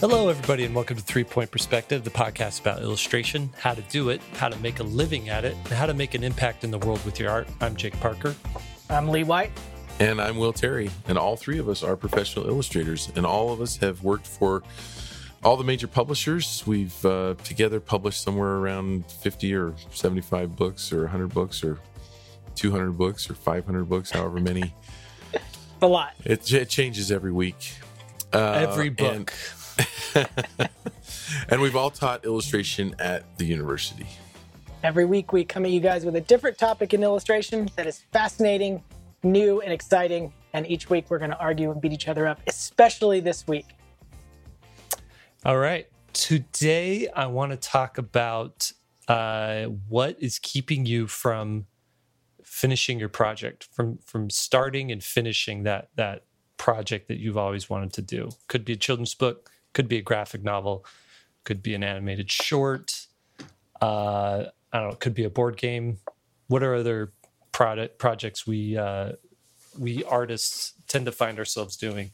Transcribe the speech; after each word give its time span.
Hello, 0.00 0.30
everybody, 0.30 0.64
and 0.64 0.74
welcome 0.74 0.96
to 0.96 1.02
Three 1.02 1.24
Point 1.24 1.50
Perspective, 1.50 2.04
the 2.04 2.10
podcast 2.10 2.62
about 2.62 2.80
illustration, 2.80 3.50
how 3.58 3.74
to 3.74 3.82
do 3.82 4.08
it, 4.08 4.22
how 4.32 4.48
to 4.48 4.58
make 4.60 4.80
a 4.80 4.82
living 4.82 5.28
at 5.28 5.44
it, 5.44 5.54
and 5.64 5.74
how 5.74 5.84
to 5.84 5.92
make 5.92 6.14
an 6.14 6.24
impact 6.24 6.64
in 6.64 6.70
the 6.70 6.78
world 6.78 7.04
with 7.04 7.20
your 7.20 7.30
art. 7.30 7.46
I'm 7.60 7.76
Jake 7.76 8.00
Parker. 8.00 8.34
I'm 8.88 9.08
Lee 9.08 9.24
White. 9.24 9.50
And 9.98 10.18
I'm 10.18 10.38
Will 10.38 10.54
Terry. 10.54 10.90
And 11.06 11.18
all 11.18 11.36
three 11.36 11.58
of 11.58 11.68
us 11.68 11.82
are 11.82 11.96
professional 11.96 12.48
illustrators. 12.48 13.12
And 13.14 13.26
all 13.26 13.52
of 13.52 13.60
us 13.60 13.76
have 13.76 14.02
worked 14.02 14.26
for 14.26 14.62
all 15.44 15.58
the 15.58 15.64
major 15.64 15.86
publishers. 15.86 16.64
We've 16.66 17.04
uh, 17.04 17.34
together 17.44 17.78
published 17.78 18.22
somewhere 18.22 18.54
around 18.54 19.04
50 19.04 19.54
or 19.54 19.74
75 19.90 20.56
books 20.56 20.94
or 20.94 21.02
100 21.02 21.28
books 21.28 21.62
or 21.62 21.78
200 22.54 22.92
books 22.92 23.28
or 23.28 23.34
500 23.34 23.84
books, 23.84 24.10
however 24.12 24.40
many. 24.40 24.74
A 25.82 25.86
lot. 25.86 26.14
It, 26.24 26.50
it 26.50 26.70
changes 26.70 27.12
every 27.12 27.32
week. 27.32 27.74
Uh, 28.32 28.66
every 28.66 28.88
book. 28.88 29.14
And, 29.14 29.30
and 31.48 31.60
we've 31.60 31.76
all 31.76 31.90
taught 31.90 32.24
illustration 32.24 32.94
at 32.98 33.36
the 33.38 33.44
university. 33.44 34.06
Every 34.82 35.04
week, 35.04 35.32
we 35.32 35.44
come 35.44 35.64
at 35.64 35.70
you 35.70 35.80
guys 35.80 36.04
with 36.04 36.16
a 36.16 36.20
different 36.20 36.56
topic 36.56 36.94
in 36.94 37.02
illustration 37.02 37.68
that 37.76 37.86
is 37.86 38.04
fascinating, 38.12 38.82
new, 39.22 39.60
and 39.60 39.72
exciting. 39.72 40.32
And 40.52 40.66
each 40.66 40.88
week, 40.88 41.06
we're 41.10 41.18
going 41.18 41.30
to 41.30 41.38
argue 41.38 41.70
and 41.70 41.80
beat 41.80 41.92
each 41.92 42.08
other 42.08 42.26
up, 42.26 42.40
especially 42.46 43.20
this 43.20 43.46
week. 43.46 43.66
All 45.44 45.58
right. 45.58 45.86
Today, 46.12 47.08
I 47.08 47.26
want 47.26 47.52
to 47.52 47.56
talk 47.56 47.98
about 47.98 48.72
uh, 49.06 49.64
what 49.64 50.16
is 50.18 50.38
keeping 50.38 50.86
you 50.86 51.06
from 51.06 51.66
finishing 52.42 52.98
your 52.98 53.08
project, 53.08 53.68
from 53.72 53.98
from 53.98 54.28
starting 54.30 54.90
and 54.90 55.02
finishing 55.02 55.62
that 55.64 55.88
that 55.96 56.24
project 56.56 57.08
that 57.08 57.18
you've 57.18 57.38
always 57.38 57.70
wanted 57.70 57.92
to 57.94 58.02
do. 58.02 58.30
Could 58.48 58.64
be 58.64 58.74
a 58.74 58.76
children's 58.76 59.14
book, 59.14 59.50
could 59.72 59.88
be 59.88 59.98
a 59.98 60.02
graphic 60.02 60.42
novel, 60.42 60.84
could 61.44 61.62
be 61.62 61.74
an 61.74 61.82
animated 61.82 62.30
short. 62.30 63.06
Uh, 63.80 64.46
I 64.72 64.80
don't 64.80 64.90
know. 64.90 64.96
Could 64.96 65.14
be 65.14 65.24
a 65.24 65.30
board 65.30 65.56
game. 65.56 65.98
What 66.48 66.62
are 66.62 66.74
other 66.74 67.12
product 67.52 67.98
projects 67.98 68.46
we 68.46 68.76
uh, 68.76 69.12
we 69.78 70.04
artists 70.04 70.74
tend 70.88 71.06
to 71.06 71.12
find 71.12 71.38
ourselves 71.38 71.76
doing? 71.76 72.10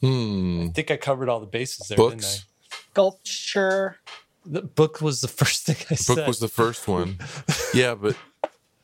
Hmm. 0.00 0.66
I 0.68 0.72
think 0.72 0.90
I 0.90 0.96
covered 0.96 1.28
all 1.28 1.38
the 1.40 1.46
bases 1.46 1.88
there, 1.88 1.96
Books. 1.96 2.14
didn't 2.14 2.24
I? 2.24 2.78
Sculpture. 2.90 3.96
The 4.44 4.62
book 4.62 5.00
was 5.00 5.20
the 5.20 5.28
first 5.40 5.66
thing 5.66 5.76
I 5.90 5.94
said. 5.94 6.16
Book 6.16 6.26
was 6.26 6.40
the 6.40 6.48
first 6.48 6.88
one. 6.88 7.18
yeah, 7.74 7.94
but 7.94 8.16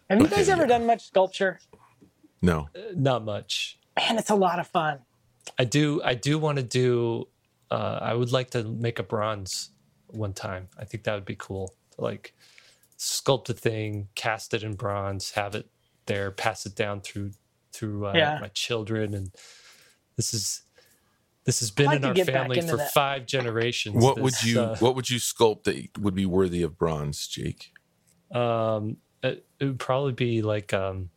Have 0.08 0.20
you 0.20 0.26
Okay, 0.26 0.36
guys 0.36 0.48
ever 0.48 0.62
yeah. 0.62 0.68
done 0.68 0.86
much 0.86 1.06
sculpture? 1.08 1.58
no. 2.40 2.68
Not 2.94 3.24
much. 3.24 3.78
Man, 3.98 4.16
it's 4.18 4.30
a 4.30 4.36
lot 4.36 4.60
of 4.60 4.68
fun. 4.68 5.00
I 5.58 5.64
do. 5.64 6.02
I 6.04 6.14
do 6.14 6.38
want 6.38 6.58
to 6.58 6.64
do. 6.64 7.28
Uh, 7.70 7.98
I 8.02 8.14
would 8.14 8.32
like 8.32 8.50
to 8.50 8.64
make 8.64 8.98
a 8.98 9.02
bronze 9.02 9.70
one 10.08 10.32
time. 10.32 10.68
I 10.78 10.84
think 10.84 11.04
that 11.04 11.14
would 11.14 11.24
be 11.24 11.36
cool. 11.36 11.74
To 11.92 12.00
like 12.02 12.34
sculpt 12.98 13.48
a 13.50 13.54
thing, 13.54 14.08
cast 14.14 14.54
it 14.54 14.62
in 14.62 14.74
bronze, 14.74 15.32
have 15.32 15.54
it 15.54 15.68
there, 16.06 16.30
pass 16.30 16.66
it 16.66 16.74
down 16.74 17.00
through 17.00 17.32
through 17.72 18.06
uh, 18.06 18.14
Yeah. 18.14 18.38
my 18.40 18.48
children, 18.48 19.14
and 19.14 19.30
this 20.16 20.34
is 20.34 20.62
this 21.44 21.60
has 21.60 21.70
been 21.70 21.86
like 21.86 21.98
in 21.98 22.04
our 22.04 22.14
family 22.14 22.60
for 22.60 22.76
that. 22.78 22.92
five 22.92 23.26
generations. 23.26 23.96
What 24.02 24.18
would 24.18 24.42
you 24.42 24.60
uh, 24.60 24.76
What 24.76 24.96
would 24.96 25.10
you 25.10 25.18
sculpt 25.18 25.64
that 25.64 25.98
would 25.98 26.14
be 26.14 26.26
worthy 26.26 26.62
of 26.62 26.76
bronze, 26.78 27.26
Jake? 27.26 27.72
um, 28.32 28.98
it, 29.22 29.46
it 29.58 29.64
would 29.64 29.78
probably 29.78 30.12
be 30.12 30.42
like 30.42 30.72
um, 30.74 31.10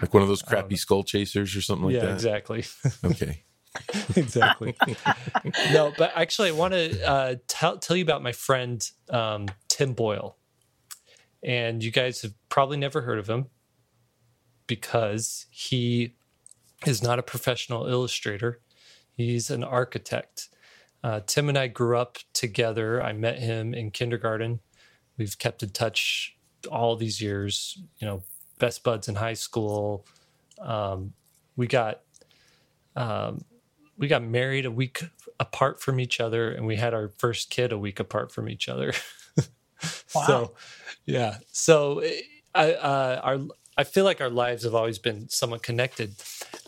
Like 0.00 0.14
one 0.14 0.22
of 0.22 0.28
those 0.28 0.42
crappy 0.42 0.76
skull 0.76 1.04
chasers 1.04 1.54
or 1.54 1.60
something 1.60 1.86
like 1.86 1.94
yeah, 1.94 2.06
that. 2.06 2.14
exactly. 2.14 2.64
Okay. 3.04 3.44
exactly. 4.16 4.76
no, 5.72 5.92
but 5.96 6.12
actually, 6.14 6.48
I 6.48 6.52
want 6.52 6.74
to 6.74 7.08
uh, 7.08 7.34
tell 7.48 7.78
tell 7.78 7.96
you 7.96 8.02
about 8.02 8.22
my 8.22 8.32
friend 8.32 8.86
um, 9.10 9.48
Tim 9.68 9.94
Boyle, 9.94 10.36
and 11.42 11.82
you 11.82 11.90
guys 11.90 12.20
have 12.22 12.34
probably 12.48 12.76
never 12.76 13.00
heard 13.02 13.18
of 13.18 13.28
him 13.28 13.46
because 14.66 15.46
he 15.50 16.16
is 16.86 17.02
not 17.02 17.18
a 17.18 17.22
professional 17.22 17.86
illustrator. 17.86 18.60
He's 19.16 19.50
an 19.50 19.64
architect. 19.64 20.48
Uh, 21.04 21.20
Tim 21.26 21.48
and 21.48 21.58
I 21.58 21.66
grew 21.68 21.96
up 21.96 22.18
together. 22.32 23.02
I 23.02 23.12
met 23.12 23.38
him 23.38 23.74
in 23.74 23.90
kindergarten. 23.90 24.60
We've 25.16 25.38
kept 25.38 25.62
in 25.62 25.70
touch 25.70 26.36
all 26.70 26.96
these 26.96 27.20
years. 27.20 27.78
You 27.98 28.06
know, 28.06 28.22
best 28.62 28.84
buds 28.84 29.08
in 29.08 29.16
high 29.16 29.32
school. 29.34 30.06
Um, 30.60 31.14
we 31.56 31.66
got 31.66 32.02
um, 32.94 33.44
we 33.98 34.06
got 34.06 34.22
married 34.22 34.66
a 34.66 34.70
week 34.70 35.02
apart 35.40 35.82
from 35.82 35.98
each 35.98 36.20
other 36.20 36.52
and 36.52 36.64
we 36.64 36.76
had 36.76 36.94
our 36.94 37.08
first 37.18 37.50
kid 37.50 37.72
a 37.72 37.78
week 37.78 37.98
apart 37.98 38.30
from 38.32 38.48
each 38.48 38.68
other. 38.68 38.94
Wow. 40.14 40.26
so 40.26 40.54
yeah. 41.06 41.38
So 41.50 42.04
i 42.54 42.74
uh, 42.74 43.20
our 43.24 43.38
i 43.76 43.82
feel 43.82 44.04
like 44.04 44.20
our 44.20 44.30
lives 44.30 44.62
have 44.62 44.76
always 44.76 45.00
been 45.00 45.28
somewhat 45.28 45.64
connected. 45.64 46.14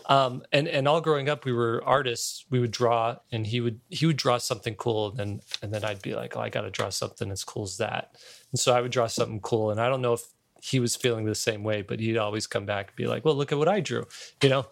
Um, 0.06 0.42
and 0.50 0.66
and 0.66 0.88
all 0.88 1.00
growing 1.00 1.28
up 1.28 1.44
we 1.44 1.52
were 1.52 1.80
artists. 1.84 2.44
We 2.50 2.58
would 2.58 2.72
draw 2.72 3.18
and 3.30 3.46
he 3.46 3.60
would 3.60 3.78
he 3.88 4.06
would 4.06 4.16
draw 4.16 4.38
something 4.38 4.74
cool 4.74 5.10
and 5.10 5.16
then 5.16 5.40
and 5.62 5.72
then 5.72 5.84
i'd 5.84 6.02
be 6.02 6.16
like 6.16 6.36
oh 6.36 6.40
i 6.40 6.48
gotta 6.48 6.70
draw 6.70 6.88
something 6.88 7.30
as 7.30 7.44
cool 7.44 7.62
as 7.62 7.76
that. 7.76 8.16
And 8.50 8.58
so 8.58 8.74
i 8.74 8.80
would 8.80 8.90
draw 8.90 9.06
something 9.06 9.40
cool 9.40 9.70
and 9.70 9.80
i 9.80 9.88
don't 9.88 10.02
know 10.02 10.14
if 10.14 10.24
he 10.64 10.80
was 10.80 10.96
feeling 10.96 11.24
the 11.26 11.34
same 11.34 11.62
way 11.62 11.82
but 11.82 12.00
he'd 12.00 12.16
always 12.16 12.46
come 12.46 12.64
back 12.64 12.88
and 12.88 12.96
be 12.96 13.06
like 13.06 13.24
well 13.24 13.34
look 13.34 13.52
at 13.52 13.58
what 13.58 13.68
i 13.68 13.80
drew 13.80 14.04
you 14.42 14.48
know? 14.48 14.66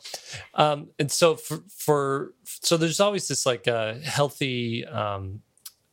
Um, 0.54 0.88
and 0.98 1.10
so 1.10 1.36
for, 1.36 1.62
for 1.68 2.34
so 2.44 2.76
there's 2.76 3.00
always 3.00 3.28
this 3.28 3.46
like 3.46 3.66
uh, 3.66 3.94
healthy 4.04 4.84
um, 4.86 5.40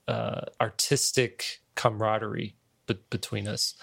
uh, 0.08 0.42
artistic 0.60 1.62
camaraderie 1.76 2.56
be- 2.88 3.00
between 3.10 3.48
us. 3.48 3.76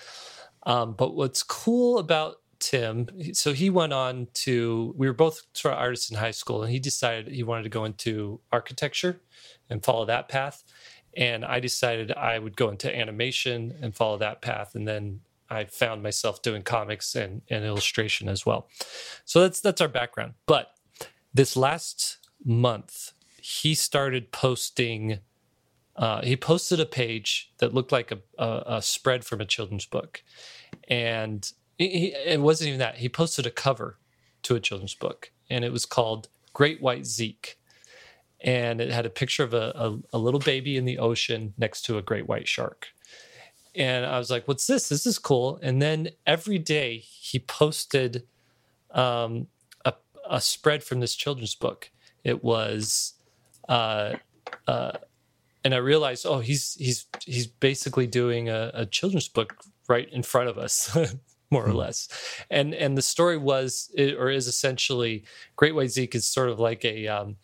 Um, 0.65 0.95
but 0.95 1.15
what's 1.15 1.43
cool 1.43 1.99
about 1.99 2.37
tim 2.59 3.07
so 3.35 3.53
he 3.53 3.69
went 3.69 3.93
on 3.93 4.27
to 4.33 4.95
we 4.97 5.07
were 5.07 5.13
both 5.13 5.43
sort 5.53 5.75
of 5.75 5.79
artists 5.79 6.11
in 6.11 6.17
high 6.17 6.31
school 6.31 6.63
and 6.63 6.73
he 6.73 6.79
decided 6.79 7.29
he 7.29 7.43
wanted 7.43 7.65
to 7.65 7.69
go 7.69 7.85
into 7.85 8.41
architecture 8.51 9.21
and 9.69 9.85
follow 9.85 10.07
that 10.07 10.29
path. 10.29 10.65
And 11.17 11.45
i 11.45 11.61
decided 11.61 12.13
i 12.13 12.39
would 12.39 12.57
go 12.57 12.71
into 12.71 12.95
animation 12.95 13.75
and 13.83 13.95
follow 13.95 14.19
that 14.19 14.41
path 14.41 14.75
and 14.75 14.89
then 14.89 15.21
i 15.51 15.65
found 15.65 16.03
myself 16.03 16.43
doing 16.43 16.63
comics 16.63 17.15
and, 17.15 17.43
and 17.51 17.65
illustration 17.65 18.29
as 18.29 18.45
well. 18.45 18.69
So 19.25 19.41
that's 19.41 19.61
that's 19.61 19.81
our 19.81 19.89
background. 19.89 20.35
But 20.47 20.73
this 21.33 21.57
last 21.57 22.19
month 22.45 23.13
he 23.41 23.75
started 23.75 24.33
posting 24.33 25.21
uh, 25.97 26.21
he 26.23 26.37
posted 26.37 26.79
a 26.79 26.87
page 26.87 27.53
that 27.59 27.73
looked 27.73 27.91
like 27.91 28.13
a, 28.13 28.19
a, 28.39 28.77
a 28.77 28.83
spread 28.83 29.25
from 29.25 29.41
a 29.41 29.47
children's 29.47 29.87
book. 29.87 30.23
And 30.89 31.51
he, 31.79 32.13
it 32.13 32.41
wasn't 32.41 32.69
even 32.69 32.81
that. 32.81 32.97
He 32.99 33.09
posted 33.09 33.47
a 33.47 33.51
cover 33.51 33.99
to 34.43 34.55
a 34.55 34.61
children's 34.61 34.95
book 34.95 35.31
and 35.49 35.65
it 35.65 35.73
was 35.73 35.87
called 35.87 36.29
great 36.53 36.83
white 36.83 37.07
zeke. 37.07 37.59
And 38.43 38.81
it 38.81 38.93
had 38.93 39.07
a 39.07 39.11
picture 39.11 39.43
of 39.43 39.55
a, 39.55 39.73
a, 39.75 39.99
a 40.13 40.19
little 40.19 40.41
baby 40.41 40.77
in 40.77 40.85
the 40.85 40.99
ocean 40.99 41.55
next 41.57 41.83
to 41.87 41.97
a 41.97 42.03
great 42.03 42.29
white 42.29 42.47
shark 42.47 42.89
and 43.77 44.07
i 44.07 44.19
was 44.19 44.31
like 44.31 44.47
what's 44.49 44.67
this 44.67 44.89
this 44.89 45.07
is 45.07 45.19
cool 45.19 45.59
and 45.63 45.81
then 45.81 46.09
every 46.27 46.59
day 46.59 46.99
he 46.99 47.39
posted 47.39 48.25
um, 48.97 49.47
a, 49.85 49.95
a 50.29 50.41
spread 50.41 50.83
from 50.83 51.01
this 51.01 51.15
children's 51.15 51.55
book. 51.55 51.91
It 52.25 52.43
was, 52.43 53.15
uh, 53.69 54.15
uh, 54.67 54.93
and 55.65 55.75
I 55.75 55.79
realized, 55.79 56.27
oh, 56.27 56.41
he's 56.41 56.75
he's 56.75 57.07
he's 57.25 57.47
basically 57.47 58.07
doing 58.07 58.49
a, 58.49 58.71
a 58.75 58.87
children's 58.87 59.29
book 59.29 59.57
right 59.89 60.09
in 60.11 60.23
front 60.23 60.49
of 60.49 60.59
us, 60.59 60.97
more 61.51 61.67
or 61.67 61.75
less. 61.75 62.09
And 62.51 62.75
and 62.75 62.97
the 62.97 63.03
story 63.03 63.37
was 63.37 63.91
or 63.99 64.31
is 64.31 64.47
essentially 64.47 65.25
Great 65.57 65.75
White 65.75 65.91
Zeke 65.91 66.15
is 66.15 66.27
sort 66.27 66.49
of 66.49 66.59
like 66.59 66.85
a 66.85 67.07
um, 67.07 67.37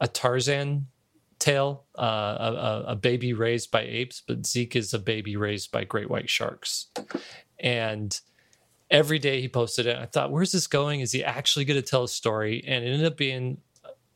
a 0.00 0.08
Tarzan 0.08 0.86
tale, 1.38 1.84
uh, 1.98 2.02
a, 2.02 2.84
a, 2.88 2.96
baby 2.96 3.32
raised 3.32 3.70
by 3.70 3.82
apes, 3.82 4.22
but 4.26 4.46
Zeke 4.46 4.76
is 4.76 4.92
a 4.92 4.98
baby 4.98 5.36
raised 5.36 5.70
by 5.70 5.84
great 5.84 6.10
white 6.10 6.28
sharks, 6.28 6.86
and 7.58 8.20
every 8.90 9.18
day 9.18 9.40
he 9.40 9.48
posted 9.48 9.86
it. 9.86 9.96
I 9.96 10.06
thought, 10.06 10.30
where's 10.30 10.52
this 10.52 10.66
going? 10.66 11.00
Is 11.00 11.12
he 11.12 11.24
actually 11.24 11.64
going 11.64 11.80
to 11.80 11.86
tell 11.86 12.04
a 12.04 12.08
story? 12.08 12.64
And 12.66 12.84
it 12.84 12.88
ended 12.88 13.06
up 13.06 13.16
being 13.16 13.58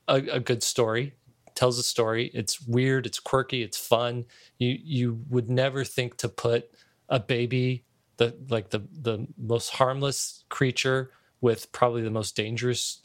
a, 0.09 0.17
a 0.17 0.41
good 0.41 0.63
story. 0.63 1.15
Tells 1.55 1.79
a 1.79 1.83
story. 1.83 2.31
It's 2.33 2.63
weird. 2.63 3.05
It's 3.05 3.21
quirky. 3.21 3.63
It's 3.63 3.77
fun. 3.77 4.25
You 4.59 4.79
you 4.83 5.21
would 5.29 5.51
never 5.51 5.85
think 5.85 6.17
to 6.19 6.29
put 6.29 6.71
a 7.11 7.21
baby, 7.21 7.85
the 8.17 8.35
like 8.49 8.71
the 8.71 8.81
the 8.91 9.27
most 9.37 9.69
harmless 9.71 10.45
creature 10.49 11.11
with 11.43 11.71
probably 11.71 12.01
the 12.01 12.11
most 12.11 12.37
dangerous 12.37 13.03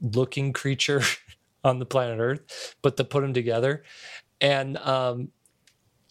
looking 0.00 0.52
creature 0.52 1.02
on 1.64 1.78
the 1.78 1.86
planet 1.86 2.18
Earth, 2.20 2.76
but 2.82 2.96
to 2.96 3.04
put 3.04 3.22
them 3.22 3.34
together, 3.34 3.84
and 4.40 4.76
um, 4.78 5.28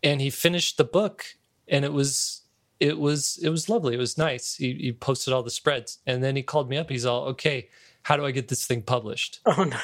and 0.03 0.21
he 0.21 0.29
finished 0.29 0.77
the 0.77 0.83
book, 0.83 1.25
and 1.67 1.85
it 1.85 1.93
was 1.93 2.41
it 2.79 2.97
was 2.99 3.39
it 3.41 3.49
was 3.49 3.69
lovely. 3.69 3.95
It 3.95 3.99
was 3.99 4.17
nice. 4.17 4.55
He, 4.55 4.73
he 4.73 4.91
posted 4.91 5.33
all 5.33 5.43
the 5.43 5.49
spreads, 5.49 5.99
and 6.05 6.23
then 6.23 6.35
he 6.35 6.43
called 6.43 6.69
me 6.69 6.77
up. 6.77 6.89
He's 6.89 7.05
all, 7.05 7.25
"Okay, 7.25 7.69
how 8.03 8.17
do 8.17 8.25
I 8.25 8.31
get 8.31 8.47
this 8.47 8.65
thing 8.65 8.81
published?" 8.81 9.39
Oh 9.45 9.63
no. 9.63 9.77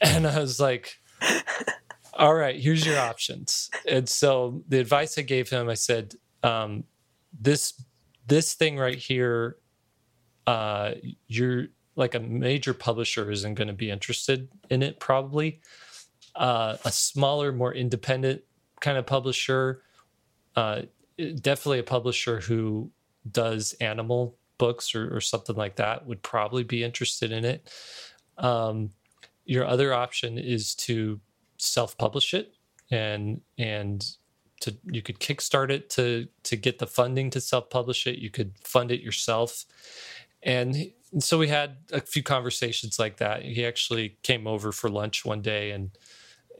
And 0.00 0.26
I 0.26 0.38
was 0.38 0.60
like, 0.60 1.00
All 2.14 2.34
right, 2.34 2.60
here's 2.60 2.84
your 2.84 2.98
options. 2.98 3.70
And 3.86 4.08
so 4.08 4.62
the 4.68 4.80
advice 4.80 5.18
I 5.18 5.22
gave 5.22 5.48
him, 5.50 5.68
I 5.68 5.74
said, 5.74 6.14
um, 6.42 6.84
this 7.38 7.80
this 8.26 8.54
thing 8.54 8.76
right 8.76 8.98
here, 8.98 9.56
uh, 10.46 10.92
you're 11.28 11.66
like 11.98 12.14
a 12.14 12.20
major 12.20 12.72
publisher 12.72 13.30
isn't 13.30 13.54
going 13.54 13.68
to 13.68 13.74
be 13.74 13.90
interested 13.90 14.48
in 14.70 14.82
it 14.82 15.00
probably. 15.00 15.60
Uh, 16.34 16.76
a 16.84 16.92
smaller, 16.92 17.50
more 17.50 17.74
independent 17.74 18.42
kind 18.80 18.96
of 18.96 19.04
publisher, 19.04 19.82
uh, 20.54 20.82
definitely 21.16 21.80
a 21.80 21.82
publisher 21.82 22.38
who 22.38 22.88
does 23.28 23.72
animal 23.80 24.36
books 24.56 24.94
or, 24.94 25.14
or, 25.16 25.20
something 25.20 25.56
like 25.56 25.76
that 25.76 26.06
would 26.06 26.22
probably 26.22 26.62
be 26.62 26.84
interested 26.84 27.32
in 27.32 27.44
it. 27.44 27.72
Um, 28.38 28.90
your 29.44 29.66
other 29.66 29.92
option 29.92 30.38
is 30.38 30.76
to 30.76 31.20
self-publish 31.56 32.34
it 32.34 32.54
and 32.90 33.40
and 33.56 34.12
to 34.60 34.76
you 34.84 35.02
could 35.02 35.18
kickstart 35.18 35.70
it 35.70 35.90
to 35.90 36.28
to 36.44 36.56
get 36.56 36.78
the 36.78 36.86
funding 36.86 37.30
to 37.30 37.40
self-publish 37.40 38.06
it 38.06 38.18
you 38.18 38.30
could 38.30 38.52
fund 38.62 38.92
it 38.92 39.00
yourself 39.00 39.64
and, 40.42 40.92
so 41.20 41.38
we 41.38 41.48
had 41.48 41.78
a 41.90 42.02
few 42.02 42.22
conversations 42.22 42.98
like 42.98 43.16
that. 43.16 43.42
He 43.42 43.64
actually 43.64 44.18
came 44.22 44.46
over 44.46 44.72
for 44.72 44.90
lunch 44.90 45.24
one 45.24 45.40
day 45.40 45.70
and 45.70 45.90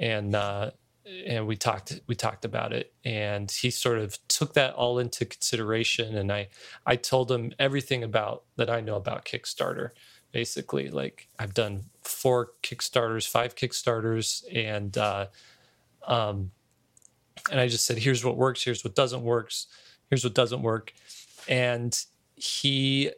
and 0.01 0.35
uh 0.35 0.71
and 1.27 1.47
we 1.47 1.55
talked 1.55 2.01
we 2.07 2.15
talked 2.15 2.47
about 2.47 2.73
it. 2.73 2.95
And 3.05 3.51
he 3.51 3.71
sort 3.71 3.99
of 3.99 4.19
took 4.29 4.55
that 4.55 4.73
all 4.75 4.99
into 4.99 5.27
consideration. 5.27 6.17
And 6.17 6.33
i 6.33 6.49
i 6.87 6.97
told 6.97 7.31
him 7.31 7.53
everything 7.59 8.03
about 8.03 8.45
that 8.57 8.71
i 8.71 8.81
know 8.81 8.97
about 8.97 9.27
kickstarter 9.27 9.91
basically. 10.33 10.89
Like 10.89 11.29
i've 11.39 11.53
done 11.53 11.85
four 12.03 12.53
kickstarters 12.63 13.29
five 13.29 13.55
kickstarters 13.55 14.45
and 14.55 14.97
uh 14.97 15.27
um 16.07 16.53
and 17.51 17.61
i 17.61 17.69
just 17.69 17.85
said 17.85 17.99
here's 17.99 18.25
what 18.25 18.39
works 18.39 18.65
here's 18.65 18.83
what 18.83 18.95
doesn't 18.95 19.23
works 19.23 19.67
here's 20.11 20.25
what 20.25 20.35
doesn't 20.35 20.63
work. 20.63 20.93
And 21.49 21.97
he 22.37 23.11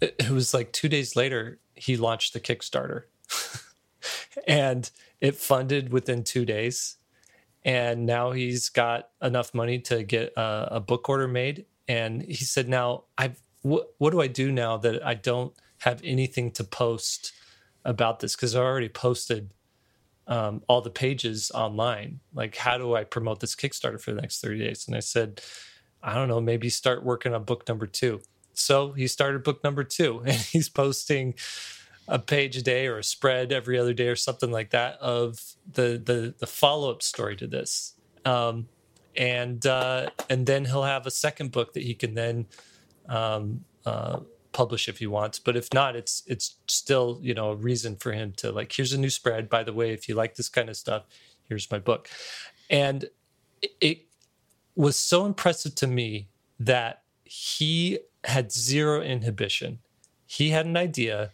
it 0.00 0.30
was 0.30 0.54
like 0.54 0.72
two 0.72 0.88
days 0.88 1.16
later 1.16 1.58
he 1.74 1.96
launched 1.96 2.32
the 2.32 2.40
kickstarter 2.40 3.04
and 4.46 4.90
it 5.20 5.36
funded 5.36 5.92
within 5.92 6.24
two 6.24 6.44
days 6.44 6.96
and 7.64 8.06
now 8.06 8.32
he's 8.32 8.68
got 8.70 9.10
enough 9.22 9.52
money 9.54 9.78
to 9.78 10.02
get 10.02 10.32
a, 10.36 10.68
a 10.72 10.80
book 10.80 11.08
order 11.08 11.28
made 11.28 11.66
and 11.88 12.22
he 12.22 12.44
said 12.44 12.68
now 12.68 13.04
i've 13.18 13.42
wh- 13.62 13.88
what 13.98 14.10
do 14.10 14.20
i 14.20 14.26
do 14.26 14.50
now 14.50 14.76
that 14.76 15.04
i 15.04 15.14
don't 15.14 15.54
have 15.80 16.00
anything 16.04 16.50
to 16.50 16.64
post 16.64 17.32
about 17.84 18.20
this 18.20 18.36
because 18.36 18.54
I 18.54 18.60
already 18.60 18.88
posted 18.88 19.50
um, 20.26 20.62
all 20.68 20.80
the 20.80 20.90
pages 20.90 21.50
online. 21.54 22.20
Like, 22.34 22.56
how 22.56 22.78
do 22.78 22.94
I 22.94 23.04
promote 23.04 23.40
this 23.40 23.56
Kickstarter 23.56 24.00
for 24.00 24.12
the 24.12 24.20
next 24.20 24.40
30 24.40 24.58
days? 24.58 24.86
And 24.86 24.96
I 24.96 25.00
said, 25.00 25.40
I 26.02 26.14
don't 26.14 26.28
know, 26.28 26.40
maybe 26.40 26.68
start 26.68 27.02
working 27.04 27.34
on 27.34 27.44
book 27.44 27.66
number 27.68 27.86
two. 27.86 28.20
So 28.54 28.92
he 28.92 29.06
started 29.06 29.42
book 29.42 29.62
number 29.64 29.84
two 29.84 30.20
and 30.26 30.36
he's 30.36 30.68
posting 30.68 31.34
a 32.08 32.18
page 32.18 32.56
a 32.56 32.62
day 32.62 32.86
or 32.86 32.98
a 32.98 33.04
spread 33.04 33.52
every 33.52 33.78
other 33.78 33.94
day 33.94 34.08
or 34.08 34.16
something 34.16 34.50
like 34.50 34.70
that 34.70 34.98
of 35.00 35.54
the 35.72 36.00
the, 36.04 36.34
the 36.38 36.46
follow 36.46 36.90
up 36.90 37.02
story 37.02 37.36
to 37.36 37.46
this. 37.46 37.94
Um, 38.24 38.68
and 39.16 39.64
uh, 39.66 40.10
and 40.28 40.46
then 40.46 40.64
he'll 40.64 40.82
have 40.82 41.06
a 41.06 41.10
second 41.10 41.52
book 41.52 41.72
that 41.74 41.82
he 41.82 41.94
can 41.94 42.14
then 42.14 42.46
um, 43.08 43.64
uh, 43.84 44.20
publish 44.52 44.88
if 44.88 44.98
he 44.98 45.06
wants 45.06 45.38
but 45.38 45.56
if 45.56 45.72
not 45.72 45.94
it's 45.94 46.22
it's 46.26 46.56
still 46.66 47.18
you 47.22 47.34
know 47.34 47.50
a 47.50 47.56
reason 47.56 47.96
for 47.96 48.12
him 48.12 48.32
to 48.32 48.50
like 48.50 48.72
here's 48.72 48.92
a 48.92 48.98
new 48.98 49.10
spread 49.10 49.48
by 49.48 49.62
the 49.62 49.72
way 49.72 49.92
if 49.92 50.08
you 50.08 50.14
like 50.14 50.34
this 50.34 50.48
kind 50.48 50.68
of 50.68 50.76
stuff 50.76 51.04
here's 51.48 51.70
my 51.70 51.78
book 51.78 52.08
and 52.68 53.04
it, 53.62 53.70
it 53.80 53.98
was 54.74 54.96
so 54.96 55.24
impressive 55.24 55.74
to 55.74 55.86
me 55.86 56.28
that 56.58 57.02
he 57.24 57.98
had 58.24 58.52
zero 58.52 59.00
inhibition 59.00 59.78
he 60.26 60.50
had 60.50 60.66
an 60.66 60.76
idea 60.76 61.30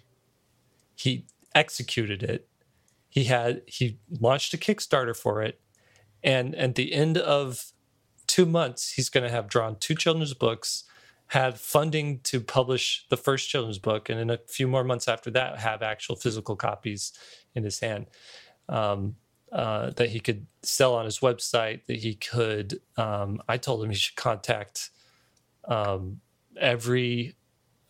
he 0.95 1.27
executed 1.55 2.23
it 2.23 2.49
he 3.09 3.25
had 3.25 3.63
he 3.67 3.99
launched 4.21 4.55
a 4.55 4.59
kickstarter 4.59 5.17
for 5.17 5.43
it 5.43 5.61
and 6.23 6.55
at 6.55 6.75
the 6.75 6.93
end 6.93 7.19
of 7.19 7.73
two 8.27 8.47
months 8.47 8.93
he's 8.93 9.09
going 9.09 9.25
to 9.25 9.31
have 9.31 9.49
drawn 9.49 9.77
two 9.77 9.95
children's 9.95 10.35
books 10.35 10.85
had 11.29 11.59
funding 11.59 12.21
to 12.21 12.41
publish 12.41 13.05
the 13.09 13.17
first 13.17 13.49
children's 13.49 13.79
book, 13.79 14.09
and 14.09 14.21
in 14.21 14.31
a 14.31 14.39
few 14.47 14.69
more 14.69 14.85
months 14.85 15.09
after 15.09 15.31
that, 15.33 15.59
have 15.59 15.83
actual 15.83 16.17
physical 16.17 16.55
copies 16.55 17.13
in 17.55 17.65
his 17.65 17.81
hand 17.81 18.07
um, 18.69 19.17
uh, 19.53 19.91
that 19.91 20.11
he 20.11 20.21
could 20.21 20.47
sell 20.63 20.95
on 20.95 21.05
his 21.05 21.19
website. 21.19 21.85
That 21.87 21.97
he 21.97 22.15
could. 22.15 22.81
Um, 22.97 23.43
I 23.49 23.57
told 23.57 23.83
him 23.83 23.91
he 23.91 23.97
should 23.97 24.17
contact 24.17 24.91
um, 25.67 26.21
every 26.59 27.37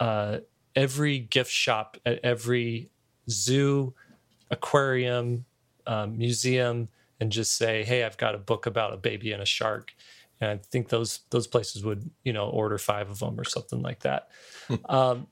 uh, 0.01 0.39
every 0.75 1.19
gift 1.19 1.51
shop 1.51 1.97
at 2.05 2.21
every 2.23 2.91
zoo, 3.31 3.95
aquarium, 4.51 5.45
um, 5.87 6.19
museum, 6.19 6.89
and 7.21 7.33
just 7.33 7.57
say, 7.57 7.85
"Hey, 7.85 8.05
I've 8.05 8.19
got 8.19 8.35
a 8.35 8.39
book 8.39 8.67
about 8.67 8.93
a 8.93 8.97
baby 8.97 9.33
and 9.33 9.43
a 9.43 9.47
shark." 9.47 9.93
and 10.41 10.51
I 10.51 10.57
think 10.57 10.89
those 10.89 11.21
those 11.31 11.47
places 11.47 11.85
would 11.85 12.11
you 12.25 12.33
know 12.33 12.49
order 12.49 12.79
five 12.79 13.11
of 13.11 13.19
them 13.19 13.39
or 13.39 13.45
something 13.45 13.83
like 13.83 14.01
that. 14.01 14.29
Hmm. 14.69 14.75
um, 14.87 15.27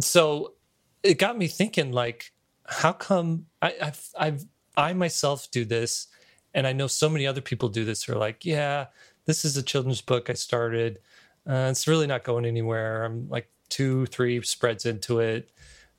so 0.00 0.54
it 1.02 1.18
got 1.18 1.38
me 1.38 1.46
thinking, 1.46 1.92
like, 1.92 2.32
how 2.66 2.92
come 2.92 3.46
I, 3.62 3.74
I've, 3.80 4.08
I've 4.18 4.44
I 4.76 4.92
myself 4.92 5.50
do 5.50 5.64
this, 5.64 6.08
and 6.52 6.66
I 6.66 6.72
know 6.72 6.86
so 6.86 7.08
many 7.08 7.26
other 7.26 7.40
people 7.40 7.68
do 7.68 7.84
this. 7.84 8.04
Who 8.04 8.14
are 8.14 8.18
like, 8.18 8.44
yeah, 8.44 8.86
this 9.26 9.44
is 9.44 9.56
a 9.56 9.62
children's 9.62 10.00
book 10.00 10.28
I 10.28 10.34
started. 10.34 10.98
Uh, 11.48 11.68
it's 11.70 11.86
really 11.86 12.06
not 12.06 12.24
going 12.24 12.44
anywhere. 12.44 13.04
I'm 13.04 13.28
like 13.28 13.48
two, 13.68 14.06
three 14.06 14.40
spreads 14.42 14.86
into 14.86 15.20
it. 15.20 15.50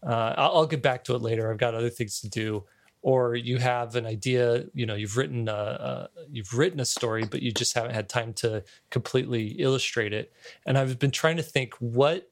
Uh, 0.06 0.34
I'll, 0.38 0.52
I'll, 0.58 0.66
get 0.68 0.82
back 0.82 1.04
to 1.06 1.16
it 1.16 1.22
later. 1.22 1.52
I've 1.52 1.58
got 1.58 1.74
other 1.74 1.90
things 1.90 2.20
to 2.22 2.30
do 2.30 2.66
or 3.06 3.36
you 3.36 3.60
have 3.60 3.96
an 3.96 4.06
idea 4.08 4.66
you 4.74 4.86
know 4.86 4.96
you've 4.96 5.16
written 5.16 5.48
a, 5.48 5.54
a, 5.54 6.10
you've 6.32 6.54
written 6.58 6.80
a 6.80 6.86
story 6.86 7.24
but 7.24 7.42
you 7.42 7.52
just 7.52 7.76
haven't 7.76 7.94
had 7.94 8.10
time 8.10 8.34
to 8.34 8.64
completely 8.90 9.50
illustrate 9.60 10.12
it 10.12 10.34
and 10.66 10.78
i've 10.78 10.98
been 11.00 11.12
trying 11.12 11.38
to 11.38 11.44
think 11.44 11.74
what 11.76 12.30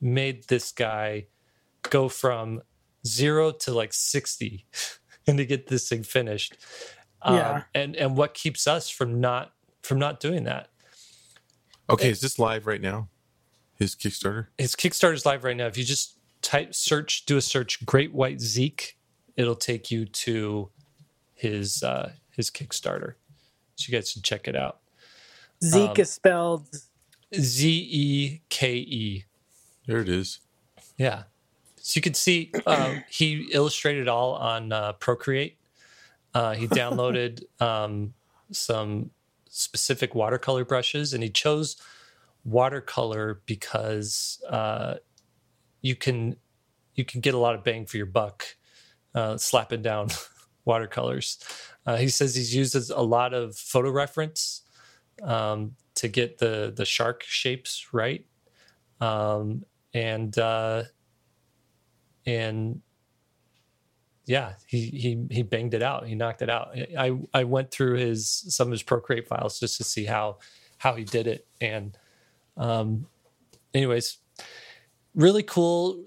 made 0.00 0.48
this 0.48 0.72
guy 0.72 1.26
go 1.90 2.08
from 2.08 2.62
zero 3.06 3.52
to 3.52 3.72
like 3.72 3.92
60 3.92 4.66
and 5.26 5.36
to 5.38 5.44
get 5.44 5.68
this 5.68 5.88
thing 5.88 6.02
finished 6.02 6.56
um, 7.22 7.36
yeah. 7.36 7.62
and 7.74 7.94
and 7.94 8.16
what 8.16 8.34
keeps 8.34 8.66
us 8.66 8.88
from 8.88 9.20
not 9.20 9.52
from 9.82 9.98
not 9.98 10.18
doing 10.18 10.44
that 10.44 10.68
okay 11.88 12.08
it, 12.08 12.12
is 12.12 12.20
this 12.20 12.38
live 12.38 12.66
right 12.66 12.80
now 12.80 13.08
his 13.74 13.94
kickstarter 13.94 14.46
his 14.58 14.74
kickstarter 14.74 15.14
is 15.14 15.26
live 15.26 15.44
right 15.44 15.56
now 15.56 15.66
if 15.66 15.76
you 15.76 15.84
just 15.84 16.16
type 16.42 16.74
search 16.74 17.24
do 17.26 17.36
a 17.36 17.42
search 17.42 17.84
great 17.84 18.12
white 18.12 18.40
zeke 18.40 18.96
it'll 19.36 19.56
take 19.56 19.90
you 19.90 20.06
to 20.06 20.70
his 21.34 21.82
uh, 21.82 22.12
his 22.30 22.50
Kickstarter. 22.50 23.14
So 23.76 23.90
you 23.90 23.96
guys 23.96 24.10
should 24.10 24.24
check 24.24 24.48
it 24.48 24.56
out. 24.56 24.78
Zeke 25.62 25.90
um, 25.90 25.96
is 25.98 26.10
spelled 26.10 26.68
Z 27.34 27.88
E 27.90 28.40
K 28.48 28.74
E. 28.76 29.24
There 29.86 30.00
it 30.00 30.08
is. 30.08 30.40
Yeah. 30.96 31.24
So 31.76 31.98
you 31.98 32.02
can 32.02 32.14
see 32.14 32.50
um, 32.66 33.04
he 33.08 33.48
illustrated 33.52 34.08
all 34.08 34.34
on 34.34 34.72
uh, 34.72 34.94
Procreate. 34.94 35.56
Uh, 36.34 36.54
he 36.54 36.66
downloaded 36.66 37.44
um, 37.60 38.12
some 38.50 39.10
specific 39.56 40.14
watercolor 40.14 40.64
brushes, 40.64 41.12
and 41.12 41.22
he 41.22 41.30
chose 41.30 41.76
watercolor 42.44 43.40
because 43.46 44.42
uh, 44.48 44.94
you 45.80 45.96
can 45.96 46.36
you 46.94 47.04
can 47.04 47.20
get 47.20 47.34
a 47.34 47.38
lot 47.38 47.54
of 47.54 47.64
bang 47.64 47.86
for 47.86 47.96
your 47.96 48.06
buck 48.06 48.44
uh, 49.14 49.36
slapping 49.36 49.82
down 49.82 50.08
watercolors. 50.64 51.38
Uh, 51.84 51.96
he 51.96 52.08
says 52.08 52.34
he's 52.34 52.54
used 52.54 52.74
a 52.90 53.02
lot 53.02 53.32
of 53.34 53.56
photo 53.56 53.90
reference 53.90 54.62
um, 55.22 55.76
to 55.94 56.08
get 56.08 56.38
the 56.38 56.72
the 56.76 56.84
shark 56.84 57.22
shapes 57.22 57.86
right, 57.92 58.26
um, 59.00 59.64
and 59.94 60.38
uh, 60.38 60.82
and 62.26 62.82
yeah, 64.26 64.54
he 64.66 64.86
he 64.88 65.26
he 65.30 65.42
banged 65.42 65.72
it 65.74 65.82
out. 65.82 66.06
He 66.06 66.14
knocked 66.14 66.42
it 66.42 66.50
out. 66.50 66.76
I 66.98 67.16
I 67.32 67.44
went 67.44 67.70
through 67.70 67.94
his 67.94 68.28
some 68.28 68.68
of 68.68 68.72
his 68.72 68.82
Procreate 68.82 69.28
files 69.28 69.58
just 69.58 69.76
to 69.78 69.84
see 69.84 70.04
how 70.04 70.38
how 70.78 70.94
he 70.94 71.04
did 71.04 71.26
it, 71.26 71.46
and 71.60 71.96
um, 72.56 73.06
anyways, 73.72 74.18
really 75.14 75.42
cool 75.42 76.04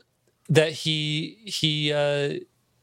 that 0.50 0.72
he 0.72 1.40
he 1.46 1.94
uh, 1.94 2.40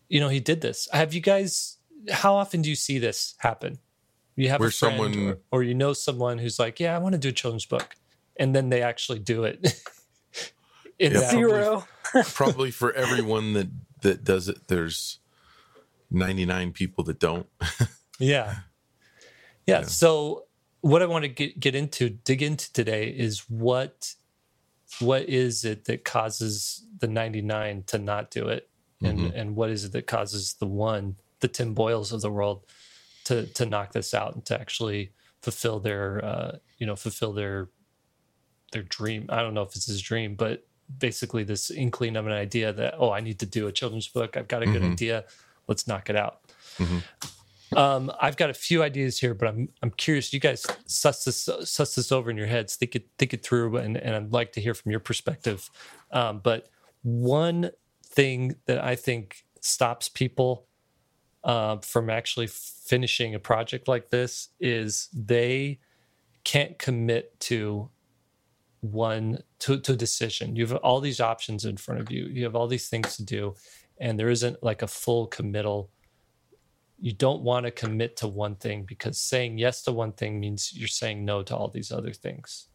you 0.09 0.21
know, 0.21 0.28
he 0.28 0.40
did 0.40 0.61
this. 0.61 0.88
Have 0.93 1.14
you 1.14 1.21
guys? 1.21 1.78
How 2.11 2.35
often 2.35 2.62
do 2.62 2.71
you 2.71 2.76
see 2.76 2.99
this 2.99 3.35
happen? 3.38 3.78
You 4.37 4.50
have 4.50 4.61
Where 4.61 4.69
a 4.69 4.73
friend 4.73 4.95
someone, 4.95 5.28
or, 5.28 5.38
or, 5.50 5.62
you 5.62 5.75
know 5.75 5.93
someone 5.93 6.38
who's 6.38 6.59
like, 6.59 6.78
"Yeah, 6.78 6.95
I 6.95 6.99
want 6.99 7.14
to 7.14 7.19
do 7.19 7.31
a 7.31 7.33
children's 7.33 7.66
book," 7.66 7.95
and 8.37 8.55
then 8.55 8.69
they 8.69 8.83
actually 8.83 9.19
do 9.19 9.45
it. 9.45 9.83
in 10.99 11.12
yeah, 11.12 11.31
zero. 11.31 11.85
Probably, 12.02 12.31
probably 12.35 12.71
for 12.71 12.93
everyone 12.93 13.55
that 13.55 13.69
that 14.02 14.25
does 14.25 14.49
it, 14.49 14.69
there's 14.69 15.19
99 16.10 16.72
people 16.72 17.04
that 17.04 17.18
don't. 17.18 17.46
Yeah. 18.18 18.60
yeah. 19.66 19.82
So 19.82 20.44
what 20.80 21.02
I 21.02 21.06
want 21.06 21.25
to 21.25 21.28
get, 21.28 21.60
get 21.60 21.75
into, 21.75 22.08
dig 22.08 22.40
into 22.40 22.72
today 22.72 23.08
is 23.08 23.40
what 23.40 24.14
what 25.00 25.28
is 25.28 25.66
it 25.66 25.84
that 25.84 26.06
causes 26.06 26.86
the 26.98 27.08
99 27.08 27.82
to 27.88 27.98
not 27.98 28.30
do 28.30 28.48
it? 28.48 28.70
And 29.02 29.18
mm-hmm. 29.18 29.36
and 29.36 29.54
what 29.54 29.68
is 29.68 29.84
it 29.84 29.92
that 29.92 30.06
causes 30.06 30.54
the 30.54 30.66
one, 30.66 31.16
the 31.40 31.48
Tim 31.48 31.75
Boyles 31.75 32.10
of 32.10 32.22
the 32.22 32.30
world 32.30 32.64
to 33.25 33.44
to 33.48 33.66
knock 33.66 33.92
this 33.92 34.14
out 34.14 34.34
and 34.34 34.44
to 34.46 34.58
actually 34.58 35.12
fulfill 35.42 35.78
their 35.78 36.25
uh, 36.25 36.56
you 36.78 36.86
know, 36.86 36.96
fulfill 36.96 37.32
their 37.32 37.68
their 38.72 38.82
dream. 38.82 39.26
I 39.28 39.42
don't 39.42 39.54
know 39.54 39.62
if 39.62 39.76
it's 39.76 39.86
his 39.86 40.02
dream, 40.02 40.34
but 40.34 40.66
basically 40.98 41.44
this 41.44 41.70
inkling 41.70 42.16
of 42.16 42.26
an 42.26 42.32
idea 42.32 42.72
that, 42.72 42.94
oh, 42.98 43.10
I 43.10 43.20
need 43.20 43.38
to 43.40 43.46
do 43.46 43.66
a 43.66 43.72
children's 43.72 44.08
book. 44.08 44.36
I've 44.36 44.48
got 44.48 44.62
a 44.62 44.66
good 44.66 44.82
mm-hmm. 44.82 44.92
idea. 44.92 45.25
Let's 45.68 45.87
knock 45.87 46.11
it 46.11 46.16
out. 46.16 46.40
Mm-hmm. 46.78 47.76
Um, 47.76 48.12
I've 48.20 48.37
got 48.37 48.50
a 48.50 48.54
few 48.54 48.82
ideas 48.82 49.18
here, 49.18 49.35
but 49.35 49.49
I'm 49.49 49.68
I'm 49.82 49.90
curious. 49.90 50.32
You 50.32 50.40
guys 50.40 50.64
suss 50.87 51.25
this 51.25 51.49
suss 51.64 51.94
this 51.96 52.12
over 52.12 52.30
in 52.30 52.37
your 52.37 52.46
heads, 52.46 52.76
think 52.76 52.94
it 52.94 53.08
think 53.18 53.35
it 53.35 53.42
through, 53.42 53.76
and, 53.76 53.96
and 53.96 54.14
I'd 54.14 54.32
like 54.32 54.52
to 54.52 54.61
hear 54.61 54.75
from 54.75 54.90
your 54.92 55.00
perspective. 55.00 55.68
Um, 56.12 56.40
but 56.42 56.68
one 57.02 57.70
thing 58.04 58.56
that 58.66 58.78
I 58.78 58.94
think 58.94 59.44
stops 59.61 60.08
people 60.08 60.66
uh, 61.44 61.78
from 61.78 62.08
actually 62.08 62.46
finishing 62.46 63.35
a 63.35 63.38
project 63.38 63.88
like 63.88 64.11
this 64.11 64.49
is 64.61 65.08
they 65.12 65.80
can't 66.44 66.78
commit 66.78 67.38
to 67.40 67.90
one 68.80 69.42
to, 69.58 69.78
to 69.80 69.92
a 69.92 69.96
decision. 69.96 70.56
You 70.56 70.66
have 70.66 70.76
all 70.76 71.00
these 71.00 71.20
options 71.20 71.64
in 71.64 71.76
front 71.76 72.00
of 72.00 72.11
you. 72.11 72.26
You 72.26 72.44
have 72.44 72.54
all 72.54 72.68
these 72.68 72.88
things 72.88 73.16
to 73.16 73.25
do, 73.25 73.54
and 73.98 74.18
there 74.18 74.30
isn't 74.30 74.62
like 74.62 74.82
a 74.82 74.86
full 74.86 75.26
committal 75.26 75.90
you 76.98 77.12
don't 77.12 77.42
want 77.42 77.66
to 77.66 77.70
commit 77.70 78.16
to 78.16 78.28
one 78.28 78.56
thing 78.56 78.84
because 78.84 79.18
saying 79.18 79.58
yes 79.58 79.82
to 79.82 79.92
one 79.92 80.12
thing 80.12 80.40
means 80.40 80.72
you're 80.74 80.88
saying 80.88 81.24
no 81.24 81.42
to 81.42 81.54
all 81.54 81.68
these 81.68 81.92
other 81.92 82.12
things. 82.12 82.68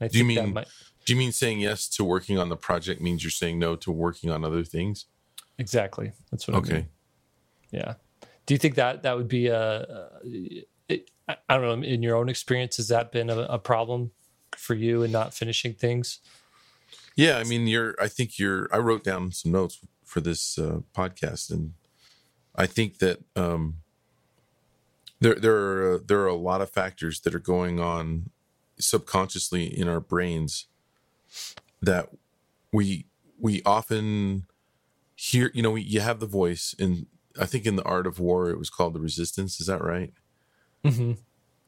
do 0.00 0.18
you 0.18 0.24
mean 0.24 0.54
might... 0.54 0.66
do 1.04 1.12
you 1.12 1.18
mean 1.18 1.32
saying 1.32 1.60
yes 1.60 1.88
to 1.88 2.04
working 2.04 2.38
on 2.38 2.48
the 2.48 2.56
project 2.56 3.00
means 3.00 3.22
you're 3.22 3.30
saying 3.30 3.58
no 3.58 3.76
to 3.76 3.92
working 3.92 4.30
on 4.30 4.44
other 4.44 4.64
things? 4.64 5.06
Exactly. 5.58 6.12
That's 6.30 6.48
what 6.48 6.56
okay. 6.58 6.72
I 6.72 6.76
mean. 6.78 6.88
Yeah. 7.70 7.94
Do 8.46 8.54
you 8.54 8.58
think 8.58 8.74
that 8.74 9.04
that 9.04 9.16
would 9.16 9.28
be 9.28 9.46
a, 9.46 9.80
a 9.80 10.08
it, 10.88 11.10
I 11.28 11.56
don't 11.56 11.80
know 11.80 11.86
in 11.86 12.02
your 12.02 12.16
own 12.16 12.28
experience 12.28 12.76
has 12.76 12.88
that 12.88 13.12
been 13.12 13.30
a, 13.30 13.38
a 13.38 13.58
problem 13.58 14.10
for 14.56 14.74
you 14.74 15.02
in 15.02 15.12
not 15.12 15.32
finishing 15.32 15.74
things? 15.74 16.18
Yeah, 17.16 17.38
I 17.38 17.44
mean, 17.44 17.66
you're. 17.68 17.94
I 18.00 18.08
think 18.08 18.38
you're. 18.38 18.68
I 18.72 18.78
wrote 18.78 19.04
down 19.04 19.30
some 19.30 19.52
notes 19.52 19.78
for 20.14 20.20
this 20.20 20.56
uh, 20.60 20.78
podcast, 20.96 21.50
and 21.50 21.72
I 22.54 22.66
think 22.66 22.98
that 22.98 23.18
um, 23.34 23.78
there 25.20 25.34
there 25.34 25.56
are 25.56 25.98
there 25.98 26.20
are 26.20 26.28
a 26.28 26.36
lot 26.36 26.60
of 26.60 26.70
factors 26.70 27.20
that 27.22 27.34
are 27.34 27.40
going 27.40 27.80
on 27.80 28.30
subconsciously 28.78 29.64
in 29.64 29.88
our 29.88 29.98
brains 29.98 30.68
that 31.82 32.10
we 32.72 33.06
we 33.40 33.60
often 33.66 34.46
hear. 35.16 35.50
You 35.52 35.62
know, 35.62 35.72
we, 35.72 35.82
you 35.82 35.98
have 35.98 36.20
the 36.20 36.26
voice, 36.26 36.76
and 36.78 37.06
I 37.38 37.46
think 37.46 37.66
in 37.66 37.74
the 37.74 37.82
art 37.82 38.06
of 38.06 38.20
war, 38.20 38.50
it 38.50 38.58
was 38.58 38.70
called 38.70 38.94
the 38.94 39.00
resistance. 39.00 39.60
Is 39.60 39.66
that 39.66 39.82
right? 39.82 40.12
Mm-hmm. 40.84 41.14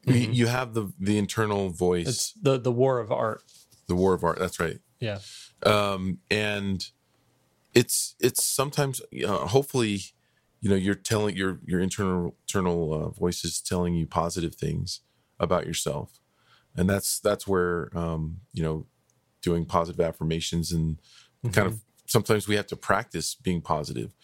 Mm-hmm. 0.08 0.32
You 0.32 0.46
have 0.46 0.74
the 0.74 0.92
the 1.00 1.18
internal 1.18 1.70
voice. 1.70 2.06
It's 2.06 2.32
the 2.34 2.60
the 2.60 2.70
war 2.70 3.00
of 3.00 3.10
art. 3.10 3.42
The 3.88 3.96
war 3.96 4.14
of 4.14 4.22
art. 4.22 4.38
That's 4.38 4.60
right. 4.60 4.78
Yeah. 5.00 5.18
Um, 5.64 6.18
and 6.30 6.88
it's 7.76 8.16
it's 8.18 8.42
sometimes 8.42 9.02
uh, 9.24 9.46
hopefully 9.48 10.00
you 10.62 10.70
know 10.70 10.74
you're 10.74 10.94
telling 10.94 11.36
your 11.36 11.60
your 11.64 11.78
internal 11.78 12.34
internal 12.48 12.92
uh, 12.92 13.08
voice 13.10 13.44
is 13.44 13.60
telling 13.60 13.94
you 13.94 14.06
positive 14.06 14.54
things 14.54 15.00
about 15.38 15.66
yourself 15.66 16.18
and 16.74 16.88
that's 16.88 17.20
that's 17.20 17.46
where 17.46 17.90
um, 17.96 18.38
you 18.52 18.62
know 18.62 18.86
doing 19.42 19.66
positive 19.66 20.00
affirmations 20.00 20.72
and 20.72 20.96
mm-hmm. 20.96 21.50
kind 21.50 21.68
of 21.68 21.82
sometimes 22.06 22.48
we 22.48 22.56
have 22.56 22.66
to 22.66 22.76
practice 22.76 23.34
being 23.34 23.60
positive 23.60 24.14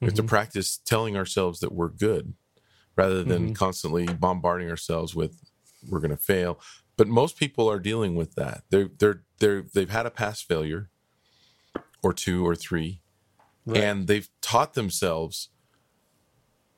we 0.00 0.06
have 0.06 0.14
mm-hmm. 0.14 0.22
to 0.22 0.28
practice 0.28 0.78
telling 0.78 1.16
ourselves 1.16 1.58
that 1.58 1.72
we're 1.72 1.88
good 1.88 2.34
rather 2.96 3.24
than 3.24 3.46
mm-hmm. 3.46 3.52
constantly 3.54 4.06
bombarding 4.06 4.70
ourselves 4.70 5.16
with 5.16 5.50
we're 5.88 5.98
going 5.98 6.10
to 6.10 6.16
fail 6.16 6.60
but 6.96 7.08
most 7.08 7.36
people 7.36 7.68
are 7.68 7.80
dealing 7.80 8.14
with 8.14 8.36
that 8.36 8.62
they're 8.70 8.88
they're 8.98 9.22
they're 9.40 9.64
they've 9.74 9.90
had 9.90 10.06
a 10.06 10.10
past 10.10 10.46
failure 10.46 10.90
or 12.02 12.12
two 12.12 12.46
or 12.46 12.54
three 12.54 13.00
right. 13.66 13.78
and 13.78 14.06
they've 14.06 14.28
taught 14.40 14.74
themselves 14.74 15.50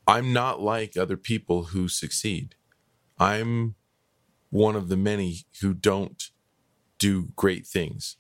I'm 0.07 0.33
not 0.33 0.61
like 0.61 0.97
other 0.97 1.17
people 1.17 1.64
who 1.64 1.88
succeed. 1.88 2.55
I'm 3.19 3.76
one 4.50 4.76
of 4.76 4.88
the 4.88 4.97
many 4.97 5.47
who 5.61 5.75
don't 5.75 6.23
do 6.99 7.29
great 7.37 7.67
things. 7.67 8.17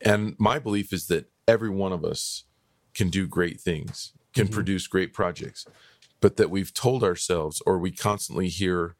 And 0.00 0.34
my 0.38 0.58
belief 0.58 0.92
is 0.92 1.06
that 1.06 1.30
every 1.48 1.70
one 1.70 1.92
of 1.92 2.04
us 2.04 2.44
can 2.94 3.08
do 3.08 3.26
great 3.26 3.60
things, 3.60 4.12
can 4.34 4.44
mm-hmm. 4.44 4.54
produce 4.54 4.86
great 4.86 5.12
projects, 5.12 5.66
but 6.20 6.36
that 6.36 6.50
we've 6.50 6.74
told 6.74 7.02
ourselves, 7.02 7.62
or 7.66 7.78
we 7.78 7.90
constantly 7.90 8.48
hear 8.48 8.96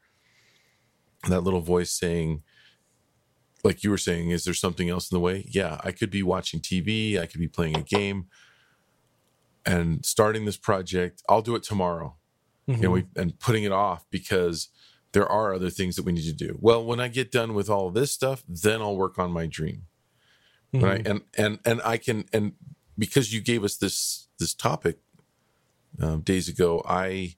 that 1.28 1.42
little 1.42 1.60
voice 1.60 1.90
saying, 1.90 2.42
like 3.64 3.84
you 3.84 3.90
were 3.90 3.98
saying, 3.98 4.30
is 4.30 4.44
there 4.44 4.54
something 4.54 4.88
else 4.88 5.10
in 5.10 5.16
the 5.16 5.20
way? 5.20 5.46
Yeah, 5.48 5.78
I 5.84 5.92
could 5.92 6.10
be 6.10 6.22
watching 6.22 6.60
TV, 6.60 7.18
I 7.18 7.26
could 7.26 7.40
be 7.40 7.48
playing 7.48 7.76
a 7.76 7.82
game, 7.82 8.26
and 9.64 10.04
starting 10.04 10.44
this 10.44 10.56
project. 10.56 11.22
I'll 11.28 11.42
do 11.42 11.54
it 11.54 11.62
tomorrow. 11.62 12.16
Mm-hmm. 12.68 12.82
And 12.84 12.92
we 12.92 13.04
and 13.16 13.38
putting 13.40 13.64
it 13.64 13.72
off 13.72 14.06
because 14.10 14.68
there 15.12 15.28
are 15.28 15.54
other 15.54 15.70
things 15.70 15.96
that 15.96 16.04
we 16.04 16.12
need 16.12 16.24
to 16.24 16.32
do. 16.32 16.56
Well, 16.60 16.84
when 16.84 17.00
I 17.00 17.08
get 17.08 17.32
done 17.32 17.54
with 17.54 17.68
all 17.68 17.90
this 17.90 18.12
stuff, 18.12 18.44
then 18.48 18.80
I'll 18.80 18.96
work 18.96 19.18
on 19.18 19.32
my 19.32 19.46
dream. 19.46 19.82
Mm-hmm. 20.74 20.84
Right. 20.84 21.06
And 21.06 21.22
and 21.36 21.58
and 21.64 21.80
I 21.84 21.96
can 21.96 22.24
and 22.32 22.52
because 22.96 23.32
you 23.32 23.40
gave 23.40 23.64
us 23.64 23.76
this 23.76 24.28
this 24.38 24.54
topic 24.54 24.98
um, 26.00 26.20
days 26.20 26.48
ago, 26.48 26.82
I 26.86 27.34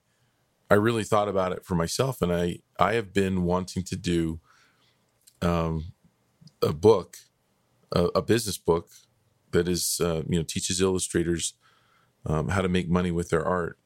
I 0.69 0.75
really 0.75 1.03
thought 1.03 1.27
about 1.27 1.51
it 1.51 1.65
for 1.65 1.75
myself, 1.75 2.21
and 2.21 2.31
I 2.31 2.59
I 2.79 2.93
have 2.93 3.13
been 3.13 3.43
wanting 3.43 3.83
to 3.83 3.95
do 3.95 4.39
um, 5.41 5.93
a 6.65 6.73
book, 6.73 7.17
a, 7.91 8.05
a 8.15 8.21
business 8.21 8.57
book 8.57 8.89
that 9.51 9.67
is 9.67 10.01
uh, 10.03 10.23
you 10.27 10.37
know 10.37 10.43
teaches 10.43 10.81
illustrators 10.81 11.53
um, 12.25 12.49
how 12.49 12.61
to 12.61 12.69
make 12.69 12.89
money 12.89 13.11
with 13.11 13.29
their 13.29 13.45
art 13.45 13.77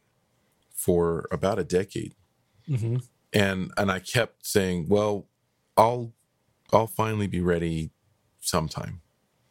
for 0.74 1.28
about 1.32 1.60
a 1.60 1.64
decade. 1.64 2.16
Mm-hmm. 2.68 2.98
And 3.34 3.72
and 3.78 3.92
I 3.92 4.00
kept 4.00 4.46
saying, 4.46 4.88
well, 4.90 5.28
I'll 5.78 6.14
I'll 6.72 6.88
finally 6.88 7.28
be 7.28 7.42
ready 7.42 7.92
sometime. 8.40 9.02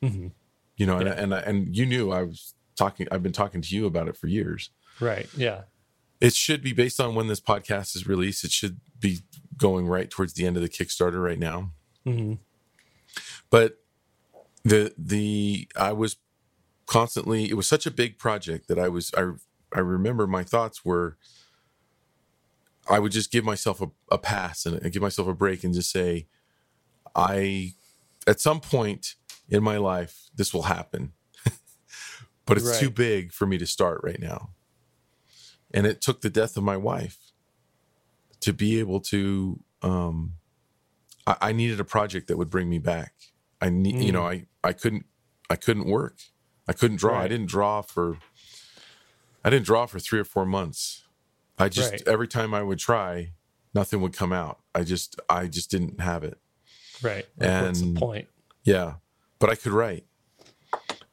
Mm-hmm. 0.03 0.29
You 0.77 0.87
know, 0.87 1.01
yeah. 1.01 1.13
and 1.13 1.33
and 1.33 1.35
and 1.35 1.77
you 1.77 1.87
knew 1.87 2.11
I 2.11 2.23
was 2.23 2.55
talking. 2.77 3.07
I've 3.11 3.23
been 3.23 3.33
talking 3.33 3.61
to 3.61 3.75
you 3.75 3.87
about 3.87 4.09
it 4.09 4.17
for 4.17 4.27
years. 4.27 4.71
Right. 5.01 5.29
Yeah. 5.37 5.63
It 6.21 6.35
should 6.35 6.63
be 6.63 6.73
based 6.73 7.01
on 7.01 7.15
when 7.15 7.29
this 7.29 7.41
podcast 7.41 7.95
is 7.95 8.09
released. 8.09 8.43
It 8.45 8.51
should 8.51 8.81
be 8.99 9.21
going 9.57 9.87
right 9.87 10.11
towards 10.11 10.33
the 10.33 10.47
end 10.47 10.57
of 10.57 10.63
the 10.63 10.69
Kickstarter 10.69 11.23
right 11.23 11.39
now. 11.39 11.73
Mm-hmm. 12.05 12.35
But 13.51 13.79
the 14.65 14.93
the 14.99 15.69
I 15.77 15.93
was 15.93 16.17
constantly 16.87 17.51
it 17.51 17.55
was 17.55 17.67
such 17.67 17.87
a 17.87 17.91
big 17.91 18.19
project 18.19 18.69
that 18.69 18.79
I 18.79 18.89
was 18.89 19.13
I 19.17 19.33
I 19.73 19.81
remember 19.81 20.27
my 20.27 20.43
thoughts 20.43 20.85
were 20.85 21.17
I 22.91 22.99
would 22.99 23.13
just 23.13 23.31
give 23.31 23.45
myself 23.45 23.83
a, 23.83 23.91
a 24.11 24.19
pass 24.19 24.65
and, 24.65 24.81
and 24.81 24.93
give 24.93 25.03
myself 25.03 25.29
a 25.29 25.35
break 25.35 25.63
and 25.65 25.75
just 25.75 25.91
say 25.91 26.27
I 27.15 27.75
at 28.27 28.41
some 28.41 28.61
point 28.61 29.15
in 29.49 29.63
my 29.63 29.77
life 29.77 30.29
this 30.35 30.55
will 30.55 30.63
happen. 30.63 31.13
but 32.47 32.57
it's 32.57 32.67
right. 32.67 32.81
too 32.81 32.91
big 32.91 33.33
for 33.33 33.47
me 33.47 33.59
to 33.59 33.67
start 33.67 34.01
right 34.03 34.21
now. 34.21 34.51
And 35.73 35.87
it 35.87 36.01
took 36.01 36.23
the 36.23 36.31
death 36.31 36.57
of 36.57 36.63
my 36.63 36.77
wife 36.77 37.19
to 38.41 38.53
be 38.53 38.79
able 38.79 39.01
to 39.01 39.61
um 39.83 40.38
I, 41.29 41.37
I 41.41 41.53
needed 41.53 41.79
a 41.79 41.85
project 41.85 42.27
that 42.29 42.39
would 42.39 42.51
bring 42.51 42.69
me 42.69 42.79
back. 42.79 43.13
I 43.61 43.69
need 43.69 43.97
mm. 43.97 44.05
you 44.05 44.13
know, 44.13 44.27
I 44.27 44.47
I 44.65 44.73
couldn't 44.73 45.05
I 45.51 45.57
couldn't 45.57 45.87
work 45.87 46.17
I 46.69 46.73
couldn't 46.73 46.99
draw. 46.99 47.15
Right. 47.15 47.25
I 47.25 47.29
didn't 47.29 47.49
draw 47.49 47.83
for 47.83 48.19
I 49.45 49.51
didn't 49.51 49.65
draw 49.65 49.87
for 49.87 49.99
three 49.99 50.21
or 50.21 50.25
four 50.25 50.45
months. 50.45 51.07
I 51.59 51.69
just 51.69 51.93
right. 51.93 52.03
every 52.07 52.29
time 52.29 52.53
I 52.55 52.63
would 52.63 52.79
try, 52.79 53.33
nothing 53.75 54.01
would 54.03 54.13
come 54.13 54.33
out. 54.33 54.61
I 54.75 54.85
just 54.85 55.19
I 55.29 55.47
just 55.47 55.71
didn't 55.71 56.01
have 56.01 56.23
it. 56.23 56.39
Right. 57.03 57.27
and 57.39 57.67
what's 57.67 57.81
the 57.81 57.95
point? 57.95 58.29
Yeah. 58.65 58.95
But 59.39 59.51
I 59.51 59.55
could 59.55 59.73
write. 59.73 60.05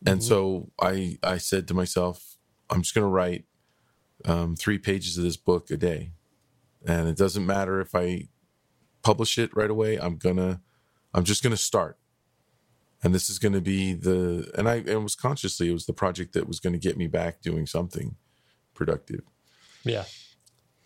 And 0.05 0.19
mm-hmm. 0.19 0.27
so 0.27 0.71
I 0.79 1.17
I 1.23 1.37
said 1.37 1.67
to 1.69 1.73
myself, 1.73 2.35
I'm 2.69 2.81
just 2.81 2.93
gonna 2.93 3.07
write 3.07 3.45
um, 4.25 4.55
three 4.55 4.77
pages 4.77 5.17
of 5.17 5.23
this 5.23 5.37
book 5.37 5.71
a 5.71 5.77
day. 5.77 6.11
And 6.85 7.07
it 7.07 7.17
doesn't 7.17 7.45
matter 7.45 7.79
if 7.79 7.95
I 7.95 8.27
publish 9.05 9.37
it 9.37 9.55
right 9.55 9.69
away. 9.69 9.97
I'm 9.97 10.17
gonna 10.17 10.61
I'm 11.13 11.23
just 11.23 11.43
gonna 11.43 11.57
start 11.57 11.97
and 13.03 13.13
this 13.13 13.29
is 13.29 13.37
going 13.39 13.53
to 13.53 13.61
be 13.61 13.93
the 13.93 14.49
and 14.57 14.69
i 14.69 14.75
and 14.75 15.03
was 15.03 15.15
consciously 15.15 15.69
it 15.69 15.73
was 15.73 15.85
the 15.85 15.93
project 15.93 16.31
that 16.31 16.47
was 16.47 16.61
going 16.61 16.71
to 16.71 16.79
get 16.79 16.95
me 16.97 17.07
back 17.07 17.41
doing 17.41 17.65
something 17.65 18.15
productive 18.73 19.21
yeah 19.83 20.05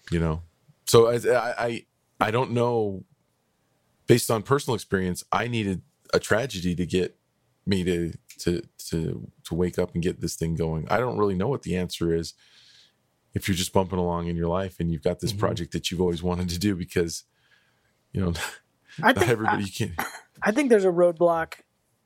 you 0.09 0.19
know 0.19 0.41
so 0.89 1.07
I, 1.07 1.19
I 1.67 1.85
I 2.19 2.31
don't 2.31 2.51
know. 2.51 3.03
Based 4.07 4.31
on 4.31 4.41
personal 4.41 4.73
experience, 4.73 5.23
I 5.31 5.47
needed 5.47 5.83
a 6.13 6.19
tragedy 6.19 6.73
to 6.75 6.85
get 6.85 7.15
me 7.65 7.83
to 7.83 8.13
to 8.39 8.63
to 8.89 9.31
to 9.43 9.55
wake 9.55 9.77
up 9.77 9.93
and 9.93 10.01
get 10.01 10.19
this 10.19 10.35
thing 10.35 10.55
going. 10.55 10.87
I 10.89 10.97
don't 10.97 11.17
really 11.17 11.35
know 11.35 11.47
what 11.47 11.61
the 11.61 11.77
answer 11.77 12.13
is 12.13 12.33
if 13.35 13.47
you're 13.47 13.55
just 13.55 13.71
bumping 13.71 13.99
along 13.99 14.27
in 14.27 14.35
your 14.35 14.47
life 14.47 14.79
and 14.79 14.91
you've 14.91 15.03
got 15.03 15.19
this 15.19 15.31
mm-hmm. 15.31 15.41
project 15.41 15.71
that 15.73 15.91
you've 15.91 16.01
always 16.01 16.23
wanted 16.23 16.49
to 16.49 16.57
do 16.57 16.75
because 16.75 17.25
you 18.13 18.21
know 18.21 18.33
I 19.01 19.13
think, 19.13 19.29
everybody 19.29 19.63
uh, 19.63 19.67
I, 19.67 19.69
can. 19.69 19.95
I 20.41 20.51
think 20.51 20.69
there's 20.69 20.85
a 20.85 20.89
roadblock. 20.89 21.55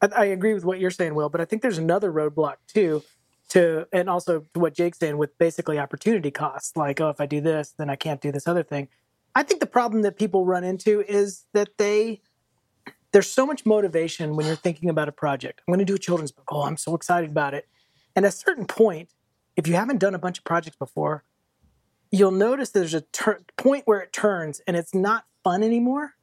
I, 0.01 0.07
I, 0.15 0.25
agree 0.25 0.53
with 0.53 0.65
what 0.65 0.79
you're 0.79 0.91
saying, 0.91 1.15
Will, 1.15 1.29
but 1.29 1.41
I 1.41 1.45
think 1.45 1.61
there's 1.61 1.77
another 1.77 2.11
roadblock 2.11 2.55
too. 2.67 3.03
To 3.49 3.87
and 3.91 4.09
also 4.09 4.45
to 4.53 4.59
what 4.59 4.73
Jake's 4.73 4.97
saying 4.97 5.17
with 5.17 5.37
basically 5.37 5.77
opportunity 5.77 6.31
costs, 6.31 6.75
like 6.75 6.99
oh, 7.01 7.09
if 7.09 7.21
I 7.21 7.25
do 7.25 7.41
this, 7.41 7.73
then 7.77 7.89
I 7.89 7.95
can't 7.95 8.21
do 8.21 8.31
this 8.31 8.47
other 8.47 8.63
thing. 8.63 8.87
I 9.35 9.43
think 9.43 9.59
the 9.59 9.67
problem 9.67 10.03
that 10.03 10.17
people 10.17 10.45
run 10.45 10.63
into 10.63 11.01
is 11.01 11.45
that 11.53 11.77
they 11.77 12.21
there's 13.11 13.29
so 13.29 13.45
much 13.45 13.65
motivation 13.65 14.35
when 14.35 14.47
you're 14.47 14.55
thinking 14.55 14.89
about 14.89 15.07
a 15.07 15.11
project. 15.11 15.61
I'm 15.67 15.71
going 15.71 15.79
to 15.79 15.85
do 15.85 15.95
a 15.95 15.99
children's 15.99 16.31
book. 16.31 16.49
Oh, 16.51 16.63
I'm 16.63 16.77
so 16.77 16.95
excited 16.95 17.29
about 17.29 17.53
it. 17.53 17.67
And 18.15 18.25
at 18.25 18.33
a 18.33 18.35
certain 18.35 18.65
point, 18.65 19.09
if 19.55 19.67
you 19.67 19.75
haven't 19.75 19.99
done 19.99 20.15
a 20.15 20.19
bunch 20.19 20.39
of 20.39 20.43
projects 20.43 20.77
before, 20.77 21.23
you'll 22.11 22.31
notice 22.31 22.69
there's 22.69 22.93
a 22.93 23.01
ter- 23.01 23.41
point 23.55 23.83
where 23.85 23.99
it 23.99 24.11
turns 24.11 24.61
and 24.67 24.75
it's 24.75 24.95
not 24.95 25.25
fun 25.43 25.63
anymore. 25.63 26.13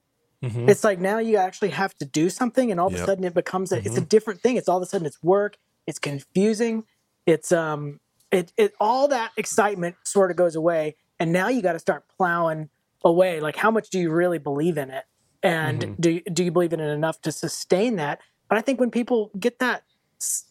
Mm-hmm. 0.43 0.69
It's 0.69 0.85
like 0.85 0.99
now 0.99 1.19
you 1.19 1.37
actually 1.37 1.71
have 1.71 1.97
to 1.99 2.05
do 2.05 2.31
something, 2.31 2.71
and 2.71 2.81
all 2.81 2.87
of 2.87 2.95
yep. 2.95 3.03
a 3.03 3.07
sudden 3.07 3.25
it 3.25 3.35
becomes 3.35 3.73
a, 3.73 3.77
mm-hmm. 3.77 3.87
it's 3.87 3.97
a 3.97 4.01
mm-hmm. 4.01 4.09
different 4.09 4.41
thing. 4.41 4.57
It's 4.57 4.69
all 4.69 4.79
of 4.79 4.83
a 4.83 4.87
sudden 4.87 5.07
it's 5.07 5.23
work. 5.23 5.59
It's 5.87 5.99
confusing. 5.99 6.85
It's 7.27 7.53
um 7.53 8.01
it 8.31 8.53
it 8.57 8.73
all 8.81 9.09
that 9.09 9.33
excitement 9.37 9.97
sort 10.05 10.31
of 10.31 10.37
goes 10.37 10.57
away, 10.57 10.97
and 11.19 11.33
now 11.33 11.49
you 11.49 11.61
got 11.61 11.75
to 11.75 11.79
start 11.79 12.05
plowing 12.17 12.71
away. 13.05 13.41
Like 13.41 13.57
how 13.57 13.71
much 13.71 13.91
do 13.91 13.99
you 13.99 14.11
really 14.11 14.39
believe 14.39 14.79
in 14.79 14.91
it, 14.91 15.05
and 15.43 15.81
mm-hmm. 15.81 15.95
do 16.01 16.21
do 16.21 16.45
you 16.45 16.51
believe 16.51 16.73
in 16.73 16.81
it 16.81 16.91
enough 16.91 17.21
to 17.23 17.33
sustain 17.33 17.97
that? 17.97 18.21
But 18.49 18.57
I 18.57 18.63
think 18.63 18.81
when 18.81 18.91
people 18.91 19.31
get 19.39 19.59
that 19.59 19.85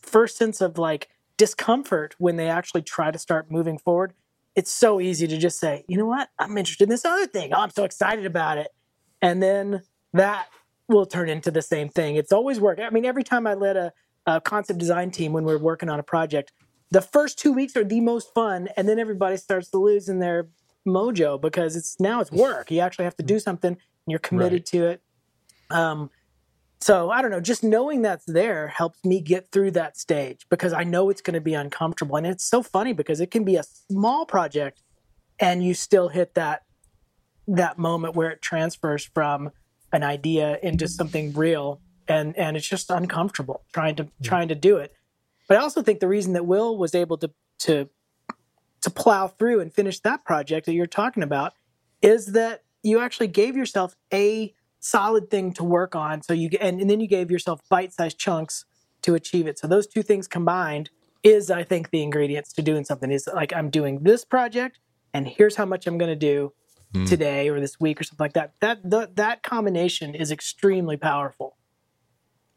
first 0.02 0.38
sense 0.38 0.62
of 0.62 0.78
like 0.78 1.10
discomfort 1.38 2.16
when 2.18 2.36
they 2.36 2.48
actually 2.48 2.82
try 2.82 3.12
to 3.12 3.18
start 3.18 3.50
moving 3.50 3.78
forward, 3.78 4.14
it's 4.56 4.72
so 4.72 5.00
easy 5.00 5.27
to 5.27 5.38
just 5.38 5.60
say, 5.60 5.86
you 5.88 5.98
know 5.98 6.06
what, 6.06 6.29
I'm 6.38 6.58
interested 6.58 6.84
in 6.86 6.89
this 6.89 7.06
other 7.06 7.27
thing. 7.27 7.53
Oh, 7.53 7.62
I'm 7.62 7.70
so 7.70 7.84
excited 7.84 8.25
about 8.25 8.58
it 8.58 8.70
and 9.22 9.41
then 9.41 9.82
that 10.13 10.48
will 10.88 11.06
turn 11.06 11.29
into 11.29 11.51
the 11.51 11.62
same 11.62 11.89
thing. 11.89 12.15
It's 12.15 12.32
always 12.32 12.60
work. 12.60 12.79
I 12.79 12.89
mean, 12.89 13.06
every 13.06 13.24
time 13.24 13.46
I 13.46 13.53
led 13.53 13.77
a, 13.77 13.94
a 14.25 14.41
concept 14.41 14.79
design 14.79 15.12
team 15.12 15.34
when 15.34 15.44
we're 15.44 15.58
working 15.58 15.89
on 15.89 16.00
a 16.00 16.03
project, 16.03 16.51
the 16.91 17.01
first 17.01 17.38
two 17.38 17.53
weeks 17.53 17.75
are 17.75 17.84
the 17.84 18.01
most 18.01 18.34
fun, 18.34 18.70
and 18.75 18.89
then 18.89 18.98
everybody 18.98 19.38
starts 19.38 19.70
to 19.70 19.77
lose 19.77 20.10
in 20.10 20.20
their 20.20 20.48
mojo 20.88 21.39
because 21.39 21.75
it's 21.75 22.00
now 22.00 22.20
it's 22.20 22.32
work. 22.32 22.72
You 22.72 22.79
actually 22.79 23.06
have 23.06 23.18
to 23.18 23.24
do 23.24 23.39
something, 23.39 23.74
and 23.74 23.79
you're 24.08 24.20
committed 24.20 24.62
right. 24.62 24.65
to 24.68 24.86
it. 24.88 25.01
Um, 25.70 26.10
so 26.81 27.09
I 27.09 27.21
don't 27.21 27.31
know. 27.31 27.41
Just 27.41 27.63
knowing 27.63 28.01
that's 28.01 28.25
there 28.25 28.67
helps 28.67 29.03
me 29.03 29.21
get 29.21 29.51
through 29.51 29.71
that 29.71 29.98
stage 29.98 30.45
because 30.50 30.74
I 30.74 30.83
know 30.83 31.09
it's 31.09 31.21
going 31.21 31.33
to 31.33 31.41
be 31.41 31.53
uncomfortable, 31.53 32.15
and 32.15 32.25
it's 32.25 32.45
so 32.45 32.63
funny 32.63 32.93
because 32.93 33.19
it 33.19 33.31
can 33.31 33.43
be 33.43 33.57
a 33.57 33.63
small 33.63 34.25
project, 34.25 34.81
and 35.39 35.63
you 35.63 35.74
still 35.74 36.09
hit 36.09 36.36
that 36.36 36.63
that 37.48 37.77
moment 37.77 38.15
where 38.15 38.29
it 38.29 38.41
transfers 38.41 39.09
from 39.13 39.51
an 39.91 40.03
idea 40.03 40.59
into 40.62 40.88
something 40.88 41.33
real 41.33 41.81
and 42.07 42.38
and 42.38 42.55
it's 42.55 42.67
just 42.67 42.89
uncomfortable 42.89 43.63
trying 43.74 43.95
to 43.95 44.03
mm-hmm. 44.03 44.24
trying 44.24 44.48
to 44.48 44.55
do 44.55 44.77
it 44.77 44.93
but 45.48 45.57
i 45.57 45.62
also 45.62 45.81
think 45.81 46.00
the 46.00 46.07
reason 46.07 46.33
that 46.33 46.45
will 46.45 46.77
was 46.77 46.93
able 46.93 47.17
to 47.17 47.31
to 47.57 47.89
to 48.81 48.89
plow 48.89 49.27
through 49.27 49.59
and 49.59 49.74
finish 49.74 50.00
that 50.01 50.24
project 50.24 50.65
that 50.65 50.74
you're 50.74 50.85
talking 50.85 51.24
about 51.24 51.53
is 52.01 52.27
that 52.27 52.63
you 52.83 53.00
actually 53.00 53.27
gave 53.27 53.57
yourself 53.57 53.96
a 54.13 54.53
solid 54.79 55.29
thing 55.29 55.53
to 55.53 55.63
work 55.63 55.96
on 55.96 56.22
so 56.22 56.33
you 56.33 56.50
and, 56.61 56.79
and 56.81 56.89
then 56.89 57.00
you 57.00 57.07
gave 57.07 57.29
yourself 57.29 57.61
bite-sized 57.70 58.18
chunks 58.18 58.65
to 59.01 59.15
achieve 59.15 59.48
it 59.48 59.59
so 59.59 59.68
those 59.68 59.87
two 59.87 60.01
things 60.01 60.27
combined 60.27 60.89
is 61.24 61.51
i 61.51 61.63
think 61.63 61.89
the 61.89 62.01
ingredients 62.01 62.53
to 62.53 62.61
doing 62.61 62.83
something 62.83 63.11
is 63.11 63.27
like 63.33 63.53
i'm 63.53 63.70
doing 63.70 64.03
this 64.03 64.24
project 64.24 64.79
and 65.13 65.27
here's 65.27 65.55
how 65.55 65.65
much 65.65 65.85
i'm 65.85 65.98
going 65.98 66.09
to 66.09 66.15
do 66.15 66.53
mm. 66.94 67.07
today 67.07 67.50
or 67.50 67.59
this 67.59 67.79
week 67.79 68.00
or 68.00 68.03
something 68.03 68.24
like 68.24 68.33
that. 68.33 68.53
That 68.61 68.89
the, 68.89 69.09
that 69.15 69.44
combination 69.44 70.15
is 70.15 70.31
extremely 70.31 70.98
powerful. 70.98 71.57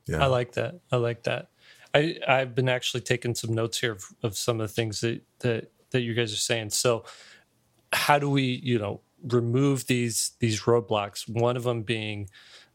Yeah. 0.06 0.22
I 0.22 0.26
like 0.26 0.52
that. 0.52 0.80
I 0.90 0.96
like 0.96 1.24
that. 1.24 1.48
I 1.94 2.16
I've 2.26 2.54
been 2.54 2.68
actually 2.68 3.02
taking 3.02 3.34
some 3.34 3.54
notes 3.54 3.78
here 3.78 3.92
of, 3.92 4.04
of 4.22 4.36
some 4.36 4.60
of 4.60 4.68
the 4.68 4.72
things 4.72 5.00
that 5.00 5.22
that 5.40 5.70
that 5.90 6.00
you 6.00 6.14
guys 6.14 6.32
are 6.32 6.36
saying. 6.36 6.70
So 6.70 7.04
how 7.92 8.18
do 8.18 8.28
we, 8.28 8.42
you 8.42 8.78
know, 8.78 9.02
remove 9.22 9.86
these 9.86 10.32
these 10.40 10.62
roadblocks? 10.62 11.28
One 11.28 11.56
of 11.56 11.64
them 11.64 11.82
being 11.82 12.28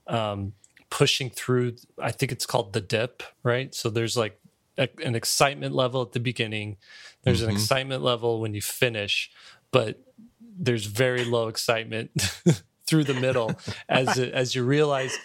um, 0.08 0.54
pushing 0.90 1.30
through. 1.30 1.76
I 2.02 2.12
think 2.12 2.32
it's 2.32 2.46
called 2.46 2.74
the 2.74 2.82
dip, 2.82 3.24
right? 3.44 3.74
So 3.74 3.90
there's 3.90 4.18
like 4.18 4.40
a, 4.78 4.90
an 5.04 5.16
excitement 5.16 5.76
level 5.76 6.02
at 6.02 6.12
the 6.12 6.20
beginning. 6.20 6.78
There's 7.24 7.42
mm-hmm. 7.42 7.50
an 7.50 7.56
excitement 7.56 8.04
level 8.04 8.40
when 8.40 8.54
you 8.54 8.62
finish, 8.62 9.32
but 9.72 10.02
there's 10.40 10.86
very 10.86 11.26
low 11.26 11.48
excitement 11.48 12.12
through 12.88 13.04
the 13.04 13.14
middle 13.14 13.54
as 13.90 14.18
as 14.18 14.56
you 14.56 14.64
realize 14.64 15.18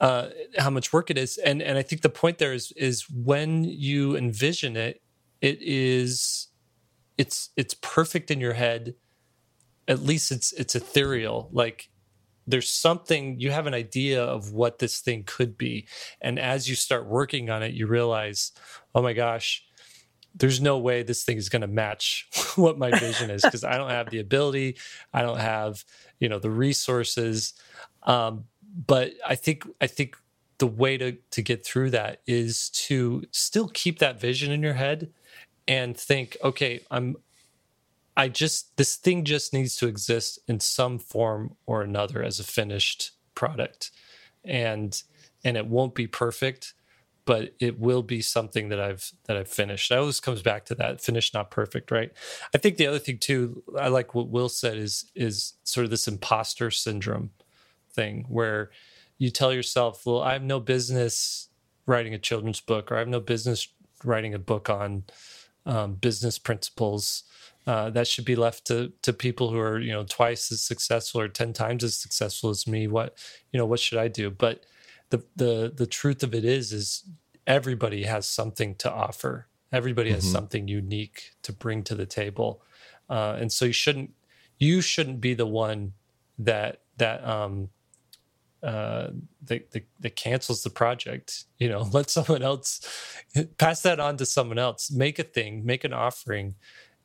uh, 0.00 0.30
how 0.58 0.70
much 0.70 0.92
work 0.92 1.10
it 1.10 1.18
is. 1.18 1.38
And 1.38 1.62
and 1.62 1.78
I 1.78 1.82
think 1.82 2.02
the 2.02 2.08
point 2.08 2.38
there 2.38 2.52
is 2.52 2.72
is 2.72 3.08
when 3.10 3.64
you 3.64 4.16
envision 4.16 4.76
it, 4.76 5.02
it 5.40 5.58
is 5.60 6.48
it's 7.18 7.50
it's 7.56 7.74
perfect 7.74 8.30
in 8.30 8.40
your 8.40 8.54
head. 8.54 8.94
At 9.90 10.00
least 10.00 10.30
it's 10.30 10.52
it's 10.52 10.76
ethereal. 10.76 11.50
Like 11.52 11.90
there's 12.46 12.70
something 12.70 13.40
you 13.40 13.50
have 13.50 13.66
an 13.66 13.74
idea 13.74 14.22
of 14.22 14.52
what 14.52 14.78
this 14.78 15.00
thing 15.00 15.24
could 15.26 15.58
be, 15.58 15.88
and 16.20 16.38
as 16.38 16.68
you 16.68 16.76
start 16.76 17.06
working 17.06 17.50
on 17.50 17.62
it, 17.62 17.74
you 17.74 17.86
realize, 17.86 18.52
oh 18.94 19.02
my 19.02 19.12
gosh, 19.12 19.64
there's 20.34 20.60
no 20.60 20.78
way 20.78 21.02
this 21.02 21.24
thing 21.24 21.36
is 21.36 21.48
going 21.48 21.62
to 21.62 21.68
match 21.68 22.28
what 22.56 22.78
my 22.78 22.96
vision 22.98 23.30
is 23.30 23.42
because 23.42 23.64
I 23.64 23.76
don't 23.76 23.90
have 23.90 24.10
the 24.10 24.20
ability, 24.20 24.76
I 25.12 25.22
don't 25.22 25.40
have 25.40 25.84
you 26.20 26.28
know 26.28 26.38
the 26.38 26.50
resources. 26.50 27.54
Um, 28.04 28.44
but 28.86 29.12
I 29.26 29.34
think 29.34 29.66
I 29.80 29.88
think 29.88 30.16
the 30.58 30.66
way 30.68 30.96
to 30.98 31.16
to 31.32 31.42
get 31.42 31.66
through 31.66 31.90
that 31.90 32.20
is 32.26 32.70
to 32.70 33.24
still 33.32 33.68
keep 33.68 33.98
that 33.98 34.20
vision 34.20 34.52
in 34.52 34.62
your 34.62 34.74
head 34.74 35.10
and 35.66 35.96
think, 35.96 36.36
okay, 36.44 36.80
I'm 36.90 37.16
I 38.20 38.28
just 38.28 38.76
this 38.76 38.96
thing 38.96 39.24
just 39.24 39.54
needs 39.54 39.76
to 39.76 39.88
exist 39.88 40.38
in 40.46 40.60
some 40.60 40.98
form 40.98 41.56
or 41.64 41.80
another 41.80 42.22
as 42.22 42.38
a 42.38 42.44
finished 42.44 43.12
product. 43.34 43.92
And 44.44 45.02
and 45.42 45.56
it 45.56 45.66
won't 45.66 45.94
be 45.94 46.06
perfect, 46.06 46.74
but 47.24 47.54
it 47.60 47.80
will 47.80 48.02
be 48.02 48.20
something 48.20 48.68
that 48.68 48.78
I've 48.78 49.10
that 49.24 49.38
I've 49.38 49.48
finished. 49.48 49.90
It 49.90 49.96
always 49.96 50.20
comes 50.20 50.42
back 50.42 50.66
to 50.66 50.74
that 50.74 51.00
finished, 51.00 51.32
not 51.32 51.50
perfect, 51.50 51.90
right? 51.90 52.12
I 52.54 52.58
think 52.58 52.76
the 52.76 52.88
other 52.88 52.98
thing 52.98 53.16
too, 53.16 53.62
I 53.78 53.88
like 53.88 54.14
what 54.14 54.28
Will 54.28 54.50
said 54.50 54.76
is 54.76 55.10
is 55.14 55.54
sort 55.64 55.84
of 55.84 55.90
this 55.90 56.06
imposter 56.06 56.70
syndrome 56.70 57.30
thing 57.90 58.26
where 58.28 58.70
you 59.16 59.30
tell 59.30 59.50
yourself, 59.50 60.04
well, 60.04 60.20
I 60.20 60.34
have 60.34 60.42
no 60.42 60.60
business 60.60 61.48
writing 61.86 62.12
a 62.12 62.18
children's 62.18 62.60
book, 62.60 62.92
or 62.92 62.96
I 62.96 62.98
have 62.98 63.08
no 63.08 63.20
business 63.20 63.66
writing 64.04 64.34
a 64.34 64.38
book 64.38 64.68
on 64.68 65.04
um, 65.64 65.94
business 65.94 66.38
principles. 66.38 67.22
Uh, 67.66 67.90
that 67.90 68.08
should 68.08 68.24
be 68.24 68.36
left 68.36 68.66
to 68.66 68.92
to 69.02 69.12
people 69.12 69.50
who 69.50 69.58
are 69.58 69.78
you 69.78 69.92
know 69.92 70.04
twice 70.04 70.50
as 70.50 70.62
successful 70.62 71.20
or 71.20 71.28
ten 71.28 71.52
times 71.52 71.84
as 71.84 71.96
successful 71.96 72.50
as 72.50 72.66
me. 72.66 72.86
What 72.86 73.16
you 73.52 73.58
know, 73.58 73.66
what 73.66 73.80
should 73.80 73.98
I 73.98 74.08
do? 74.08 74.30
But 74.30 74.64
the 75.10 75.22
the 75.36 75.72
the 75.74 75.86
truth 75.86 76.22
of 76.22 76.34
it 76.34 76.44
is 76.44 76.72
is 76.72 77.04
everybody 77.46 78.04
has 78.04 78.26
something 78.26 78.74
to 78.76 78.90
offer. 78.90 79.46
Everybody 79.72 80.10
has 80.10 80.24
mm-hmm. 80.24 80.32
something 80.32 80.68
unique 80.68 81.32
to 81.42 81.52
bring 81.52 81.82
to 81.84 81.94
the 81.94 82.06
table, 82.06 82.62
uh, 83.08 83.36
and 83.38 83.52
so 83.52 83.66
you 83.66 83.72
shouldn't 83.72 84.12
you 84.58 84.80
shouldn't 84.80 85.20
be 85.20 85.34
the 85.34 85.46
one 85.46 85.92
that 86.38 86.82
that 86.98 87.26
um 87.26 87.68
uh 88.62 89.08
that, 89.42 89.70
that, 89.72 89.84
that 90.00 90.16
cancels 90.16 90.62
the 90.62 90.70
project 90.70 91.44
you 91.58 91.68
know 91.68 91.80
let 91.92 92.10
someone 92.10 92.42
else 92.42 92.86
pass 93.58 93.82
that 93.82 93.98
on 93.98 94.16
to 94.18 94.26
someone 94.26 94.58
else 94.58 94.90
make 94.90 95.18
a 95.18 95.22
thing 95.22 95.64
make 95.64 95.82
an 95.82 95.94
offering 95.94 96.54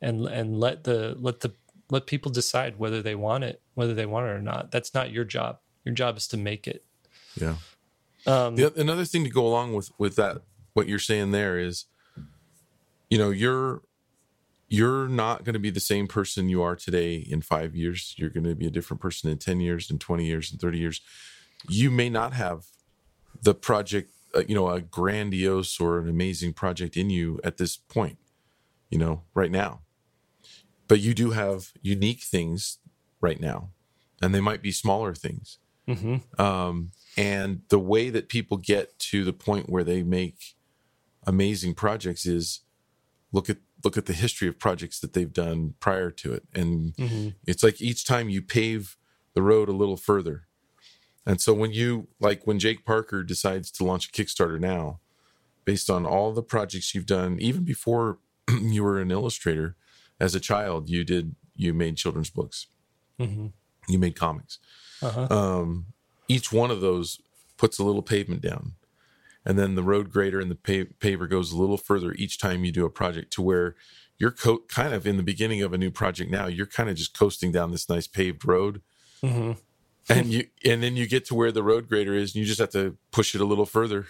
and 0.02 0.26
and 0.26 0.60
let 0.60 0.84
the 0.84 1.16
let 1.20 1.42
the 1.42 1.54
let 1.90 2.08
people 2.08 2.32
decide 2.32 2.80
whether 2.80 3.02
they 3.02 3.16
want 3.16 3.44
it 3.44 3.62
whether 3.76 3.94
they 3.94 4.06
want 4.06 4.26
it 4.26 4.32
or 4.32 4.42
not 4.42 4.72
that's 4.72 4.94
not 4.94 5.12
your 5.12 5.24
job 5.24 5.60
your 5.84 5.94
job 5.94 6.18
is 6.18 6.28
to 6.28 6.38
make 6.38 6.68
it 6.68 6.84
yeah 7.40 7.56
um, 8.28 8.56
the, 8.56 8.74
another 8.80 9.06
thing 9.06 9.24
to 9.24 9.30
go 9.30 9.46
along 9.46 9.74
with 9.74 9.92
with 9.98 10.16
that, 10.16 10.42
what 10.74 10.88
you're 10.88 11.00
saying 11.00 11.32
there 11.32 11.58
is, 11.60 11.86
you 13.10 13.18
know, 13.18 13.30
you're 13.30 13.82
you're 14.68 15.08
not 15.08 15.44
going 15.44 15.54
to 15.54 15.60
be 15.60 15.70
the 15.70 15.80
same 15.80 16.08
person 16.08 16.50
you 16.50 16.62
are 16.64 16.76
today 16.76 17.16
in 17.16 17.42
five 17.42 17.76
years. 17.76 18.16
You're 18.18 18.32
going 18.32 18.46
to 18.46 18.56
be 18.56 18.66
a 18.66 18.72
different 18.72 19.02
person 19.02 19.30
in 19.30 19.38
ten 19.38 19.60
years, 19.60 19.92
in 19.92 20.00
twenty 20.00 20.26
years, 20.26 20.52
in 20.52 20.58
thirty 20.58 20.80
years. 20.80 21.02
You 21.70 21.92
may 21.92 22.10
not 22.10 22.34
have 22.34 22.66
the 23.42 23.54
project, 23.54 24.12
uh, 24.34 24.44
you 24.48 24.56
know, 24.56 24.70
a 24.70 24.82
grandiose 24.82 25.80
or 25.80 26.00
an 26.00 26.10
amazing 26.10 26.54
project 26.54 26.98
in 26.98 27.10
you 27.10 27.40
at 27.44 27.58
this 27.58 27.78
point, 27.78 28.18
you 28.90 28.98
know, 28.98 29.24
right 29.34 29.52
now. 29.52 29.82
But 30.88 31.00
you 31.00 31.14
do 31.14 31.32
have 31.32 31.72
unique 31.82 32.22
things 32.22 32.80
right 33.22 33.40
now 33.40 33.72
and 34.22 34.34
they 34.34 34.42
might 34.42 34.62
be 34.62 34.72
smaller 34.72 35.14
things. 35.14 35.60
Mm-hmm. 35.88 36.42
Um, 36.42 36.92
and 37.18 37.62
the 37.70 37.80
way 37.80 38.10
that 38.10 38.30
people 38.30 38.58
get 38.58 38.98
to 39.00 39.24
the 39.24 39.34
point 39.34 39.70
where 39.70 39.84
they 39.84 40.04
make 40.04 40.56
amazing 41.26 41.74
projects 41.76 42.26
is 42.26 42.62
look 43.32 43.50
at 43.50 43.58
look 43.84 43.98
at 43.98 44.06
the 44.08 44.14
history 44.14 44.48
of 44.48 44.58
projects 44.58 45.00
that 45.00 45.14
they've 45.14 45.34
done 45.34 45.76
prior 45.80 46.10
to 46.10 46.34
it, 46.34 46.44
and 46.54 46.96
Mm-hmm. 46.96 47.30
it's 47.46 47.62
like 47.62 47.82
each 47.82 48.06
time 48.06 48.30
you 48.30 48.42
pave 48.42 48.98
the 49.34 49.44
road 49.44 49.70
a 49.70 49.74
little 49.74 49.98
further. 49.98 50.48
And 51.26 51.40
so 51.40 51.54
when 51.54 51.72
you 51.72 52.08
like 52.20 52.46
when 52.48 52.60
Jake 52.60 52.86
Parker 52.86 53.24
decides 53.24 53.72
to 53.72 53.84
launch 53.84 54.10
a 54.10 54.12
Kickstarter 54.12 54.60
now, 54.60 55.00
based 55.66 55.90
on 55.90 56.06
all 56.06 56.32
the 56.34 56.44
projects 56.44 56.94
you've 56.96 57.06
done, 57.06 57.38
even 57.40 57.64
before 57.64 58.20
you 58.50 58.84
were 58.84 59.00
an 59.00 59.12
illustrator, 59.12 59.76
as 60.20 60.36
a 60.36 60.40
child, 60.40 60.90
you 60.90 61.04
did 61.04 61.36
you 61.56 61.74
made 61.74 61.98
children's 61.98 62.30
books, 62.30 62.68
Mm-hmm. 63.20 63.48
you 63.88 64.00
made 64.00 64.16
comics. 64.16 64.60
Uh-huh. 65.02 65.28
Um, 65.30 65.88
each 66.28 66.52
one 66.52 66.72
of 66.72 66.82
those 66.82 67.20
puts 67.58 67.80
a 67.80 67.84
little 67.84 68.02
pavement 68.02 68.42
down, 68.42 68.74
and 69.46 69.58
then 69.58 69.76
the 69.76 69.84
road 69.84 70.12
grader 70.12 70.40
and 70.40 70.52
the 70.52 70.56
pa- 70.56 70.92
paver 71.00 71.30
goes 71.30 71.52
a 71.52 71.58
little 71.58 71.78
further 71.78 72.14
each 72.14 72.38
time 72.40 72.66
you 72.66 72.72
do 72.72 72.86
a 72.86 72.90
project 72.90 73.32
to 73.34 73.42
where 73.42 73.76
you're 74.18 74.32
co- 74.32 74.64
kind 74.68 74.94
of 74.94 75.06
in 75.08 75.18
the 75.18 75.24
beginning 75.24 75.62
of 75.62 75.74
a 75.74 75.78
new 75.78 75.92
project 75.92 76.30
now. 76.32 76.48
You're 76.48 76.66
kind 76.66 76.90
of 76.90 76.96
just 76.96 77.18
coasting 77.18 77.52
down 77.52 77.72
this 77.72 77.88
nice 77.90 78.08
paved 78.08 78.46
road 78.46 78.82
Mm-hmm. 79.24 79.54
and 80.10 80.28
you 80.28 80.48
and 80.66 80.84
then 80.84 80.96
you 80.98 81.08
get 81.08 81.26
to 81.26 81.36
where 81.36 81.52
the 81.52 81.64
road 81.64 81.88
grader 81.88 82.14
is 82.14 82.36
and 82.36 82.42
you 82.42 82.46
just 82.46 82.60
have 82.60 82.70
to 82.72 82.98
push 83.12 83.34
it 83.34 83.42
a 83.42 83.46
little 83.46 83.66
further 83.66 84.08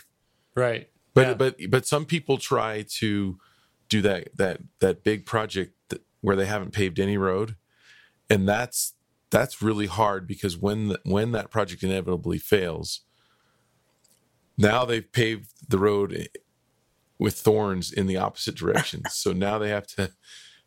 Right. 0.56 0.89
but 1.13 1.28
Yeah. 1.28 1.34
but 1.36 1.56
but 1.70 1.86
some 1.86 2.06
people 2.06 2.38
try 2.39 2.84
to 3.00 3.38
do 3.88 4.02
that 4.02 4.36
that 4.36 4.62
that 4.80 5.04
big 5.04 5.26
project 5.26 5.75
where 6.26 6.36
they 6.36 6.46
haven't 6.48 6.74
paved 6.74 7.00
any 7.00 7.18
road 7.18 7.56
and 8.30 8.48
that's 8.50 8.94
that's 9.30 9.62
really 9.62 9.86
hard 9.86 10.28
because 10.28 10.58
when 10.58 10.88
the, 10.90 11.00
when 11.04 11.32
that 11.34 11.52
project 11.52 11.84
inevitably 11.84 12.40
fails 12.40 13.02
now 14.58 14.86
they've 14.86 15.12
paved 15.12 15.52
the 15.70 15.78
road 15.78 16.28
with 17.20 17.36
thorns 17.36 17.92
in 17.92 18.08
the 18.08 18.18
opposite 18.18 18.56
direction 18.56 19.04
so 19.10 19.32
now 19.32 19.58
they 19.60 19.70
have 19.70 19.86
to 19.88 20.12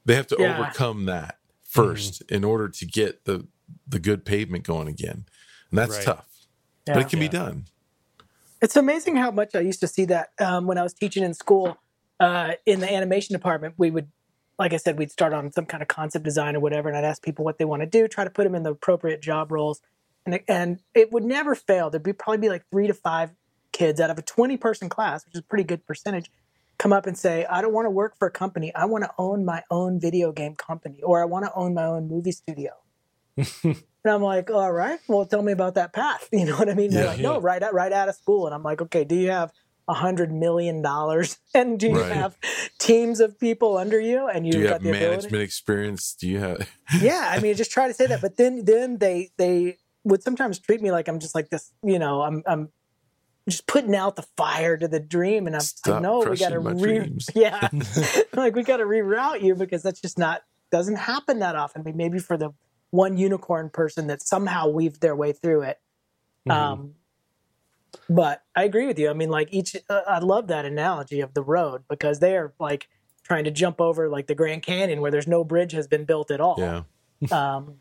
they 0.04 0.14
have 0.14 0.26
to 0.28 0.36
Yeah. 0.38 0.60
overcome 0.60 1.06
that 1.06 1.36
1st 1.74 2.22
in 2.30 2.44
order 2.44 2.68
to 2.68 2.86
get 2.86 3.24
the 3.24 3.46
the 3.86 3.98
good 3.98 4.24
pavement 4.24 4.64
going 4.64 4.88
again 4.88 5.24
and 5.70 5.78
that's 5.78 5.96
Right. 5.96 6.04
tough 6.06 6.28
Yeah. 6.86 6.94
but 6.94 7.00
it 7.02 7.08
can 7.10 7.18
Yeah. 7.18 7.28
be 7.28 7.36
done 7.36 7.64
It's 8.62 8.76
amazing 8.76 9.16
how 9.16 9.30
much 9.32 9.54
I 9.54 9.60
used 9.60 9.80
to 9.80 9.88
see 9.88 10.04
that 10.06 10.28
um, 10.40 10.66
when 10.66 10.78
I 10.78 10.82
was 10.82 10.94
teaching 10.94 11.24
in 11.24 11.34
school 11.34 11.76
uh, 12.20 12.54
in 12.66 12.80
the 12.80 12.92
animation 12.92 13.32
department. 13.34 13.74
We 13.78 13.90
would, 13.92 14.08
like 14.58 14.72
I 14.72 14.76
said, 14.76 14.98
we'd 14.98 15.10
start 15.10 15.32
on 15.32 15.52
some 15.52 15.66
kind 15.66 15.82
of 15.82 15.88
concept 15.88 16.24
design 16.24 16.56
or 16.56 16.60
whatever, 16.60 16.88
and 16.88 16.96
I'd 16.98 17.04
ask 17.04 17.22
people 17.22 17.44
what 17.44 17.58
they 17.58 17.64
want 17.64 17.82
to 17.82 17.86
do, 17.86 18.08
try 18.08 18.24
to 18.24 18.30
put 18.30 18.44
them 18.44 18.54
in 18.54 18.62
the 18.64 18.72
appropriate 18.72 19.22
job 19.22 19.52
roles, 19.52 19.80
and 20.26 20.34
it, 20.34 20.44
and 20.48 20.80
it 20.94 21.12
would 21.12 21.24
never 21.24 21.54
fail. 21.54 21.90
There'd 21.90 22.02
be 22.02 22.12
probably 22.12 22.38
be 22.38 22.48
like 22.48 22.64
three 22.70 22.86
to 22.86 22.94
five 22.94 23.30
kids 23.72 24.00
out 24.00 24.10
of 24.10 24.18
a 24.18 24.22
twenty 24.22 24.56
person 24.56 24.88
class, 24.88 25.24
which 25.24 25.34
is 25.34 25.40
a 25.40 25.44
pretty 25.44 25.64
good 25.64 25.86
percentage, 25.86 26.30
come 26.78 26.92
up 26.92 27.06
and 27.06 27.16
say, 27.16 27.44
"I 27.46 27.62
don't 27.62 27.72
want 27.72 27.86
to 27.86 27.90
work 27.90 28.16
for 28.18 28.26
a 28.28 28.30
company. 28.30 28.74
I 28.74 28.84
want 28.86 29.04
to 29.04 29.10
own 29.18 29.44
my 29.44 29.62
own 29.70 30.00
video 30.00 30.32
game 30.32 30.56
company, 30.56 31.00
or 31.02 31.22
I 31.22 31.24
want 31.24 31.44
to 31.44 31.52
own 31.54 31.74
my 31.74 31.84
own 31.84 32.08
movie 32.08 32.32
studio." 32.32 32.72
And 34.04 34.14
I'm 34.14 34.22
like, 34.22 34.48
all 34.50 34.72
right, 34.72 35.00
well, 35.08 35.26
tell 35.26 35.42
me 35.42 35.52
about 35.52 35.74
that 35.74 35.92
path. 35.92 36.28
You 36.32 36.46
know 36.46 36.56
what 36.56 36.68
I 36.68 36.74
mean? 36.74 36.92
They're 36.92 37.04
Yeah, 37.04 37.10
like, 37.10 37.20
no, 37.20 37.40
right 37.40 37.62
out, 37.62 37.74
right 37.74 37.92
out 37.92 38.08
of 38.08 38.14
school. 38.14 38.46
And 38.46 38.54
I'm 38.54 38.62
like, 38.62 38.80
okay, 38.80 39.04
do 39.04 39.14
you 39.16 39.30
have 39.30 39.50
hundred 39.94 40.32
million 40.32 40.82
dollars 40.82 41.38
and 41.54 41.78
do 41.80 41.88
you 41.88 41.94
Right. 41.94 42.12
have 42.12 42.36
teams 42.78 43.20
of 43.20 43.38
people 43.38 43.76
under 43.78 43.98
you 44.00 44.28
and 44.28 44.46
you 44.46 44.62
got 44.64 44.72
have 44.74 44.82
the 44.82 44.90
management 44.92 45.26
ability? 45.26 45.44
experience 45.44 46.14
do 46.14 46.28
you 46.28 46.38
have 46.40 46.68
Yeah, 47.00 47.28
I 47.30 47.40
mean, 47.40 47.54
just 47.56 47.70
try 47.70 47.88
to 47.88 47.94
say 47.94 48.06
that, 48.06 48.20
but 48.20 48.36
then 48.36 48.64
then 48.64 48.98
they 48.98 49.30
they 49.36 49.78
would 50.04 50.22
sometimes 50.22 50.58
treat 50.58 50.80
me 50.80 50.90
like 50.90 51.08
I'm 51.08 51.18
just 51.20 51.34
like 51.34 51.50
this. 51.50 51.72
You 51.82 51.98
know, 51.98 52.22
I'm 52.22 52.42
I'm 52.46 52.70
just 53.48 53.66
putting 53.66 53.94
out 53.94 54.16
the 54.16 54.26
fire 54.36 54.76
to 54.76 54.88
the 54.88 55.00
dream, 55.00 55.46
and 55.46 55.54
I'm 55.56 55.60
I 55.60 55.64
Stop 55.64 56.02
know 56.02 56.20
we 56.20 56.36
got 56.36 56.50
to 56.50 56.58
re 56.60 56.98
dreams. 56.98 57.28
yeah, 57.34 57.68
like 58.34 58.54
we 58.54 58.62
got 58.62 58.78
to 58.78 58.84
reroute 58.84 59.42
you 59.42 59.54
because 59.54 59.82
that's 59.82 60.00
just 60.00 60.18
not 60.18 60.42
doesn't 60.70 60.96
happen 60.96 61.38
that 61.40 61.56
often. 61.56 61.82
I 61.82 61.84
mean, 61.84 61.96
maybe 61.96 62.18
for 62.18 62.36
the 62.36 62.50
one 62.90 63.16
unicorn 63.18 63.68
person 63.70 64.06
that 64.06 64.22
somehow 64.22 64.68
weaved 64.68 65.00
their 65.00 65.14
way 65.16 65.32
through 65.32 65.62
it. 65.62 65.78
Mhm. 66.48 66.52
Um, 66.52 66.94
but 68.08 68.42
I 68.54 68.64
agree 68.64 68.86
with 68.86 68.98
you. 68.98 69.10
I 69.10 69.12
mean, 69.12 69.30
like 69.30 69.48
each, 69.52 69.76
uh, 69.88 70.00
I 70.06 70.18
love 70.18 70.48
that 70.48 70.64
analogy 70.64 71.20
of 71.20 71.34
the 71.34 71.42
road 71.42 71.84
because 71.88 72.20
they 72.20 72.36
are 72.36 72.52
like 72.58 72.88
trying 73.22 73.44
to 73.44 73.50
jump 73.50 73.80
over 73.80 74.08
like 74.08 74.26
the 74.26 74.34
Grand 74.34 74.62
Canyon 74.62 75.00
where 75.00 75.10
there's 75.10 75.26
no 75.26 75.44
bridge 75.44 75.72
has 75.72 75.86
been 75.86 76.04
built 76.04 76.30
at 76.30 76.40
all. 76.40 76.56
yeah 76.58 76.82
Um, 77.32 77.74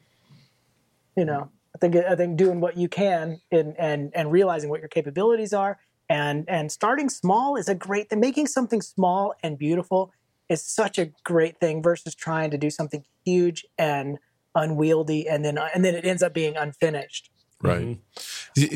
you 1.15 1.25
know, 1.25 1.49
I 1.75 1.77
think 1.79 1.95
I 1.95 2.15
think 2.15 2.37
doing 2.37 2.59
what 2.59 2.77
you 2.77 2.87
can 2.87 3.41
and 3.51 3.75
and 3.77 4.11
and 4.13 4.31
realizing 4.31 4.69
what 4.69 4.79
your 4.79 4.89
capabilities 4.89 5.53
are 5.53 5.79
and 6.09 6.45
and 6.47 6.71
starting 6.71 7.09
small 7.09 7.55
is 7.55 7.67
a 7.67 7.75
great 7.75 8.09
thing. 8.09 8.19
Making 8.19 8.47
something 8.47 8.81
small 8.81 9.33
and 9.43 9.57
beautiful 9.57 10.11
is 10.49 10.63
such 10.63 10.97
a 10.97 11.11
great 11.23 11.59
thing 11.59 11.83
versus 11.83 12.15
trying 12.15 12.51
to 12.51 12.57
do 12.57 12.69
something 12.69 13.03
huge 13.25 13.65
and 13.77 14.17
unwieldy 14.55 15.27
and 15.27 15.43
then 15.43 15.57
and 15.57 15.83
then 15.83 15.95
it 15.95 16.05
ends 16.05 16.23
up 16.23 16.33
being 16.33 16.55
unfinished. 16.55 17.29
Right. 17.61 17.81
Mhm. 17.85 17.99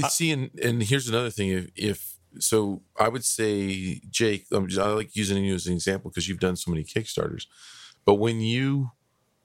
Y- 0.02 0.08
see 0.10 0.32
and, 0.32 0.50
and 0.64 0.84
here's 0.84 1.08
another 1.08 1.30
thing. 1.30 1.50
If, 1.50 1.70
if 1.76 2.18
so 2.40 2.82
i 2.98 3.10
would 3.10 3.26
say 3.26 4.00
jake 4.10 4.46
I'm 4.52 4.68
just, 4.70 4.80
i 4.80 4.88
like 4.92 5.16
using 5.18 5.44
you 5.44 5.54
as 5.54 5.68
an 5.68 5.74
example 5.74 6.10
because 6.10 6.30
you've 6.30 6.40
done 6.40 6.56
so 6.56 6.72
many 6.72 6.84
kickstarters. 6.84 7.46
But 8.06 8.16
when 8.16 8.40
you 8.42 8.92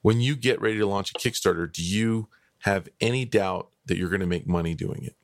when 0.01 0.21
you 0.21 0.35
get 0.37 0.61
ready 0.61 0.77
to 0.77 0.85
launch 0.85 1.11
a 1.11 1.13
kickstarter 1.15 1.71
do 1.71 1.83
you 1.83 2.29
have 2.59 2.87
any 3.01 3.25
doubt 3.25 3.69
that 3.87 3.97
you're 3.97 4.09
going 4.09 4.21
to 4.21 4.25
make 4.27 4.47
money 4.47 4.73
doing 4.73 5.03
it? 5.03 5.15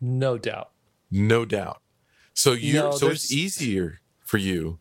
No 0.00 0.38
doubt. 0.38 0.70
no 1.10 1.44
doubt. 1.44 1.80
So 2.32 2.52
you're 2.52 2.84
No, 2.84 2.90
so 2.96 3.08
it's 3.08 3.30
easier 3.32 4.00
for 4.24 4.38
you. 4.38 4.78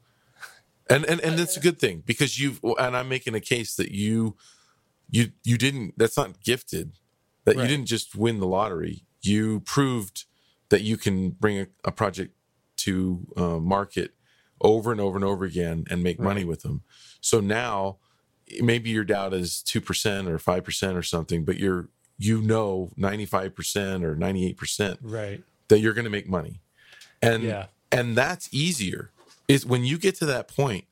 And 0.90 1.06
and 1.06 1.20
and 1.22 1.38
that's 1.38 1.56
a 1.58 1.60
good 1.62 1.80
thing 1.80 2.04
because 2.06 2.40
you've 2.40 2.60
and 2.80 2.96
i'm 2.98 3.08
making 3.08 3.36
a 3.36 3.40
case 3.40 3.76
that 3.76 3.92
you 3.92 4.36
you 5.10 5.32
you 5.44 5.58
didn't 5.58 5.94
that's 5.98 6.18
not 6.18 6.42
gifted 6.42 6.98
that 7.46 7.56
you 7.58 7.68
didn't 7.68 7.86
just 7.88 8.16
win 8.16 8.40
the 8.40 8.48
lottery. 8.48 9.06
You 9.22 9.60
proved 9.62 10.26
that 10.70 10.82
you 10.82 10.98
can 10.98 11.32
bring 11.32 11.60
a, 11.60 11.68
a 11.84 11.92
project 11.92 12.36
to 12.78 13.28
uh, 13.38 13.60
market 13.60 14.12
over 14.62 14.92
and 14.92 15.02
over 15.02 15.16
and 15.18 15.26
over 15.26 15.44
again 15.46 15.86
and 15.90 16.02
make 16.02 16.20
money 16.20 16.44
with 16.46 16.62
them. 16.62 16.82
So 17.22 17.40
now 17.40 17.98
maybe 18.62 18.90
your 18.90 19.04
doubt 19.04 19.34
is 19.34 19.64
2% 19.68 20.28
or 20.28 20.38
5% 20.38 20.96
or 20.96 21.02
something 21.04 21.46
but 21.46 21.58
you're 21.58 21.90
you 22.18 22.42
know 22.42 22.92
95% 22.98 24.04
or 24.04 24.16
98% 24.16 24.98
Right. 25.02 25.44
that 25.70 25.80
you're 25.80 25.94
going 25.94 26.06
to 26.06 26.12
make 26.12 26.30
money. 26.30 26.62
And 27.22 27.44
Yeah. 27.44 27.68
and 27.92 28.16
that's 28.16 28.50
easier. 28.54 29.12
Is 29.48 29.66
when 29.66 29.84
you 29.84 29.98
get 29.98 30.16
to 30.16 30.26
that 30.28 30.48
point 30.48 30.86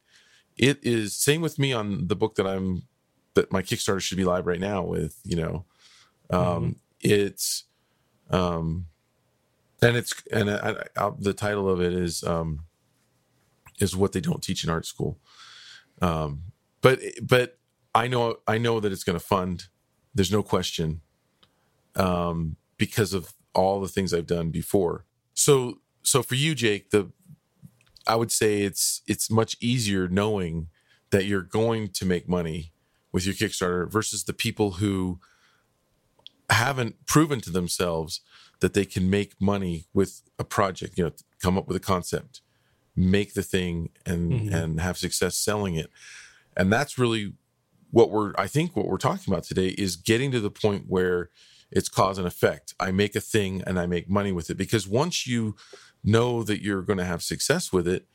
it 0.57 0.79
is 0.83 1.13
same 1.15 1.41
with 1.41 1.57
me 1.57 1.71
on 1.73 2.07
the 2.07 2.15
book 2.15 2.35
that 2.35 2.45
i'm 2.45 2.83
that 3.35 3.51
my 3.51 3.61
kickstarter 3.61 4.01
should 4.01 4.17
be 4.17 4.25
live 4.25 4.45
right 4.45 4.59
now 4.59 4.83
with 4.83 5.19
you 5.23 5.35
know 5.37 5.65
um 6.31 6.75
it's 7.01 7.65
um 8.29 8.87
and 9.81 9.97
it's 9.97 10.13
and 10.31 10.49
I, 10.49 10.83
I, 10.97 11.11
the 11.17 11.33
title 11.33 11.69
of 11.69 11.81
it 11.81 11.93
is 11.93 12.23
um 12.23 12.65
is 13.79 13.95
what 13.95 14.11
they 14.11 14.21
don't 14.21 14.43
teach 14.43 14.63
in 14.63 14.69
art 14.69 14.85
school. 14.85 15.19
Um 16.01 16.43
but 16.81 16.99
but 17.21 17.57
i 17.93 18.07
know 18.07 18.37
i 18.47 18.57
know 18.57 18.79
that 18.79 18.91
it's 18.91 19.03
going 19.03 19.17
to 19.17 19.25
fund 19.25 19.65
there's 20.15 20.31
no 20.31 20.41
question 20.43 21.01
um 21.95 22.55
because 22.77 23.13
of 23.13 23.33
all 23.53 23.81
the 23.81 23.87
things 23.87 24.13
i've 24.13 24.27
done 24.27 24.49
before. 24.49 25.05
So 25.33 25.79
so 26.03 26.23
for 26.23 26.35
you 26.35 26.55
jake 26.55 26.89
the 26.89 27.11
i 28.07 28.15
would 28.15 28.31
say 28.31 28.61
it's 28.61 29.01
it's 29.07 29.29
much 29.29 29.55
easier 29.59 30.07
knowing 30.07 30.67
that 31.11 31.25
you're 31.25 31.41
going 31.43 31.89
to 31.89 32.05
make 32.05 32.27
money 32.27 32.73
with 33.11 33.25
your 33.25 33.35
kickstarter 33.35 33.91
versus 33.91 34.23
the 34.23 34.33
people 34.33 34.71
who 34.71 35.19
haven't 36.53 37.05
proven 37.05 37.39
to 37.41 37.49
themselves 37.51 38.21
that 38.59 38.73
they 38.73 38.85
can 38.85 39.09
make 39.09 39.33
money 39.41 39.85
with 39.93 40.21
a 40.37 40.43
project 40.43 40.97
you 40.97 41.03
know 41.03 41.11
come 41.41 41.57
up 41.57 41.67
with 41.67 41.77
a 41.77 41.79
concept 41.81 42.41
make 42.95 43.33
the 43.33 43.43
thing 43.43 43.89
and 44.05 44.31
Mhm. 44.31 44.53
and 44.53 44.81
have 44.81 44.97
success 44.97 45.37
selling 45.37 45.75
it. 45.75 45.89
And 46.57 46.71
that's 46.71 46.97
really 46.97 47.33
what 47.89 48.11
we're 48.11 48.33
i 48.37 48.47
think 48.47 48.75
what 48.75 48.87
we're 48.87 48.97
talking 48.97 49.33
about 49.33 49.43
today 49.45 49.69
is 49.69 49.95
getting 49.95 50.31
to 50.31 50.39
the 50.39 50.51
point 50.51 50.85
where 50.87 51.29
it's 51.71 51.87
cause 51.89 52.17
and 52.17 52.27
effect. 52.27 52.73
I 52.81 52.91
make 52.91 53.15
a 53.15 53.21
thing 53.21 53.63
and 53.65 53.79
i 53.79 53.85
make 53.85 54.09
money 54.09 54.31
with 54.33 54.49
it. 54.49 54.55
Because 54.55 54.87
once 54.87 55.25
you 55.25 55.55
know 56.03 56.43
that 56.43 56.61
you're 56.61 56.81
going 56.83 56.97
to 56.99 57.05
have 57.05 57.23
success 57.23 57.71
with 57.73 57.87
it 57.87 58.05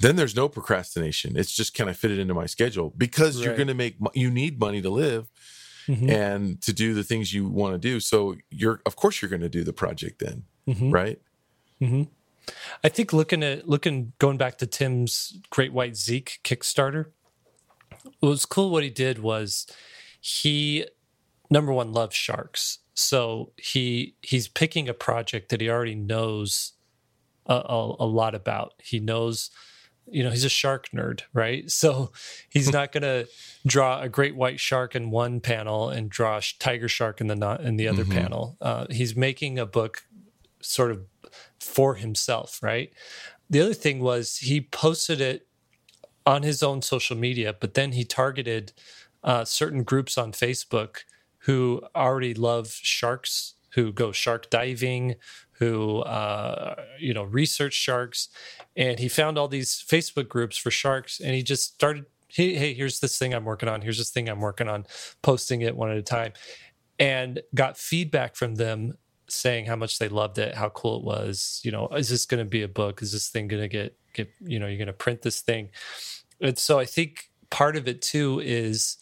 then 0.00 0.16
there's 0.16 0.34
no 0.34 0.48
procrastination. 0.48 1.36
It's 1.36 1.52
just 1.52 1.72
can 1.74 1.88
i 1.88 1.92
fit 1.92 2.10
it 2.10 2.18
into 2.18 2.34
my 2.34 2.46
schedule? 2.46 2.92
Because 2.96 3.40
you're 3.40 3.54
going 3.56 3.68
to 3.68 3.74
make 3.74 3.96
you 4.14 4.30
need 4.30 4.58
money 4.58 4.82
to 4.82 4.90
live 4.90 5.30
Mhm. 5.86 6.10
and 6.10 6.60
to 6.62 6.72
do 6.72 6.94
the 6.94 7.04
things 7.04 7.34
you 7.34 7.46
want 7.46 7.74
to 7.74 7.78
do. 7.78 8.00
So 8.00 8.36
you're 8.50 8.80
of 8.86 8.96
course 8.96 9.20
you're 9.20 9.28
going 9.28 9.42
to 9.42 9.48
do 9.48 9.64
the 9.64 9.72
project 9.72 10.18
then 10.20 10.44
Mhm. 10.66 10.92
right? 10.92 11.20
I 12.82 12.88
think 12.88 13.12
looking 13.12 13.42
at 13.42 13.68
looking 13.68 14.12
going 14.18 14.38
back 14.38 14.58
to 14.58 14.66
Tim's 14.66 15.38
Great 15.50 15.72
White 15.72 15.96
Zeke 15.96 16.40
Kickstarter, 16.44 17.10
what 18.20 18.28
was 18.28 18.46
cool 18.46 18.70
what 18.70 18.82
he 18.82 18.90
did 18.90 19.18
was 19.18 19.66
he 20.20 20.86
number 21.50 21.72
one 21.72 21.92
loves 21.92 22.16
sharks. 22.16 22.78
So 22.94 23.52
he 23.56 24.14
he's 24.22 24.48
picking 24.48 24.88
a 24.88 24.94
project 24.94 25.48
that 25.50 25.60
he 25.60 25.68
already 25.68 25.94
knows 25.94 26.72
a, 27.46 27.54
a, 27.54 27.96
a, 28.00 28.06
lot 28.06 28.34
about. 28.34 28.74
He 28.82 29.00
knows 29.00 29.50
you 30.06 30.22
know 30.22 30.30
he's 30.30 30.44
a 30.44 30.48
shark 30.48 30.88
nerd 30.90 31.22
right? 31.32 31.70
So 31.70 32.12
he's 32.48 32.72
not 32.72 32.92
going 32.92 33.02
to 33.02 33.28
draw 33.66 34.00
a 34.00 34.08
great 34.08 34.36
white 34.36 34.60
shark 34.60 34.94
in 34.94 35.10
one 35.10 35.40
panel 35.40 35.90
and 35.90 36.08
draw 36.08 36.38
a 36.38 36.42
tiger 36.58 36.88
shark 36.88 37.20
in 37.20 37.26
the 37.26 37.36
not 37.36 37.60
in 37.60 37.76
the 37.76 37.88
other 37.88 38.04
mm-hmm. 38.04 38.18
panel. 38.18 38.56
Uh, 38.60 38.86
he's 38.90 39.16
making 39.16 39.58
a 39.58 39.66
book 39.66 40.04
sort 40.60 40.90
of 40.90 41.04
for 41.60 41.94
himself 41.96 42.60
right? 42.62 42.92
The 43.50 43.60
other 43.60 43.74
thing 43.74 44.00
was 44.00 44.38
he 44.38 44.60
posted 44.60 45.20
it 45.20 45.46
on 46.24 46.42
his 46.42 46.62
own 46.62 46.82
social 46.82 47.16
media 47.16 47.54
but 47.58 47.74
then 47.74 47.92
he 47.92 48.04
targeted 48.04 48.72
uh, 49.22 49.44
certain 49.44 49.82
groups 49.82 50.16
on 50.18 50.32
facebook 50.32 51.04
who 51.44 51.82
already 51.94 52.32
love 52.32 52.72
sharks, 52.72 53.54
who 53.74 53.92
go 53.92 54.12
shark 54.12 54.50
diving, 54.50 55.16
who 55.52 56.00
uh, 56.00 56.74
you 56.98 57.14
know 57.14 57.24
research 57.24 57.74
sharks, 57.74 58.28
and 58.76 58.98
he 58.98 59.08
found 59.08 59.38
all 59.38 59.48
these 59.48 59.84
Facebook 59.86 60.28
groups 60.28 60.56
for 60.56 60.70
sharks, 60.70 61.20
and 61.20 61.34
he 61.34 61.42
just 61.42 61.74
started. 61.74 62.06
Hey, 62.28 62.54
hey, 62.54 62.74
here's 62.74 62.98
this 62.98 63.16
thing 63.16 63.32
I'm 63.32 63.44
working 63.44 63.68
on. 63.68 63.80
Here's 63.82 63.98
this 63.98 64.10
thing 64.10 64.28
I'm 64.28 64.40
working 64.40 64.68
on, 64.68 64.86
posting 65.22 65.60
it 65.60 65.76
one 65.76 65.90
at 65.90 65.96
a 65.96 66.02
time, 66.02 66.32
and 66.98 67.40
got 67.54 67.78
feedback 67.78 68.34
from 68.34 68.56
them 68.56 68.94
saying 69.28 69.66
how 69.66 69.76
much 69.76 69.98
they 69.98 70.08
loved 70.08 70.38
it, 70.38 70.54
how 70.54 70.68
cool 70.70 70.98
it 70.98 71.04
was. 71.04 71.60
You 71.64 71.70
know, 71.70 71.88
is 71.88 72.08
this 72.08 72.26
going 72.26 72.44
to 72.44 72.48
be 72.48 72.62
a 72.62 72.68
book? 72.68 73.02
Is 73.02 73.12
this 73.12 73.28
thing 73.28 73.46
going 73.46 73.62
to 73.62 73.68
get 73.68 73.96
get? 74.14 74.30
You 74.40 74.58
know, 74.58 74.66
you're 74.66 74.78
going 74.78 74.86
to 74.86 74.92
print 74.92 75.22
this 75.22 75.40
thing, 75.40 75.70
and 76.40 76.58
so 76.58 76.78
I 76.78 76.84
think 76.84 77.30
part 77.50 77.76
of 77.76 77.86
it 77.86 78.02
too 78.02 78.40
is 78.44 78.96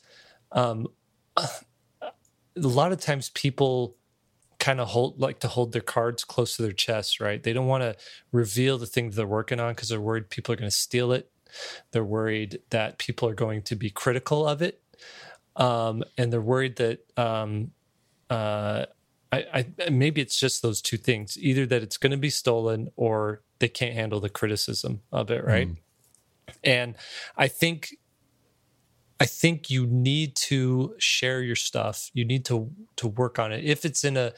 um, 0.52 0.87
a 1.37 2.11
lot 2.56 2.92
of 2.92 3.00
times 3.00 3.30
people 3.30 3.96
kind 4.62 4.81
of 4.81 4.87
hold 4.87 5.20
like 5.20 5.40
to 5.40 5.48
hold 5.48 5.72
their 5.72 5.83
cards 5.83 6.22
close 6.22 6.55
to 6.57 6.62
their 6.62 6.70
chest, 6.70 7.20
right? 7.20 7.42
They 7.42 7.53
don't 7.53 7.66
want 7.66 7.83
to 7.83 7.96
reveal 8.31 8.79
the 8.79 8.87
thing 8.87 9.11
that 9.11 9.16
they're 9.16 9.27
working 9.27 9.59
on 9.59 9.75
because 9.75 9.88
they're 9.88 10.01
worried 10.01 10.31
people 10.31 10.53
are 10.53 10.57
going 10.57 10.70
to 10.70 10.77
steal 10.77 11.11
it. 11.11 11.29
They're 11.90 12.05
worried 12.05 12.61
that 12.70 12.96
people 12.98 13.29
are 13.29 13.35
going 13.35 13.62
to 13.62 13.75
be 13.75 13.90
critical 13.90 14.46
of 14.46 14.62
it, 14.62 14.81
um, 15.57 16.05
and 16.16 16.33
they're 16.33 16.40
worried 16.40 16.77
that 16.77 17.01
um, 17.16 17.72
uh, 18.31 18.87
I, 19.33 19.66
I, 19.81 19.90
maybe 19.90 20.20
it's 20.20 20.38
just 20.38 20.62
those 20.62 20.81
two 20.81 20.96
things: 20.96 21.37
either 21.40 21.66
that 21.66 21.83
it's 21.83 21.96
going 21.96 22.12
to 22.12 22.16
be 22.16 22.31
stolen, 22.31 22.88
or 22.94 23.42
they 23.59 23.68
can't 23.68 23.94
handle 23.94 24.20
the 24.20 24.31
criticism 24.31 25.03
of 25.11 25.29
it, 25.33 25.44
right? 25.44 25.70
Mm. 25.70 25.77
And 26.62 26.94
I 27.37 27.48
think 27.48 27.96
I 29.22 29.26
think 29.26 29.70
you 29.70 29.87
need 29.87 30.37
to 30.50 30.96
share 30.98 31.42
your 31.42 31.56
stuff. 31.56 32.11
You 32.14 32.26
need 32.26 32.44
to 32.46 32.72
to 32.98 33.08
work 33.08 33.38
on 33.38 33.52
it. 33.52 33.64
If 33.64 33.87
it's 33.87 34.04
in 34.04 34.18
a 34.18 34.35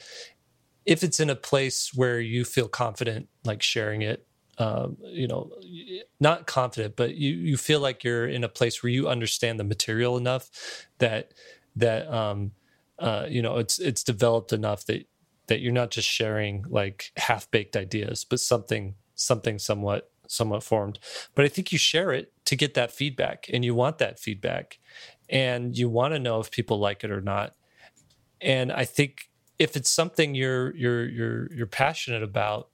if 0.85 1.03
it's 1.03 1.19
in 1.21 1.31
a 1.31 1.35
place 1.37 1.93
where 1.95 2.21
you 2.21 2.45
feel 2.45 2.69
confident, 2.69 3.29
like 3.45 3.63
sharing 3.63 4.03
it, 4.03 4.27
um, 4.59 4.97
you 5.03 5.27
know, 5.27 5.51
not 6.19 6.47
confident, 6.47 6.97
but 6.97 7.15
you 7.15 7.33
you 7.33 7.57
feel 7.57 7.81
like 7.81 8.03
you're 8.05 8.27
in 8.27 8.45
a 8.45 8.49
place 8.49 8.83
where 8.83 8.91
you 8.91 9.09
understand 9.09 9.59
the 9.59 9.65
material 9.65 10.17
enough 10.17 10.51
that 10.99 11.33
that 11.77 12.07
um, 12.13 12.51
uh, 12.99 13.27
you 13.29 13.41
know 13.41 13.57
it's 13.57 13.79
it's 13.79 14.03
developed 14.03 14.53
enough 14.53 14.85
that 14.87 15.07
that 15.47 15.61
you're 15.61 15.73
not 15.73 15.91
just 15.91 16.09
sharing 16.09 16.65
like 16.69 17.11
half 17.17 17.51
baked 17.51 17.77
ideas, 17.77 18.25
but 18.25 18.39
something 18.41 18.95
something 19.15 19.59
somewhat 19.59 20.11
somewhat 20.31 20.63
formed. 20.63 20.99
But 21.33 21.45
I 21.45 21.47
think 21.47 21.71
you 21.71 21.77
share 21.77 22.11
it 22.11 22.33
to 22.45 22.55
get 22.55 22.73
that 22.75 22.91
feedback 22.91 23.47
and 23.51 23.65
you 23.65 23.75
want 23.75 23.97
that 23.99 24.19
feedback 24.19 24.79
and 25.29 25.77
you 25.77 25.89
want 25.89 26.13
to 26.13 26.19
know 26.19 26.39
if 26.39 26.51
people 26.51 26.79
like 26.79 27.03
it 27.03 27.11
or 27.11 27.21
not. 27.21 27.55
And 28.41 28.71
I 28.71 28.85
think 28.85 29.29
if 29.57 29.75
it's 29.75 29.89
something 29.89 30.35
you're 30.35 30.75
you're 30.75 31.07
you're 31.07 31.53
you're 31.53 31.67
passionate 31.67 32.23
about 32.23 32.69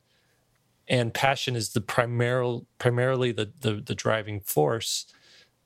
and 0.88 1.14
passion 1.14 1.56
is 1.56 1.70
the 1.70 1.82
primarily 1.82 2.66
primarily 2.78 3.32
the, 3.32 3.52
the 3.62 3.76
the 3.76 3.96
driving 3.96 4.42
force, 4.42 5.06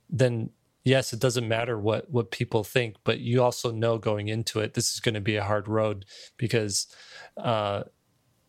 then 0.08 0.50
yes, 0.84 1.12
it 1.12 1.20
doesn't 1.20 1.48
matter 1.48 1.78
what 1.78 2.10
what 2.10 2.30
people 2.30 2.62
think, 2.62 2.96
but 3.02 3.18
you 3.20 3.42
also 3.42 3.72
know 3.72 3.98
going 3.98 4.28
into 4.28 4.60
it 4.60 4.74
this 4.74 4.92
is 4.92 5.00
going 5.00 5.14
to 5.14 5.20
be 5.20 5.36
a 5.36 5.44
hard 5.44 5.66
road 5.68 6.04
because 6.36 6.86
uh, 7.36 7.82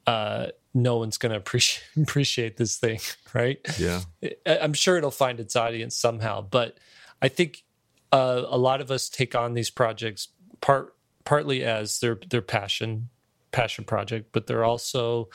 uh, 0.07 0.47
no 0.73 0.97
one's 0.97 1.17
going 1.17 1.31
to 1.31 1.37
appreciate 1.37 1.83
appreciate 2.01 2.57
this 2.57 2.77
thing, 2.77 2.99
right? 3.33 3.59
Yeah, 3.77 4.01
I'm 4.45 4.73
sure 4.73 4.97
it'll 4.97 5.11
find 5.11 5.39
its 5.39 5.55
audience 5.55 5.95
somehow, 5.95 6.41
but 6.41 6.77
I 7.21 7.27
think 7.27 7.63
uh, 8.11 8.43
a 8.47 8.57
lot 8.57 8.81
of 8.81 8.89
us 8.89 9.09
take 9.09 9.35
on 9.35 9.53
these 9.53 9.69
projects 9.69 10.29
part 10.61 10.95
partly 11.25 11.63
as 11.63 11.99
their 11.99 12.17
their 12.29 12.41
passion 12.41 13.09
passion 13.51 13.83
project, 13.83 14.29
but 14.31 14.47
they're 14.47 14.65
also 14.65 15.29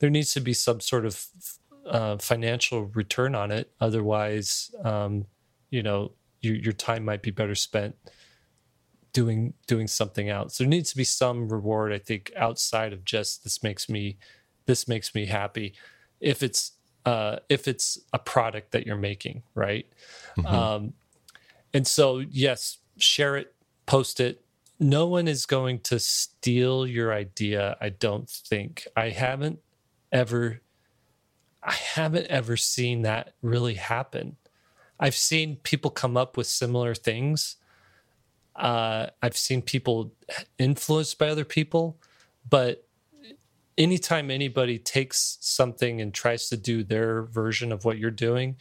there 0.00 0.10
needs 0.10 0.34
to 0.34 0.40
be 0.40 0.52
some 0.52 0.80
sort 0.80 1.06
of 1.06 1.26
uh, 1.86 2.18
financial 2.18 2.86
return 2.86 3.34
on 3.34 3.50
it. 3.52 3.72
Otherwise, 3.80 4.74
um, 4.82 5.24
you 5.70 5.82
know, 5.82 6.12
you, 6.40 6.52
your 6.52 6.72
time 6.72 7.04
might 7.04 7.22
be 7.22 7.30
better 7.30 7.54
spent 7.54 7.94
doing 9.16 9.54
doing 9.66 9.86
something 9.86 10.28
else. 10.28 10.58
There 10.58 10.66
needs 10.66 10.90
to 10.90 10.96
be 10.96 11.02
some 11.02 11.48
reward, 11.48 11.90
I 11.90 11.98
think, 11.98 12.30
outside 12.36 12.92
of 12.92 13.02
just 13.02 13.44
this 13.44 13.62
makes 13.62 13.88
me 13.88 14.18
this 14.66 14.86
makes 14.86 15.14
me 15.14 15.24
happy. 15.24 15.72
If 16.20 16.42
it's 16.42 16.72
uh, 17.06 17.38
if 17.48 17.66
it's 17.66 17.98
a 18.12 18.18
product 18.18 18.72
that 18.72 18.86
you're 18.86 18.94
making, 18.98 19.42
right? 19.54 19.86
Mm-hmm. 20.36 20.54
Um, 20.54 20.92
and 21.72 21.86
so, 21.86 22.18
yes, 22.18 22.76
share 22.98 23.36
it, 23.36 23.54
post 23.86 24.20
it. 24.20 24.44
No 24.78 25.06
one 25.06 25.28
is 25.28 25.46
going 25.46 25.80
to 25.80 25.98
steal 25.98 26.86
your 26.86 27.14
idea. 27.14 27.78
I 27.80 27.88
don't 27.88 28.28
think. 28.28 28.86
I 28.94 29.08
haven't 29.08 29.60
ever, 30.12 30.60
I 31.62 31.72
haven't 31.72 32.26
ever 32.26 32.58
seen 32.58 33.00
that 33.02 33.32
really 33.40 33.76
happen. 33.76 34.36
I've 35.00 35.14
seen 35.14 35.56
people 35.56 35.90
come 35.90 36.18
up 36.18 36.36
with 36.36 36.48
similar 36.48 36.94
things. 36.94 37.56
Uh, 38.56 39.08
I've 39.22 39.36
seen 39.36 39.62
people 39.62 40.12
influenced 40.58 41.18
by 41.18 41.28
other 41.28 41.44
people, 41.44 41.98
but 42.48 42.86
anytime 43.78 44.30
anybody 44.30 44.78
takes 44.78 45.38
something 45.40 46.00
and 46.00 46.12
tries 46.12 46.48
to 46.48 46.56
do 46.56 46.82
their 46.82 47.22
version 47.22 47.72
of 47.72 47.84
what 47.84 47.98
you're 47.98 48.10
doing, 48.10 48.56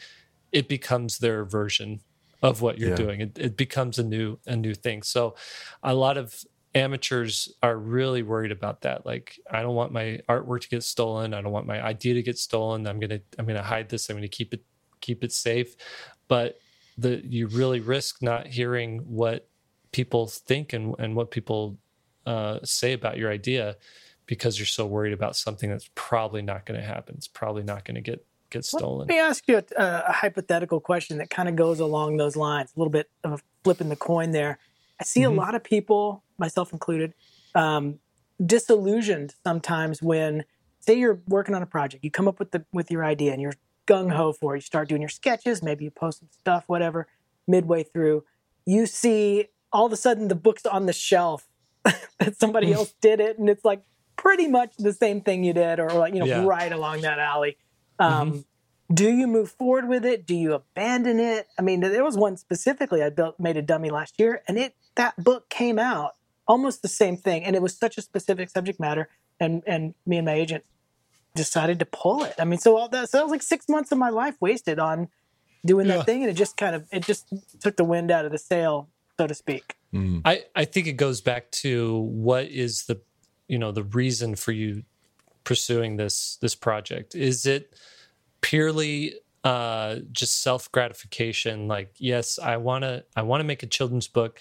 it 0.51 0.67
becomes 0.67 1.19
their 1.19 1.45
version 1.45 2.01
of 2.41 2.61
what 2.61 2.77
you're 2.77 2.91
yeah. 2.91 2.95
doing. 2.95 3.21
It, 3.21 3.37
it, 3.39 3.57
becomes 3.57 3.97
a 3.97 4.03
new 4.03 4.37
a 4.45 4.55
new 4.55 4.73
thing. 4.73 5.03
So 5.03 5.35
a 5.81 5.93
lot 5.93 6.17
of 6.17 6.43
amateurs 6.73 7.53
are 7.63 7.77
really 7.77 8.21
worried 8.21 8.51
about 8.51 8.81
that. 8.81 9.05
Like 9.05 9.39
I 9.49 9.61
don't 9.61 9.75
want 9.75 9.91
my 9.91 10.19
artwork 10.29 10.61
to 10.61 10.69
get 10.69 10.83
stolen. 10.83 11.33
I 11.33 11.41
don't 11.41 11.51
want 11.51 11.65
my 11.65 11.81
idea 11.83 12.13
to 12.13 12.21
get 12.21 12.37
stolen. 12.37 12.85
I'm 12.87 12.99
gonna 12.99 13.21
I'm 13.39 13.45
gonna 13.45 13.63
hide 13.63 13.89
this. 13.89 14.09
I'm 14.09 14.17
gonna 14.17 14.27
keep 14.27 14.53
it 14.53 14.63
keep 15.01 15.23
it 15.23 15.31
safe. 15.31 15.75
But 16.27 16.59
the 16.97 17.21
you 17.25 17.47
really 17.47 17.79
risk 17.79 18.21
not 18.21 18.47
hearing 18.47 18.99
what 18.99 19.47
people 19.95 20.27
think 20.27 20.73
and 20.73 20.93
and 20.99 21.15
what 21.15 21.31
people 21.31 21.77
uh, 22.25 22.59
say 22.63 22.91
about 22.91 23.17
your 23.17 23.31
idea 23.31 23.77
because 24.25 24.59
you're 24.59 24.65
so 24.65 24.85
worried 24.85 25.13
about 25.13 25.37
something 25.37 25.69
that's 25.69 25.89
probably 25.95 26.41
not 26.41 26.65
going 26.65 26.77
to 26.77 26.85
happen. 26.85 27.15
It's 27.15 27.29
probably 27.29 27.63
not 27.63 27.85
going 27.85 27.95
to 27.95 28.01
get 28.01 28.25
get 28.49 28.65
stolen. 28.65 29.07
Let 29.07 29.07
me 29.07 29.19
ask 29.19 29.47
you 29.47 29.57
a, 29.57 29.63
a 29.77 30.11
hypothetical 30.11 30.81
question 30.81 31.17
that 31.19 31.29
kind 31.29 31.47
of 31.47 31.55
goes 31.55 31.79
along 31.79 32.17
those 32.17 32.35
lines. 32.35 32.73
A 32.75 32.79
little 32.79 32.91
bit 32.91 33.09
of 33.23 33.31
a 33.33 33.39
flipping 33.63 33.87
the 33.87 33.95
coin 33.95 34.31
there. 34.31 34.59
I 34.99 35.05
see 35.05 35.21
mm-hmm. 35.21 35.39
a 35.39 35.41
lot 35.41 35.55
of 35.55 35.63
people, 35.63 36.23
myself 36.37 36.73
included, 36.73 37.13
um, 37.53 37.99
disillusioned 38.45 39.33
sometimes 39.45 40.01
when, 40.01 40.43
say, 40.79 40.95
you're 40.99 41.21
working 41.27 41.55
on 41.55 41.61
a 41.61 41.65
project. 41.65 42.03
You 42.03 42.11
come 42.11 42.27
up 42.27 42.37
with 42.37 42.51
the 42.51 42.65
with 42.73 42.91
your 42.91 43.05
idea 43.05 43.31
and 43.31 43.41
you're 43.41 43.55
gung 43.87 44.11
ho 44.11 44.33
for 44.33 44.55
it. 44.55 44.57
You 44.57 44.61
start 44.61 44.89
doing 44.89 45.01
your 45.01 45.15
sketches. 45.21 45.63
Maybe 45.63 45.85
you 45.85 45.91
post 45.91 46.19
some 46.19 46.29
stuff, 46.31 46.65
whatever. 46.67 47.07
Midway 47.47 47.83
through, 47.83 48.23
you 48.65 48.87
see 48.87 49.49
all 49.75 49.85
of 49.85 49.91
a 49.91 49.97
sudden 49.97 50.29
the 50.29 50.35
book's 50.35 50.65
on 50.65 50.85
the 50.85 50.93
shelf 50.93 51.47
that 51.83 52.37
somebody 52.39 52.71
else 52.71 52.93
did 53.01 53.19
it, 53.19 53.37
and 53.37 53.49
it's 53.49 53.65
like 53.65 53.83
pretty 54.15 54.47
much 54.47 54.73
the 54.77 54.93
same 54.93 55.21
thing 55.21 55.43
you 55.43 55.53
did, 55.53 55.79
or 55.79 55.89
like 55.89 56.13
you 56.13 56.21
know, 56.21 56.25
yeah. 56.25 56.45
right 56.45 56.71
along 56.71 57.01
that 57.01 57.19
alley. 57.19 57.57
Um, 57.99 58.31
mm-hmm. 58.31 58.39
Do 58.93 59.09
you 59.09 59.27
move 59.27 59.51
forward 59.51 59.89
with 59.89 60.05
it? 60.05 60.25
Do 60.25 60.35
you 60.35 60.53
abandon 60.53 61.19
it? 61.19 61.47
I 61.59 61.61
mean, 61.61 61.81
there 61.81 62.03
was 62.03 62.17
one 62.17 62.37
specifically 62.37 63.03
I 63.03 63.09
built, 63.09 63.39
made 63.39 63.57
a 63.57 63.61
dummy 63.61 63.89
last 63.89 64.19
year, 64.19 64.41
and 64.47 64.57
it 64.57 64.75
that 64.95 65.21
book 65.21 65.49
came 65.49 65.77
out 65.77 66.15
almost 66.47 66.81
the 66.81 66.87
same 66.87 67.17
thing, 67.17 67.43
and 67.43 67.55
it 67.55 67.61
was 67.61 67.75
such 67.75 67.97
a 67.97 68.01
specific 68.01 68.49
subject 68.49 68.79
matter, 68.79 69.09
and 69.39 69.61
and 69.67 69.93
me 70.05 70.17
and 70.17 70.25
my 70.25 70.33
agent 70.33 70.63
decided 71.35 71.79
to 71.79 71.85
pull 71.85 72.23
it. 72.23 72.35
I 72.39 72.45
mean, 72.45 72.59
so 72.59 72.77
all 72.77 72.87
that 72.89 73.09
so 73.09 73.17
that 73.17 73.23
was 73.23 73.31
like 73.31 73.43
six 73.43 73.67
months 73.67 73.91
of 73.91 73.97
my 73.97 74.09
life 74.09 74.35
wasted 74.39 74.79
on 74.79 75.09
doing 75.65 75.87
yeah. 75.87 75.97
that 75.97 76.05
thing, 76.05 76.21
and 76.21 76.31
it 76.31 76.35
just 76.35 76.55
kind 76.55 76.75
of 76.75 76.87
it 76.93 77.03
just 77.03 77.33
took 77.59 77.75
the 77.75 77.83
wind 77.83 78.09
out 78.09 78.23
of 78.23 78.31
the 78.31 78.37
sail, 78.37 78.89
so 79.19 79.27
to 79.27 79.33
speak. 79.33 79.75
Mm. 79.93 80.21
I 80.25 80.43
I 80.55 80.65
think 80.65 80.87
it 80.87 80.93
goes 80.93 81.21
back 81.21 81.51
to 81.51 81.99
what 81.99 82.45
is 82.45 82.85
the 82.85 83.01
you 83.47 83.57
know 83.57 83.71
the 83.71 83.83
reason 83.83 84.35
for 84.35 84.51
you 84.51 84.83
pursuing 85.43 85.97
this 85.97 86.37
this 86.41 86.55
project 86.55 87.13
is 87.13 87.45
it 87.45 87.75
purely 88.41 89.13
uh 89.43 89.97
just 90.11 90.41
self 90.41 90.71
gratification 90.71 91.67
like 91.67 91.93
yes 91.97 92.39
i 92.39 92.57
want 92.57 92.81
to 92.81 93.03
i 93.15 93.21
want 93.21 93.41
to 93.41 93.43
make 93.43 93.61
a 93.61 93.67
children's 93.67 94.07
book 94.07 94.39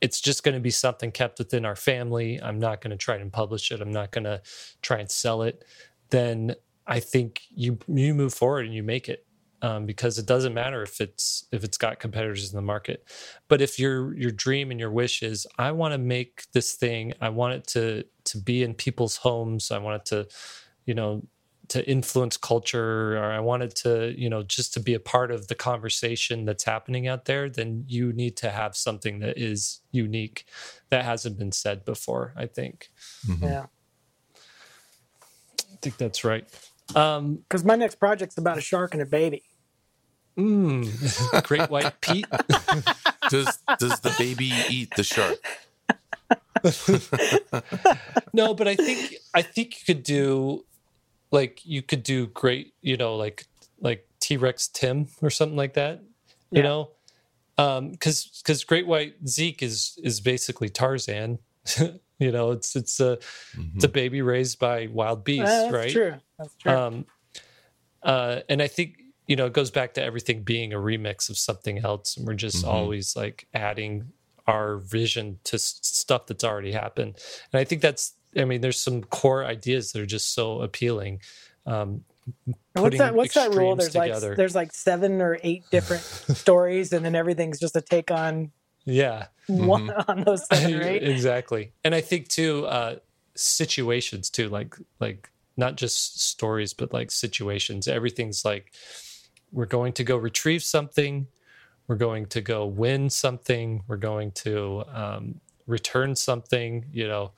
it's 0.00 0.20
just 0.20 0.42
going 0.42 0.54
to 0.54 0.60
be 0.60 0.70
something 0.70 1.10
kept 1.10 1.38
within 1.38 1.64
our 1.64 1.76
family. 1.76 2.40
I'm 2.40 2.58
not 2.58 2.80
going 2.80 2.90
to 2.90 2.96
try 2.96 3.16
and 3.16 3.32
publish 3.32 3.70
it. 3.70 3.80
I'm 3.80 3.90
not 3.90 4.10
going 4.10 4.24
to 4.24 4.40
try 4.82 4.98
and 4.98 5.10
sell 5.10 5.42
it. 5.42 5.64
Then 6.10 6.54
I 6.86 7.00
think 7.00 7.42
you 7.50 7.78
you 7.86 8.14
move 8.14 8.32
forward 8.32 8.66
and 8.66 8.74
you 8.74 8.82
make 8.82 9.08
it 9.08 9.26
um, 9.62 9.86
because 9.86 10.18
it 10.18 10.26
doesn't 10.26 10.54
matter 10.54 10.82
if 10.82 11.00
it's 11.00 11.44
if 11.52 11.64
it's 11.64 11.76
got 11.76 11.98
competitors 11.98 12.50
in 12.50 12.56
the 12.56 12.62
market. 12.62 13.04
But 13.48 13.60
if 13.60 13.78
your 13.78 14.14
your 14.16 14.30
dream 14.30 14.70
and 14.70 14.78
your 14.78 14.90
wish 14.90 15.22
is 15.22 15.46
I 15.58 15.72
want 15.72 15.92
to 15.92 15.98
make 15.98 16.50
this 16.52 16.74
thing, 16.74 17.12
I 17.20 17.28
want 17.30 17.54
it 17.54 17.66
to 17.68 18.04
to 18.24 18.38
be 18.38 18.62
in 18.62 18.74
people's 18.74 19.16
homes, 19.16 19.70
I 19.70 19.78
want 19.78 20.02
it 20.02 20.06
to, 20.06 20.28
you 20.84 20.94
know, 20.94 21.22
to 21.68 21.86
influence 21.88 22.36
culture, 22.36 23.18
or 23.18 23.32
I 23.32 23.40
want 23.40 23.62
it 23.62 23.74
to, 23.76 24.14
you 24.16 24.30
know, 24.30 24.42
just 24.42 24.72
to 24.74 24.80
be 24.80 24.94
a 24.94 25.00
part 25.00 25.30
of 25.30 25.48
the 25.48 25.54
conversation 25.54 26.44
that's 26.44 26.64
happening 26.64 27.08
out 27.08 27.26
there, 27.26 27.50
then 27.50 27.84
you 27.86 28.12
need 28.12 28.36
to 28.38 28.50
have 28.50 28.76
something 28.76 29.18
that 29.20 29.36
is 29.36 29.80
unique 29.90 30.46
that 30.90 31.04
hasn't 31.04 31.38
been 31.38 31.52
said 31.52 31.84
before. 31.84 32.32
I 32.36 32.46
think. 32.46 32.90
Mm-hmm. 33.26 33.44
Yeah. 33.44 33.66
I 34.36 35.76
think 35.80 35.96
that's 35.96 36.24
right. 36.24 36.44
Um, 36.94 37.36
because 37.36 37.64
my 37.64 37.76
next 37.76 37.96
project's 37.96 38.38
about 38.38 38.58
a 38.58 38.60
shark 38.60 38.94
and 38.94 39.02
a 39.02 39.06
baby. 39.06 39.42
Mm, 40.38 41.42
great 41.48 41.68
white 41.68 42.00
Pete. 42.00 42.26
does 43.28 43.58
does 43.78 44.00
the 44.00 44.14
baby 44.18 44.52
eat 44.70 44.92
the 44.96 45.02
shark? 45.02 45.38
no, 48.32 48.54
but 48.54 48.68
I 48.68 48.76
think 48.76 49.16
I 49.34 49.42
think 49.42 49.80
you 49.80 49.84
could 49.94 50.02
do 50.04 50.64
like 51.32 51.64
you 51.64 51.82
could 51.82 52.02
do 52.02 52.28
great, 52.28 52.74
you 52.82 52.96
know, 52.96 53.16
like 53.16 53.46
like 53.80 54.06
T 54.20 54.36
Rex 54.36 54.68
Tim 54.68 55.08
or 55.20 55.30
something 55.30 55.56
like 55.56 55.74
that. 55.74 56.02
You 56.50 56.62
yeah. 56.62 56.62
know, 56.62 56.90
because 57.56 58.24
um, 58.24 58.30
because 58.42 58.64
Great 58.64 58.86
White 58.86 59.16
Zeke 59.26 59.62
is 59.62 59.98
is 60.04 60.20
basically 60.20 60.68
Tarzan. 60.68 61.40
you 62.18 62.32
know, 62.32 62.52
it's 62.52 62.76
it's 62.76 63.00
a 63.00 63.16
mm-hmm. 63.56 63.62
it's 63.74 63.84
a 63.84 63.88
baby 63.88 64.22
raised 64.22 64.58
by 64.60 64.86
wild 64.86 65.24
beasts, 65.24 65.50
uh, 65.50 65.62
that's 65.62 65.74
right? 65.74 65.90
True. 65.90 66.14
That's 66.38 66.54
true. 66.54 66.72
Um, 66.72 67.06
uh, 68.02 68.40
and 68.48 68.62
I 68.62 68.68
think 68.68 68.97
you 69.28 69.36
know 69.36 69.46
it 69.46 69.52
goes 69.52 69.70
back 69.70 69.94
to 69.94 70.02
everything 70.02 70.42
being 70.42 70.72
a 70.72 70.78
remix 70.78 71.30
of 71.30 71.38
something 71.38 71.78
else, 71.78 72.16
and 72.16 72.26
we're 72.26 72.34
just 72.34 72.64
mm-hmm. 72.64 72.74
always 72.74 73.14
like 73.14 73.46
adding 73.54 74.12
our 74.48 74.78
vision 74.78 75.38
to 75.44 75.58
stuff 75.58 76.26
that's 76.26 76.42
already 76.42 76.72
happened. 76.72 77.16
And 77.52 77.60
I 77.60 77.64
think 77.64 77.82
that's 77.82 78.14
I 78.36 78.44
mean, 78.44 78.60
there's 78.60 78.80
some 78.80 79.02
core 79.02 79.44
ideas 79.44 79.92
that 79.92 80.02
are 80.02 80.06
just 80.06 80.34
so 80.34 80.60
appealing. 80.60 81.20
Um, 81.66 82.04
what's 82.72 82.98
that? 82.98 83.14
What's 83.14 83.34
that 83.34 83.54
rule? 83.54 83.76
There's 83.76 83.92
together. 83.92 84.28
like 84.30 84.36
there's 84.36 84.54
like 84.54 84.72
seven 84.72 85.20
or 85.20 85.38
eight 85.42 85.64
different 85.70 86.02
stories, 86.02 86.92
and 86.92 87.04
then 87.04 87.14
everything's 87.14 87.60
just 87.60 87.76
a 87.76 87.80
take 87.80 88.10
on 88.10 88.52
yeah 88.84 89.26
one 89.48 89.88
mm-hmm. 89.88 90.00
on 90.10 90.24
those 90.24 90.46
seven 90.46 90.74
or 90.80 90.82
eight. 90.82 91.02
exactly. 91.02 91.72
And 91.84 91.94
I 91.94 92.00
think 92.00 92.28
too 92.28 92.66
uh, 92.66 92.96
situations 93.34 94.30
too, 94.30 94.48
like 94.48 94.76
like 95.00 95.30
not 95.56 95.76
just 95.76 96.20
stories, 96.20 96.72
but 96.72 96.92
like 96.92 97.10
situations. 97.10 97.88
Everything's 97.88 98.44
like 98.44 98.72
we're 99.52 99.66
going 99.66 99.92
to 99.94 100.04
go 100.04 100.16
retrieve 100.16 100.62
something, 100.62 101.26
we're 101.86 101.96
going 101.96 102.26
to 102.26 102.40
go 102.40 102.66
win 102.66 103.10
something, 103.10 103.82
we're 103.88 103.96
going 103.96 104.32
to 104.32 104.84
um, 104.92 105.40
return 105.66 106.14
something. 106.16 106.86
You 106.92 107.08
know 107.08 107.32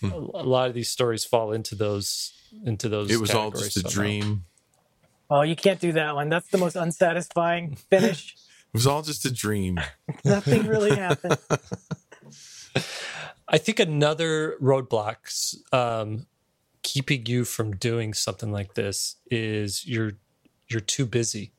Hmm. 0.00 0.12
A 0.12 0.18
lot 0.18 0.68
of 0.68 0.74
these 0.74 0.90
stories 0.90 1.24
fall 1.24 1.52
into 1.52 1.74
those 1.74 2.32
into 2.64 2.88
those. 2.88 3.10
It 3.10 3.20
was 3.20 3.32
all 3.32 3.50
just 3.50 3.76
a 3.76 3.80
somehow. 3.80 3.90
dream. 3.90 4.44
Oh, 5.28 5.42
you 5.42 5.56
can't 5.56 5.80
do 5.80 5.92
that 5.92 6.14
one. 6.14 6.28
That's 6.28 6.48
the 6.48 6.58
most 6.58 6.76
unsatisfying 6.76 7.76
finish. 7.90 8.34
it 8.34 8.74
was 8.74 8.86
all 8.86 9.02
just 9.02 9.24
a 9.24 9.32
dream. 9.32 9.80
Nothing 10.24 10.66
really 10.66 10.94
happened. 10.94 11.38
I 13.48 13.58
think 13.58 13.80
another 13.80 14.56
roadblocks 14.60 15.56
um, 15.72 16.26
keeping 16.82 17.26
you 17.26 17.44
from 17.44 17.76
doing 17.76 18.12
something 18.12 18.52
like 18.52 18.74
this 18.74 19.16
is 19.30 19.86
you're 19.86 20.12
you're 20.68 20.80
too 20.80 21.06
busy. 21.06 21.52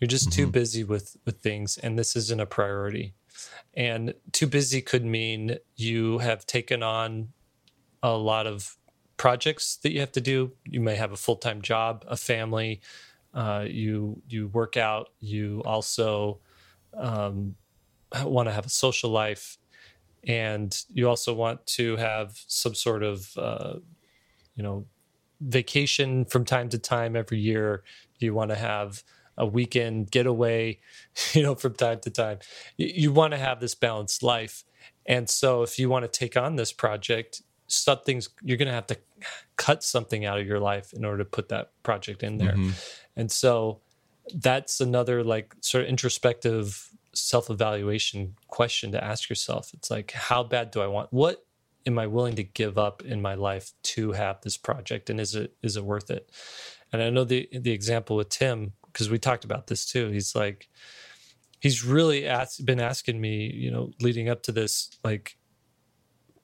You're 0.00 0.08
just 0.08 0.30
mm-hmm. 0.30 0.42
too 0.42 0.46
busy 0.48 0.84
with 0.84 1.16
with 1.24 1.38
things, 1.38 1.78
and 1.78 1.98
this 1.98 2.14
isn't 2.16 2.40
a 2.40 2.46
priority. 2.46 3.14
And 3.74 4.14
too 4.32 4.46
busy 4.46 4.80
could 4.80 5.04
mean 5.04 5.58
you 5.76 6.18
have 6.18 6.46
taken 6.46 6.82
on 6.82 7.28
a 8.02 8.16
lot 8.16 8.46
of 8.46 8.76
projects 9.16 9.76
that 9.76 9.92
you 9.92 10.00
have 10.00 10.12
to 10.12 10.20
do. 10.20 10.52
You 10.64 10.80
may 10.80 10.94
have 10.94 11.12
a 11.12 11.16
full 11.16 11.36
time 11.36 11.60
job, 11.62 12.04
a 12.08 12.16
family. 12.16 12.80
Uh, 13.34 13.66
you 13.68 14.22
you 14.28 14.48
work 14.48 14.76
out. 14.76 15.10
You 15.20 15.62
also 15.64 16.38
um, 16.96 17.56
want 18.22 18.48
to 18.48 18.52
have 18.52 18.66
a 18.66 18.70
social 18.70 19.10
life, 19.10 19.58
and 20.24 20.76
you 20.92 21.08
also 21.08 21.34
want 21.34 21.66
to 21.66 21.96
have 21.96 22.42
some 22.46 22.74
sort 22.74 23.02
of 23.02 23.36
uh, 23.36 23.74
you 24.54 24.62
know 24.62 24.86
vacation 25.40 26.24
from 26.24 26.44
time 26.44 26.68
to 26.70 26.78
time 26.78 27.14
every 27.14 27.38
year. 27.38 27.82
You 28.18 28.34
want 28.34 28.50
to 28.50 28.56
have 28.56 29.02
a 29.36 29.46
weekend 29.46 30.10
getaway, 30.10 30.80
you 31.32 31.42
know, 31.42 31.54
from 31.54 31.74
time 31.74 32.00
to 32.00 32.10
time. 32.10 32.38
You, 32.76 32.90
you 32.94 33.12
want 33.12 33.32
to 33.32 33.38
have 33.38 33.60
this 33.60 33.74
balanced 33.74 34.22
life. 34.22 34.64
And 35.06 35.28
so 35.28 35.62
if 35.62 35.78
you 35.78 35.88
want 35.88 36.04
to 36.04 36.18
take 36.18 36.36
on 36.36 36.56
this 36.56 36.72
project, 36.72 37.42
something's 37.68 38.30
you're 38.42 38.56
going 38.56 38.68
to 38.68 38.74
have 38.74 38.86
to 38.86 38.96
cut 39.56 39.84
something 39.84 40.24
out 40.24 40.38
of 40.38 40.46
your 40.46 40.58
life 40.58 40.92
in 40.92 41.04
order 41.04 41.18
to 41.18 41.24
put 41.24 41.50
that 41.50 41.70
project 41.82 42.22
in 42.22 42.38
there 42.38 42.52
mm-hmm. 42.52 42.70
and 43.16 43.30
so 43.30 43.80
that's 44.34 44.80
another 44.80 45.22
like 45.22 45.54
sort 45.60 45.84
of 45.84 45.88
introspective 45.88 46.88
self-evaluation 47.14 48.34
question 48.48 48.90
to 48.90 49.02
ask 49.02 49.28
yourself 49.28 49.70
it's 49.74 49.90
like 49.90 50.10
how 50.12 50.42
bad 50.42 50.70
do 50.70 50.80
i 50.80 50.86
want 50.86 51.12
what 51.12 51.44
am 51.86 51.98
i 51.98 52.06
willing 52.06 52.34
to 52.34 52.42
give 52.42 52.78
up 52.78 53.02
in 53.02 53.20
my 53.20 53.34
life 53.34 53.72
to 53.82 54.12
have 54.12 54.40
this 54.40 54.56
project 54.56 55.10
and 55.10 55.20
is 55.20 55.34
it 55.34 55.54
is 55.62 55.76
it 55.76 55.84
worth 55.84 56.10
it 56.10 56.30
and 56.92 57.02
i 57.02 57.10
know 57.10 57.24
the 57.24 57.48
the 57.52 57.72
example 57.72 58.16
with 58.16 58.28
tim 58.28 58.72
because 58.92 59.10
we 59.10 59.18
talked 59.18 59.44
about 59.44 59.66
this 59.66 59.84
too 59.84 60.08
he's 60.08 60.34
like 60.34 60.68
he's 61.60 61.84
really 61.84 62.26
asked, 62.26 62.64
been 62.64 62.80
asking 62.80 63.20
me 63.20 63.50
you 63.52 63.70
know 63.70 63.90
leading 64.00 64.28
up 64.28 64.42
to 64.42 64.52
this 64.52 64.90
like 65.04 65.36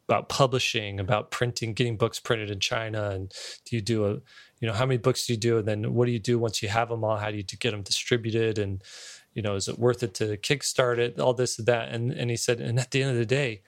about 0.09 0.28
publishing, 0.28 1.00
about 1.00 1.30
printing, 1.30 1.72
getting 1.72 1.96
books 1.96 2.20
printed 2.20 2.50
in 2.50 2.61
China, 2.61 3.11
and 3.11 3.33
do 3.64 3.76
you 3.76 3.83
do 3.83 4.04
a, 4.04 4.11
you 4.61 4.68
know, 4.68 4.72
how 4.72 4.87
many 4.87 4.98
books 4.98 5.26
do 5.26 5.33
you 5.33 5.38
do, 5.38 5.59
and 5.59 5.66
then 5.66 5.94
what 5.94 6.07
do 6.07 6.12
you 6.12 6.18
do 6.18 6.38
once 6.38 6.62
you 6.62 6.68
have 6.68 6.88
them 6.88 7.04
all? 7.04 7.16
How 7.16 7.30
do 7.30 7.37
you 7.37 7.42
get 7.42 7.70
them 7.70 7.83
distributed, 7.83 8.59
and 8.59 8.83
you 9.33 9.42
know, 9.42 9.54
is 9.54 9.68
it 9.68 9.78
worth 9.78 10.02
it 10.02 10.14
to 10.14 10.37
kickstart 10.37 10.98
it? 10.98 11.18
All 11.18 11.35
this 11.35 11.59
and 11.59 11.66
that, 11.66 11.88
and 11.88 12.12
and 12.12 12.30
he 12.30 12.37
said, 12.37 12.61
and 12.61 12.78
at 12.78 12.90
the 12.90 13.02
end 13.02 13.12
of 13.12 13.16
the 13.16 13.26
day, 13.26 13.62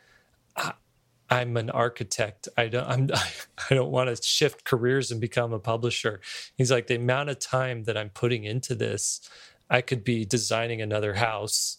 I, 0.57 0.73
I'm 1.29 1.57
an 1.57 1.71
architect. 1.71 2.49
I 2.57 2.69
don't. 2.69 2.87
I'm. 2.87 3.11
I 3.71 3.75
don't 3.75 3.91
want 3.91 4.15
to 4.15 4.23
shift 4.23 4.65
careers 4.65 5.11
and 5.11 5.21
become 5.21 5.53
a 5.53 5.59
publisher. 5.59 6.21
He's 6.57 6.71
like 6.71 6.87
the 6.87 6.97
amount 6.97 7.31
of 7.31 7.39
time 7.39 7.85
that 7.85 7.97
I'm 7.97 8.11
putting 8.11 8.45
into 8.45 8.75
this. 8.75 9.29
I 9.69 9.81
could 9.81 10.05
be 10.05 10.25
designing 10.25 10.81
another 10.81 11.15
house, 11.15 11.79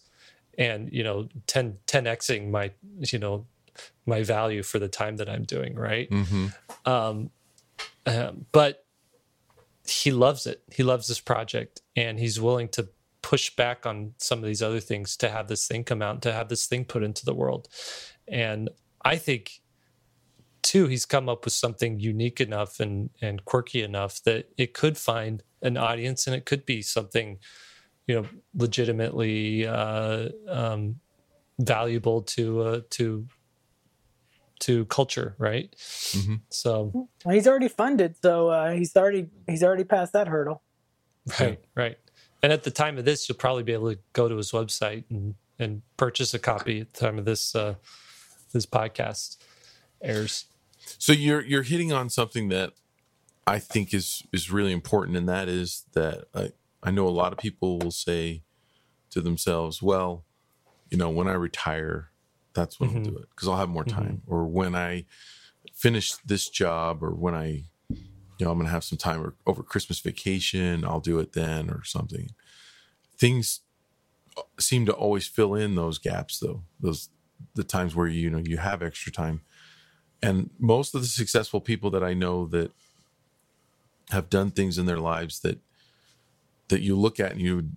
and 0.58 0.92
you 0.92 1.02
know, 1.02 1.28
10 1.46 1.78
10xing 1.86 2.50
my 2.50 2.72
you 2.98 3.18
know 3.18 3.46
my 4.06 4.22
value 4.22 4.62
for 4.62 4.78
the 4.78 4.88
time 4.88 5.16
that 5.16 5.28
I'm 5.28 5.44
doing, 5.44 5.74
right? 5.74 6.10
Mm-hmm. 6.10 6.48
Um, 6.84 7.30
um, 8.06 8.46
but 8.52 8.84
he 9.86 10.10
loves 10.10 10.46
it. 10.46 10.62
He 10.72 10.82
loves 10.82 11.08
this 11.08 11.20
project, 11.20 11.80
and 11.96 12.18
he's 12.18 12.40
willing 12.40 12.68
to 12.70 12.88
push 13.22 13.54
back 13.54 13.84
on 13.84 14.14
some 14.18 14.38
of 14.38 14.44
these 14.44 14.62
other 14.62 14.80
things 14.80 15.16
to 15.16 15.28
have 15.28 15.48
this 15.48 15.66
thing 15.66 15.84
come 15.84 16.02
out, 16.02 16.22
to 16.22 16.32
have 16.32 16.48
this 16.48 16.66
thing 16.66 16.84
put 16.84 17.02
into 17.02 17.24
the 17.24 17.34
world. 17.34 17.68
And 18.26 18.70
I 19.02 19.16
think, 19.16 19.60
too, 20.62 20.86
he's 20.86 21.06
come 21.06 21.28
up 21.28 21.44
with 21.44 21.54
something 21.54 22.00
unique 22.00 22.40
enough 22.40 22.80
and 22.80 23.10
and 23.20 23.44
quirky 23.44 23.82
enough 23.82 24.22
that 24.24 24.50
it 24.56 24.74
could 24.74 24.98
find 24.98 25.42
an 25.62 25.76
audience, 25.76 26.26
and 26.26 26.36
it 26.36 26.44
could 26.44 26.64
be 26.64 26.82
something, 26.82 27.38
you 28.06 28.14
know, 28.14 28.26
legitimately 28.54 29.66
uh, 29.66 30.28
um, 30.48 31.00
valuable 31.58 32.22
to 32.22 32.62
uh, 32.62 32.80
to 32.90 33.26
to 34.60 34.84
culture, 34.86 35.34
right? 35.38 35.74
Mm-hmm. 35.78 36.36
So 36.50 37.08
well, 37.24 37.34
he's 37.34 37.46
already 37.46 37.68
funded, 37.68 38.16
so 38.20 38.48
uh, 38.48 38.72
he's 38.72 38.96
already 38.96 39.28
he's 39.46 39.62
already 39.62 39.84
passed 39.84 40.12
that 40.12 40.28
hurdle. 40.28 40.62
Right, 41.38 41.60
right. 41.74 41.98
And 42.42 42.52
at 42.52 42.62
the 42.62 42.70
time 42.70 42.98
of 42.98 43.04
this, 43.04 43.28
you'll 43.28 43.38
probably 43.38 43.62
be 43.62 43.72
able 43.72 43.92
to 43.92 43.98
go 44.12 44.28
to 44.28 44.36
his 44.36 44.52
website 44.52 45.04
and 45.10 45.34
and 45.58 45.82
purchase 45.96 46.34
a 46.34 46.38
copy 46.38 46.80
at 46.80 46.92
the 46.92 47.00
time 47.00 47.18
of 47.18 47.24
this 47.24 47.54
uh, 47.54 47.74
this 48.52 48.66
podcast 48.66 49.36
airs. 50.02 50.46
So 50.98 51.12
you're 51.12 51.42
you're 51.42 51.62
hitting 51.62 51.92
on 51.92 52.08
something 52.10 52.48
that 52.48 52.72
I 53.46 53.58
think 53.58 53.92
is 53.94 54.22
is 54.32 54.50
really 54.50 54.72
important, 54.72 55.16
and 55.16 55.28
that 55.28 55.48
is 55.48 55.84
that 55.92 56.24
I, 56.34 56.50
I 56.82 56.90
know 56.90 57.06
a 57.06 57.10
lot 57.10 57.32
of 57.32 57.38
people 57.38 57.78
will 57.78 57.90
say 57.90 58.42
to 59.10 59.20
themselves, 59.20 59.82
"Well, 59.82 60.24
you 60.90 60.96
know, 60.96 61.10
when 61.10 61.28
I 61.28 61.34
retire, 61.34 62.10
that's 62.54 62.80
when 62.80 62.90
mm-hmm. 62.90 62.98
I'll 62.98 63.04
do 63.04 63.16
it 63.18 63.28
because 63.30 63.48
I'll 63.48 63.56
have 63.56 63.68
more 63.68 63.84
mm-hmm. 63.84 63.98
time. 63.98 64.22
Mm-hmm. 64.22 64.34
Or 64.34 64.46
when 64.46 64.74
I 64.74 65.04
finish 65.74 66.14
this 66.16 66.48
job, 66.48 67.02
or 67.02 67.10
when 67.10 67.34
I, 67.34 67.64
you 67.88 68.44
know, 68.44 68.50
I'm 68.50 68.58
going 68.58 68.66
to 68.66 68.72
have 68.72 68.84
some 68.84 68.98
time 68.98 69.32
over 69.46 69.62
Christmas 69.62 70.00
vacation, 70.00 70.84
I'll 70.84 71.00
do 71.00 71.18
it 71.18 71.32
then 71.32 71.70
or 71.70 71.84
something. 71.84 72.30
Things 73.16 73.60
uh, 74.36 74.42
seem 74.58 74.86
to 74.86 74.92
always 74.92 75.26
fill 75.26 75.54
in 75.54 75.74
those 75.74 75.98
gaps, 75.98 76.38
though. 76.38 76.62
Those 76.80 77.08
the 77.54 77.64
times 77.64 77.94
where 77.94 78.06
you 78.06 78.30
know 78.30 78.38
you 78.38 78.56
have 78.58 78.82
extra 78.82 79.12
time. 79.12 79.42
And 80.22 80.50
most 80.58 80.94
of 80.94 81.00
the 81.00 81.06
successful 81.06 81.60
people 81.60 81.90
that 81.90 82.02
i 82.02 82.12
know 82.12 82.46
that 82.46 82.72
have 84.10 84.28
done 84.28 84.50
things 84.50 84.78
in 84.78 84.86
their 84.86 84.98
lives 84.98 85.40
that 85.40 85.60
that 86.68 86.80
you 86.80 86.96
look 86.96 87.20
at 87.20 87.32
and 87.32 87.40
you 87.40 87.70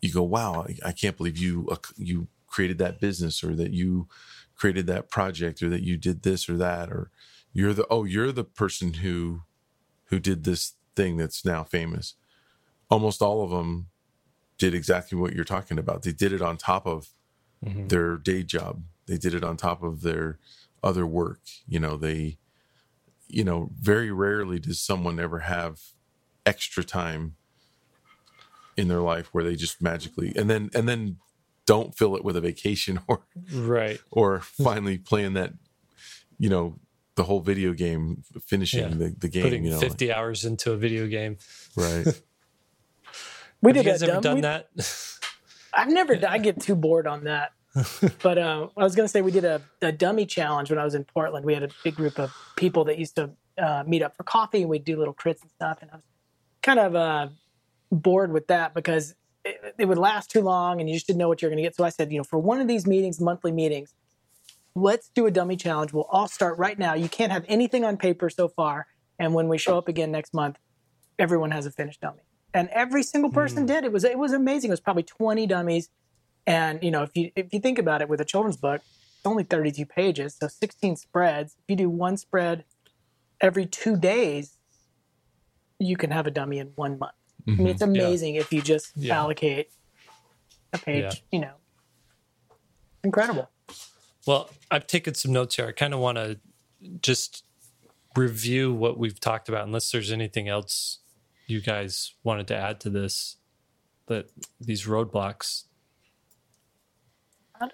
you 0.00 0.12
go 0.12 0.22
wow 0.22 0.66
i, 0.68 0.88
I 0.88 0.92
can't 0.92 1.16
believe 1.16 1.38
you 1.38 1.68
uh, 1.70 1.76
you 1.96 2.26
created 2.48 2.78
that 2.78 3.00
business 3.00 3.44
or 3.44 3.54
that 3.54 3.72
you 3.72 4.08
created 4.56 4.88
that 4.88 5.10
project 5.10 5.62
or 5.62 5.68
that 5.68 5.82
you 5.82 5.96
did 5.96 6.22
this 6.22 6.48
or 6.48 6.56
that 6.56 6.90
or 6.90 7.10
you're 7.52 7.72
the 7.72 7.86
oh 7.88 8.02
you're 8.04 8.32
the 8.32 8.44
person 8.44 8.94
who 8.94 9.42
who 10.06 10.18
did 10.18 10.44
this 10.44 10.74
thing 10.94 11.16
that's 11.16 11.44
now 11.44 11.62
famous. 11.62 12.14
Almost 12.90 13.22
all 13.22 13.42
of 13.42 13.50
them 13.50 13.88
did 14.58 14.74
exactly 14.74 15.18
what 15.18 15.34
you're 15.34 15.44
talking 15.44 15.78
about. 15.78 16.02
They 16.02 16.12
did 16.12 16.32
it 16.32 16.42
on 16.42 16.56
top 16.56 16.86
of 16.86 17.08
mm-hmm. 17.64 17.88
their 17.88 18.16
day 18.16 18.42
job 18.42 18.82
they 19.06 19.16
did 19.16 19.34
it 19.34 19.44
on 19.44 19.56
top 19.56 19.82
of 19.82 20.02
their 20.02 20.38
other 20.82 21.06
work 21.06 21.40
you 21.66 21.80
know 21.80 21.96
they 21.96 22.38
you 23.28 23.44
know 23.44 23.70
very 23.80 24.10
rarely 24.10 24.58
does 24.58 24.80
someone 24.80 25.18
ever 25.18 25.40
have 25.40 25.80
extra 26.44 26.84
time 26.84 27.34
in 28.76 28.88
their 28.88 29.00
life 29.00 29.28
where 29.32 29.42
they 29.42 29.56
just 29.56 29.82
magically 29.82 30.32
and 30.36 30.48
then 30.50 30.70
and 30.74 30.88
then 30.88 31.16
don't 31.66 31.96
fill 31.96 32.14
it 32.16 32.24
with 32.24 32.36
a 32.36 32.40
vacation 32.40 33.00
or 33.08 33.22
right. 33.52 34.00
or 34.10 34.40
finally 34.40 34.98
playing 34.98 35.34
that 35.34 35.52
you 36.38 36.48
know 36.48 36.78
the 37.16 37.24
whole 37.24 37.40
video 37.40 37.72
game 37.72 38.22
finishing 38.44 38.90
yeah. 38.90 38.94
the, 38.94 39.14
the 39.18 39.28
game 39.28 39.42
Putting 39.42 39.64
you 39.64 39.70
know 39.70 39.80
50 39.80 40.06
like, 40.06 40.16
hours 40.16 40.44
into 40.44 40.72
a 40.72 40.76
video 40.76 41.06
game. 41.06 41.38
Right. 41.76 42.06
We 43.62 43.72
did 43.72 43.86
you 43.86 43.90
guys 43.90 44.00
that 44.00 44.10
ever 44.10 44.20
done 44.20 44.34
we, 44.36 44.40
that? 44.42 44.68
I've 45.72 45.88
never 45.88 46.20
i 46.28 46.36
get 46.36 46.60
too 46.60 46.76
bored 46.76 47.06
on 47.06 47.24
that 47.24 47.52
but 48.22 48.38
uh, 48.38 48.68
i 48.76 48.82
was 48.82 48.94
going 48.94 49.06
to 49.06 49.10
say 49.10 49.20
we 49.20 49.30
did 49.30 49.44
a, 49.44 49.60
a, 49.82 49.92
dummy 49.92 50.24
challenge 50.24 50.70
when 50.70 50.78
i 50.78 50.84
was 50.84 50.94
in 50.94 51.04
portland 51.04 51.44
we 51.44 51.54
had 51.54 51.62
a 51.62 51.68
big 51.84 51.94
group 51.94 52.18
of 52.18 52.32
people 52.56 52.84
that 52.84 52.98
used 52.98 53.16
to 53.16 53.30
uh, 53.58 53.82
meet 53.86 54.02
up 54.02 54.16
for 54.16 54.22
coffee 54.22 54.62
and 54.62 54.70
we'd 54.70 54.84
do 54.84 54.96
little 54.96 55.14
crits 55.14 55.42
and 55.42 55.50
stuff 55.50 55.78
and 55.82 55.90
i 55.90 55.96
was 55.96 56.04
kind 56.62 56.80
of 56.80 56.96
uh, 56.96 57.28
bored 57.92 58.32
with 58.32 58.48
that 58.48 58.74
because 58.74 59.14
it, 59.44 59.74
it 59.78 59.84
would 59.86 59.98
last 59.98 60.30
too 60.30 60.42
long 60.42 60.80
and 60.80 60.90
you 60.90 60.96
just 60.96 61.06
didn't 61.06 61.18
know 61.18 61.28
what 61.28 61.40
you're 61.40 61.50
going 61.50 61.62
to 61.62 61.62
get. 61.62 61.76
So 61.76 61.84
I 61.84 61.90
said, 61.90 62.10
you 62.10 62.18
know, 62.18 62.24
for 62.24 62.38
one 62.38 62.60
of 62.60 62.68
these 62.68 62.86
meetings, 62.86 63.20
monthly 63.20 63.52
meetings, 63.52 63.94
let's 64.74 65.08
do 65.14 65.26
a 65.26 65.30
dummy 65.30 65.56
challenge. 65.56 65.92
We'll 65.92 66.08
all 66.10 66.28
start 66.28 66.58
right 66.58 66.78
now. 66.78 66.94
You 66.94 67.08
can't 67.08 67.32
have 67.32 67.44
anything 67.48 67.84
on 67.84 67.96
paper 67.96 68.28
so 68.28 68.48
far. 68.48 68.86
And 69.18 69.32
when 69.32 69.48
we 69.48 69.58
show 69.58 69.78
up 69.78 69.88
again 69.88 70.10
next 70.10 70.34
month, 70.34 70.58
everyone 71.18 71.52
has 71.52 71.64
a 71.64 71.70
finished 71.70 72.00
dummy. 72.00 72.22
And 72.52 72.68
every 72.70 73.02
single 73.02 73.30
person 73.30 73.64
mm. 73.64 73.68
did. 73.68 73.84
It 73.84 73.92
was 73.92 74.04
it 74.04 74.18
was 74.18 74.32
amazing. 74.32 74.70
It 74.70 74.72
was 74.72 74.80
probably 74.80 75.02
20 75.02 75.46
dummies. 75.46 75.88
And 76.46 76.82
you 76.82 76.90
know, 76.90 77.02
if 77.02 77.16
you 77.16 77.30
if 77.34 77.52
you 77.52 77.60
think 77.60 77.78
about 77.78 78.02
it 78.02 78.08
with 78.08 78.20
a 78.20 78.24
children's 78.24 78.56
book, 78.56 78.80
it's 79.16 79.26
only 79.26 79.42
32 79.42 79.84
pages, 79.86 80.36
so 80.40 80.48
16 80.48 80.96
spreads. 80.96 81.56
If 81.58 81.64
you 81.68 81.76
do 81.76 81.90
one 81.90 82.16
spread 82.16 82.64
every 83.40 83.66
two 83.66 83.96
days, 83.96 84.58
you 85.78 85.96
can 85.96 86.10
have 86.10 86.26
a 86.26 86.30
dummy 86.30 86.58
in 86.58 86.68
one 86.76 86.98
month. 86.98 87.12
Mm-hmm. 87.46 87.60
I 87.60 87.64
mean, 87.64 87.66
it's 87.68 87.82
mm-hmm. 87.82 87.90
amazing 87.94 88.34
yeah. 88.36 88.40
if 88.40 88.52
you 88.52 88.62
just 88.62 88.92
yeah. 88.96 89.18
allocate 89.18 89.70
a 90.72 90.78
page, 90.78 91.02
yeah. 91.02 91.12
you 91.32 91.40
know. 91.40 91.54
Incredible. 93.02 93.50
Well, 94.26 94.50
I've 94.70 94.86
taken 94.86 95.14
some 95.14 95.32
notes 95.32 95.56
here. 95.56 95.66
I 95.66 95.72
kind 95.72 95.94
of 95.94 96.00
want 96.00 96.18
to 96.18 96.38
just 97.02 97.44
review 98.16 98.72
what 98.72 98.98
we've 98.98 99.20
talked 99.20 99.48
about, 99.48 99.66
unless 99.66 99.90
there's 99.90 100.10
anything 100.10 100.48
else 100.48 100.98
you 101.46 101.60
guys 101.60 102.14
wanted 102.24 102.48
to 102.48 102.56
add 102.56 102.80
to 102.80 102.90
this. 102.90 103.36
That 104.06 104.30
these 104.60 104.86
roadblocks 104.86 105.64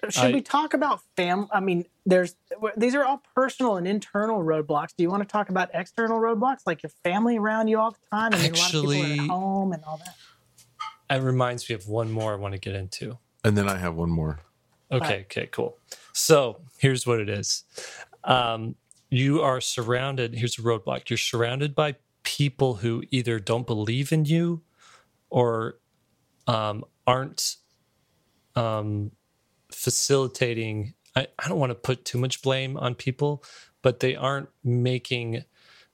should 0.09 0.23
I, 0.23 0.31
we 0.31 0.41
talk 0.41 0.73
about 0.73 1.01
fam? 1.15 1.47
I 1.51 1.59
mean, 1.59 1.85
there's 2.05 2.35
these 2.77 2.95
are 2.95 3.03
all 3.03 3.21
personal 3.35 3.77
and 3.77 3.87
internal 3.87 4.41
roadblocks. 4.41 4.95
Do 4.95 5.03
you 5.03 5.09
want 5.09 5.23
to 5.23 5.29
talk 5.29 5.49
about 5.49 5.69
external 5.73 6.19
roadblocks, 6.19 6.61
like 6.65 6.83
your 6.83 6.91
family 7.03 7.37
around 7.37 7.67
you 7.67 7.79
all 7.79 7.91
the 7.91 7.97
time? 8.11 8.33
I 8.33 8.37
mean, 8.37 8.45
actually, 8.47 8.97
a 8.97 8.99
lot 8.99 9.05
of 9.05 9.17
people 9.17 9.23
at 9.25 9.29
home 9.29 9.73
and 9.73 9.83
all 9.83 9.97
that. 9.97 10.15
It 11.15 11.21
reminds 11.21 11.69
me 11.69 11.75
of 11.75 11.87
one 11.87 12.11
more 12.11 12.33
I 12.33 12.35
want 12.35 12.53
to 12.53 12.59
get 12.59 12.75
into. 12.75 13.17
And 13.43 13.57
then 13.57 13.69
I 13.69 13.77
have 13.77 13.95
one 13.95 14.09
more. 14.09 14.39
Okay, 14.91 15.05
right. 15.05 15.25
okay, 15.25 15.47
cool. 15.47 15.77
So 16.13 16.61
here's 16.77 17.05
what 17.05 17.19
it 17.19 17.29
is. 17.29 17.63
Um, 18.23 18.75
you 19.09 19.41
are 19.41 19.61
surrounded. 19.61 20.33
Here's 20.35 20.57
a 20.57 20.61
roadblock. 20.61 21.09
You're 21.09 21.17
surrounded 21.17 21.75
by 21.75 21.95
people 22.23 22.75
who 22.75 23.03
either 23.11 23.39
don't 23.39 23.67
believe 23.67 24.11
in 24.11 24.25
you 24.25 24.61
or 25.29 25.77
um, 26.47 26.83
aren't 27.05 27.57
um, 28.55 29.11
facilitating 29.83 30.93
I, 31.15 31.27
I 31.37 31.47
don't 31.47 31.59
want 31.59 31.71
to 31.71 31.75
put 31.75 32.05
too 32.05 32.17
much 32.17 32.41
blame 32.41 32.77
on 32.77 32.95
people 32.95 33.43
but 33.81 33.99
they 33.99 34.15
aren't 34.15 34.49
making 34.63 35.43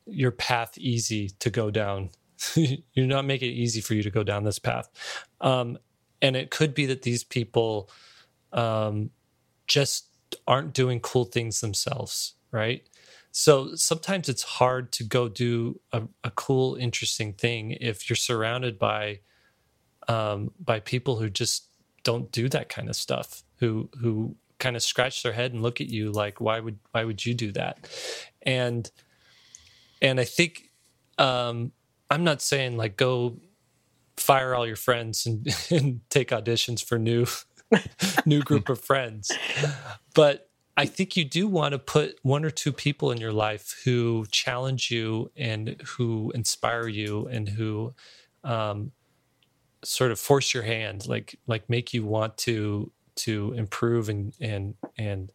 your 0.05 0.31
path 0.31 0.77
easy 0.77 1.29
to 1.39 1.49
go 1.49 1.71
down. 1.71 2.09
You're 2.55 3.07
not 3.07 3.25
making 3.25 3.49
it 3.49 3.55
easy 3.55 3.81
for 3.81 3.95
you 3.95 4.03
to 4.03 4.11
go 4.11 4.23
down 4.23 4.43
this 4.43 4.59
path. 4.59 4.89
Um, 5.41 5.77
and 6.21 6.35
it 6.35 6.51
could 6.51 6.73
be 6.75 6.85
that 6.87 7.01
these 7.01 7.23
people 7.23 7.89
um, 8.53 9.09
just 9.67 10.07
aren't 10.47 10.73
doing 10.73 10.99
cool 10.99 11.25
things 11.25 11.61
themselves 11.61 12.35
right? 12.51 12.87
So 13.31 13.75
sometimes 13.75 14.27
it's 14.27 14.43
hard 14.43 14.91
to 14.93 15.03
go 15.03 15.29
do 15.29 15.79
a, 15.91 16.03
a 16.23 16.31
cool 16.31 16.75
interesting 16.75 17.33
thing 17.33 17.71
if 17.79 18.09
you're 18.09 18.15
surrounded 18.17 18.79
by 18.79 19.19
um, 20.07 20.51
by 20.59 20.79
people 20.79 21.17
who 21.17 21.29
just 21.29 21.68
don't 22.03 22.31
do 22.31 22.49
that 22.49 22.69
kind 22.69 22.89
of 22.89 22.95
stuff 22.95 23.43
who 23.57 23.89
who 23.99 24.35
kind 24.59 24.75
of 24.75 24.83
scratch 24.83 25.23
their 25.23 25.33
head 25.33 25.53
and 25.53 25.61
look 25.61 25.79
at 25.79 25.87
you 25.87 26.11
like 26.11 26.41
why 26.41 26.59
would 26.59 26.79
why 26.91 27.03
would 27.03 27.25
you 27.25 27.33
do 27.33 27.51
that? 27.53 27.87
And 28.41 28.89
and 30.01 30.19
i 30.19 30.23
think 30.23 30.69
um 31.17 31.71
i'm 32.09 32.23
not 32.23 32.41
saying 32.41 32.77
like 32.77 32.95
go 32.97 33.37
fire 34.17 34.53
all 34.53 34.67
your 34.67 34.75
friends 34.75 35.25
and, 35.25 35.47
and 35.71 36.01
take 36.09 36.29
auditions 36.29 36.83
for 36.83 36.97
new 36.97 37.25
new 38.25 38.41
group 38.41 38.69
of 38.69 38.81
friends. 38.81 39.31
But 40.15 40.49
i 40.77 40.85
think 40.85 41.17
you 41.17 41.25
do 41.25 41.47
want 41.47 41.73
to 41.73 41.79
put 41.79 42.17
one 42.23 42.45
or 42.45 42.49
two 42.49 42.71
people 42.71 43.11
in 43.11 43.19
your 43.19 43.33
life 43.33 43.81
who 43.83 44.25
challenge 44.31 44.89
you 44.91 45.31
and 45.35 45.81
who 45.85 46.31
inspire 46.33 46.87
you 46.87 47.27
and 47.27 47.49
who 47.49 47.93
um, 48.43 48.91
sort 49.83 50.11
of 50.11 50.19
force 50.19 50.53
your 50.53 50.63
hand 50.63 51.07
like 51.07 51.39
like 51.47 51.69
make 51.69 51.93
you 51.93 52.05
want 52.05 52.37
to 52.37 52.91
to 53.15 53.53
improve 53.53 54.09
and 54.09 54.33
and 54.39 54.75
and 54.97 55.31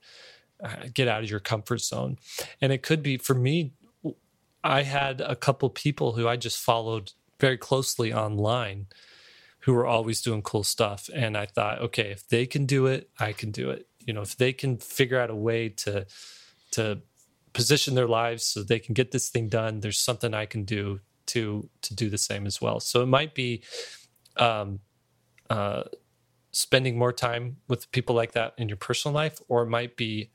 uh, 0.63 0.77
get 0.93 1.09
out 1.09 1.23
of 1.23 1.31
your 1.31 1.41
comfort 1.41 1.81
zone. 1.81 2.19
And 2.61 2.73
it 2.73 2.83
could 2.83 3.03
be 3.03 3.17
for 3.19 3.35
me 3.35 3.73
i 4.63 4.83
had 4.83 5.21
a 5.21 5.37
couple 5.37 5.69
people 5.69 6.13
who 6.13 6.27
i 6.27 6.37
just 6.37 6.59
followed 6.59 7.13
very 7.39 7.59
closely 7.59 8.15
online 8.15 8.87
who 9.61 9.75
were 9.75 9.87
always 9.87 10.23
doing 10.23 10.43
cool 10.43 10.65
stuff. 10.65 11.11
And 11.15 11.37
i 11.37 11.47
thought 11.47 11.81
okay 11.81 12.11
if 12.11 12.27
they 12.29 12.47
can 12.47 12.67
do 12.67 12.87
it 12.87 13.11
i 13.19 13.33
can 13.33 13.51
do 13.51 13.71
it. 13.71 13.87
You 14.01 14.13
know 14.13 14.23
if 14.23 14.37
they 14.37 14.53
can 14.53 14.79
figure 14.79 15.21
out 15.21 15.31
a 15.31 15.37
way 15.37 15.69
to 15.69 16.07
to 16.73 17.01
position 17.53 17.95
their 17.95 18.09
lives 18.09 18.45
so 18.45 18.63
they 18.63 18.81
can 18.81 18.95
get 18.95 19.13
this 19.13 19.29
thing 19.29 19.49
done 19.49 19.79
there's 19.81 19.99
something 19.99 20.35
i 20.35 20.45
can 20.45 20.65
do 20.65 21.01
to 21.27 21.69
to 21.83 21.95
do 21.95 22.11
the 22.11 22.19
same 22.19 22.47
as 22.47 22.61
well. 22.61 22.81
So 22.81 23.03
it 23.03 23.07
might 23.07 23.35
be 23.35 23.63
um, 24.37 24.81
uh, 25.51 25.85
spending 26.53 26.99
more 26.99 27.13
time 27.13 27.57
with 27.69 27.91
people 27.93 28.15
like 28.15 28.33
that 28.33 28.55
in 28.59 28.69
your 28.69 28.77
personal 28.77 29.15
life, 29.15 29.41
or 29.49 29.63
it 29.63 29.69
might 29.69 29.97
be 29.97 30.31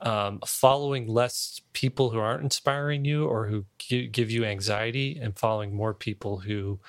um, 0.00 0.40
following 0.46 1.06
less 1.06 1.60
people 1.72 2.10
who 2.10 2.18
aren't 2.18 2.42
inspiring 2.42 3.04
you 3.04 3.26
or 3.26 3.46
who 3.46 3.64
give 3.78 4.30
you 4.30 4.44
anxiety, 4.44 5.18
and 5.20 5.38
following 5.38 5.74
more 5.74 5.92
people 5.92 6.38
who 6.38 6.80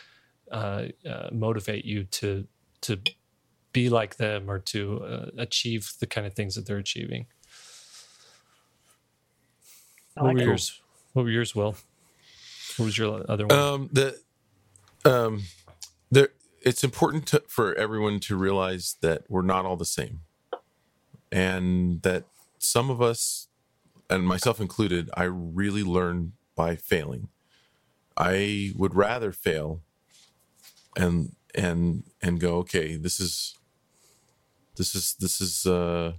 uh, 0.51 0.85
uh, 1.09 1.29
motivate 1.31 1.85
you 1.85 2.03
to 2.05 2.47
to 2.81 2.99
be 3.73 3.89
like 3.89 4.17
them 4.17 4.49
or 4.49 4.59
to 4.59 5.03
uh, 5.03 5.25
achieve 5.37 5.93
the 5.99 6.07
kind 6.07 6.27
of 6.27 6.33
things 6.33 6.55
that 6.55 6.65
they're 6.65 6.77
achieving. 6.77 7.27
Like 10.15 10.25
what 10.25 10.33
were 10.35 10.41
yours? 10.41 10.81
What 11.13 11.23
were 11.23 11.31
yours, 11.31 11.55
Will? 11.55 11.75
What 12.77 12.85
was 12.85 12.97
your 12.97 13.25
other 13.29 13.47
one? 13.47 13.57
Um, 13.57 13.89
the 13.91 14.19
um, 15.05 15.43
there 16.11 16.29
it's 16.61 16.83
important 16.83 17.25
to, 17.27 17.43
for 17.47 17.73
everyone 17.75 18.19
to 18.21 18.35
realize 18.35 18.95
that 19.01 19.23
we're 19.29 19.41
not 19.41 19.65
all 19.65 19.75
the 19.75 19.85
same. 19.85 20.21
And 21.31 22.01
that 22.03 22.25
some 22.59 22.89
of 22.89 23.01
us 23.01 23.47
and 24.09 24.27
myself 24.27 24.59
included 24.59 25.09
i 25.15 25.23
really 25.23 25.83
learn 25.83 26.33
by 26.55 26.75
failing. 26.75 27.29
I 28.17 28.73
would 28.75 28.93
rather 28.93 29.31
fail 29.31 29.81
and 30.97 31.35
and 31.55 32.03
and 32.21 32.39
go 32.39 32.57
okay 32.57 32.97
this 32.97 33.19
is 33.19 33.57
this 34.75 34.93
is 34.93 35.15
this 35.19 35.39
is 35.39 35.65
uh 35.65 36.13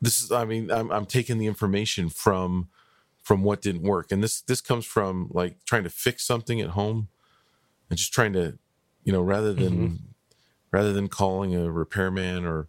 this 0.00 0.20
is 0.20 0.32
i 0.32 0.44
mean 0.44 0.70
i'm, 0.70 0.90
I'm 0.90 1.06
taking 1.06 1.38
the 1.38 1.46
information 1.46 2.08
from 2.08 2.68
from 3.22 3.42
what 3.42 3.62
didn't 3.62 3.82
work. 3.82 4.10
And 4.10 4.22
this 4.22 4.42
this 4.42 4.60
comes 4.60 4.84
from 4.84 5.28
like 5.30 5.64
trying 5.64 5.84
to 5.84 5.90
fix 5.90 6.26
something 6.26 6.60
at 6.60 6.70
home 6.70 7.08
and 7.88 7.98
just 7.98 8.12
trying 8.12 8.32
to 8.34 8.58
you 9.04 9.12
know 9.12 9.22
rather 9.22 9.52
than 9.52 9.72
mm-hmm. 9.72 9.94
rather 10.70 10.92
than 10.92 11.08
calling 11.08 11.54
a 11.54 11.70
repairman 11.70 12.44
or 12.44 12.68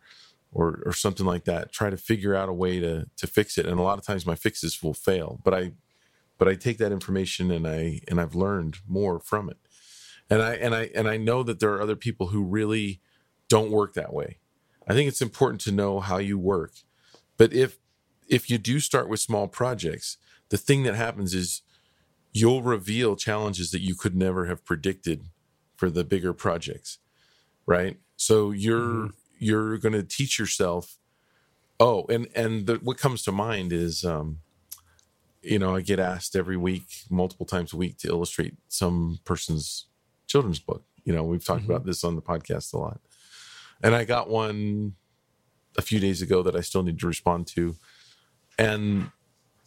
or 0.53 0.81
or 0.85 0.93
something 0.93 1.25
like 1.25 1.45
that. 1.45 1.71
Try 1.71 1.89
to 1.89 1.97
figure 1.97 2.35
out 2.35 2.49
a 2.49 2.53
way 2.53 2.79
to 2.79 3.07
to 3.17 3.27
fix 3.27 3.57
it. 3.57 3.65
And 3.65 3.79
a 3.79 3.83
lot 3.83 3.97
of 3.97 4.05
times 4.05 4.25
my 4.25 4.35
fixes 4.35 4.81
will 4.81 4.93
fail, 4.93 5.39
but 5.43 5.53
I 5.53 5.71
but 6.37 6.47
I 6.47 6.55
take 6.55 6.77
that 6.77 6.91
information 6.91 7.51
and 7.51 7.67
I 7.67 8.01
and 8.07 8.19
I've 8.19 8.35
learned 8.35 8.77
more 8.87 9.19
from 9.19 9.49
it. 9.49 9.57
And 10.29 10.41
I 10.41 10.53
and 10.55 10.75
I 10.75 10.89
and 10.95 11.07
I 11.07 11.17
know 11.17 11.43
that 11.43 11.59
there 11.59 11.73
are 11.73 11.81
other 11.81 11.95
people 11.95 12.27
who 12.27 12.43
really 12.43 13.01
don't 13.49 13.71
work 13.71 13.93
that 13.93 14.13
way. 14.13 14.37
I 14.87 14.93
think 14.93 15.07
it's 15.07 15.21
important 15.21 15.61
to 15.61 15.71
know 15.71 15.99
how 15.99 16.17
you 16.17 16.37
work. 16.37 16.73
But 17.37 17.53
if 17.53 17.77
if 18.27 18.49
you 18.49 18.57
do 18.57 18.79
start 18.79 19.09
with 19.09 19.19
small 19.19 19.47
projects, 19.47 20.17
the 20.49 20.57
thing 20.57 20.83
that 20.83 20.95
happens 20.95 21.33
is 21.33 21.61
you'll 22.31 22.63
reveal 22.63 23.15
challenges 23.15 23.71
that 23.71 23.81
you 23.81 23.95
could 23.95 24.15
never 24.15 24.45
have 24.45 24.65
predicted 24.65 25.25
for 25.83 25.89
the 25.89 26.05
bigger 26.05 26.31
projects. 26.31 26.99
Right? 27.65 27.97
So 28.15 28.51
you're 28.51 28.79
mm-hmm. 28.79 29.07
you're 29.37 29.77
going 29.77 29.93
to 29.93 30.03
teach 30.03 30.39
yourself 30.39 30.97
oh, 31.77 32.05
and 32.07 32.27
and 32.33 32.67
the, 32.67 32.75
what 32.75 32.97
comes 32.97 33.23
to 33.23 33.31
mind 33.33 33.73
is 33.73 34.05
um 34.05 34.39
you 35.41 35.59
know, 35.59 35.75
I 35.75 35.81
get 35.81 35.99
asked 35.99 36.37
every 36.37 36.55
week, 36.55 36.85
multiple 37.09 37.45
times 37.45 37.73
a 37.73 37.77
week 37.77 37.97
to 37.97 38.07
illustrate 38.07 38.53
some 38.69 39.19
person's 39.25 39.87
children's 40.25 40.59
book. 40.59 40.85
You 41.03 41.13
know, 41.13 41.23
we've 41.23 41.43
talked 41.43 41.63
mm-hmm. 41.63 41.71
about 41.71 41.85
this 41.85 42.05
on 42.05 42.15
the 42.15 42.21
podcast 42.21 42.73
a 42.73 42.77
lot. 42.77 43.01
And 43.83 43.93
I 43.93 44.05
got 44.05 44.29
one 44.29 44.93
a 45.77 45.81
few 45.81 45.99
days 45.99 46.21
ago 46.21 46.43
that 46.43 46.55
I 46.55 46.61
still 46.61 46.81
need 46.81 46.97
to 46.99 47.07
respond 47.07 47.47
to. 47.47 47.75
And 48.57 49.11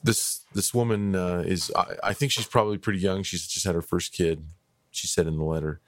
this 0.03 0.47
this 0.55 0.73
woman 0.73 1.15
uh, 1.15 1.43
is 1.47 1.71
I, 1.77 1.97
I, 2.05 2.13
think 2.15 2.33
she's 2.33 2.47
probably 2.47 2.79
pretty 2.79 3.01
young. 3.01 3.23
She's 3.23 3.47
just 3.47 3.67
had 3.67 3.75
her 3.75 3.83
first 3.83 4.15
kid. 4.15 4.47
She 4.91 5.07
said 5.07 5.27
in 5.27 5.37
the 5.37 5.45
letter, 5.45 5.83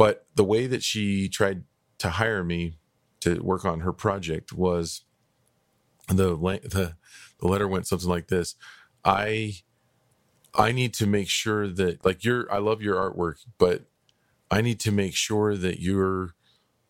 but 0.00 0.24
the 0.34 0.44
way 0.44 0.66
that 0.66 0.82
she 0.82 1.28
tried 1.28 1.64
to 1.98 2.08
hire 2.08 2.42
me 2.42 2.78
to 3.20 3.38
work 3.42 3.66
on 3.66 3.80
her 3.80 3.92
project 3.92 4.50
was 4.50 5.02
the 6.08 6.34
the 6.62 6.94
the 7.38 7.46
letter 7.46 7.68
went 7.68 7.86
something 7.86 8.08
like 8.08 8.28
this: 8.28 8.54
I 9.04 9.56
I 10.54 10.72
need 10.72 10.94
to 10.94 11.06
make 11.06 11.28
sure 11.28 11.68
that 11.68 12.02
like 12.02 12.24
you're 12.24 12.50
I 12.50 12.60
love 12.60 12.80
your 12.80 12.96
artwork, 12.96 13.44
but 13.58 13.82
I 14.50 14.62
need 14.62 14.80
to 14.80 14.90
make 14.90 15.14
sure 15.14 15.54
that 15.54 15.80
you're 15.80 16.34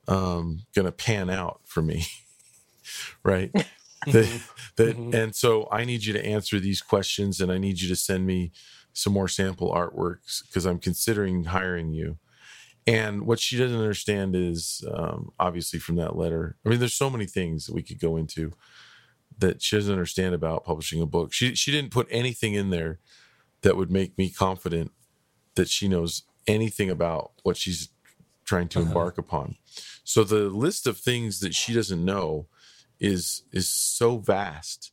um, 0.07 0.61
going 0.73 0.87
to 0.87 0.93
pan 0.93 1.31
out 1.31 1.63
for 1.65 1.83
me. 1.83 2.05
right. 3.25 3.51
that, 4.07 4.41
that 4.77 4.97
mm-hmm. 4.97 5.13
and 5.17 5.35
so 5.35 5.67
I 5.73 5.85
need 5.85 6.05
you 6.05 6.13
to 6.13 6.25
answer 6.25 6.61
these 6.61 6.81
questions 6.81 7.41
and 7.41 7.51
I 7.51 7.59
need 7.59 7.81
you 7.81 7.89
to 7.89 7.97
send 7.97 8.25
me 8.25 8.53
some 8.93 9.13
more 9.13 9.27
sample 9.27 9.73
artworks 9.73 10.47
because 10.47 10.65
I'm 10.65 10.79
considering 10.79 11.47
hiring 11.47 11.93
you. 11.93 12.19
And 12.87 13.27
what 13.27 13.39
she 13.39 13.57
doesn't 13.57 13.79
understand 13.79 14.35
is 14.35 14.85
um, 14.93 15.33
obviously 15.39 15.79
from 15.79 15.97
that 15.97 16.17
letter. 16.17 16.57
I 16.65 16.71
mean, 16.71 16.79
there's 16.79 16.95
so 16.95 17.11
many 17.11 17.27
things 17.27 17.67
that 17.67 17.75
we 17.75 17.83
could 17.83 18.01
go 18.01 18.17
into 18.17 18.53
that 19.39 19.63
she 19.63 19.77
doesn't 19.77 19.93
understand 19.93 20.35
about 20.35 20.65
publishing 20.65 21.01
a 21.01 21.07
book. 21.07 21.33
She 21.33 21.55
she 21.55 21.71
didn't 21.71 21.91
put 21.93 22.07
anything 22.11 22.55
in 22.55 22.71
there 22.71 22.99
that 23.63 23.77
would 23.77 23.91
make 23.91 24.17
me 24.17 24.31
confident 24.31 24.93
that 25.55 25.69
she 25.69 25.89
knows 25.89 26.23
anything 26.47 26.91
about 26.91 27.33
what 27.43 27.57
she's 27.57 27.89
trying 28.45 28.69
to 28.69 28.81
uh-huh. 28.81 28.89
embark 28.89 29.19
upon. 29.19 29.57
So 30.05 30.25
the 30.25 30.49
list 30.49 30.87
of 30.87 30.99
things 30.99 31.41
that 31.41 31.55
she 31.55 31.73
doesn't 31.73 32.05
know 32.05 32.47
is 32.99 33.43
is 33.53 33.71
so 33.71 34.19
vast. 34.19 34.93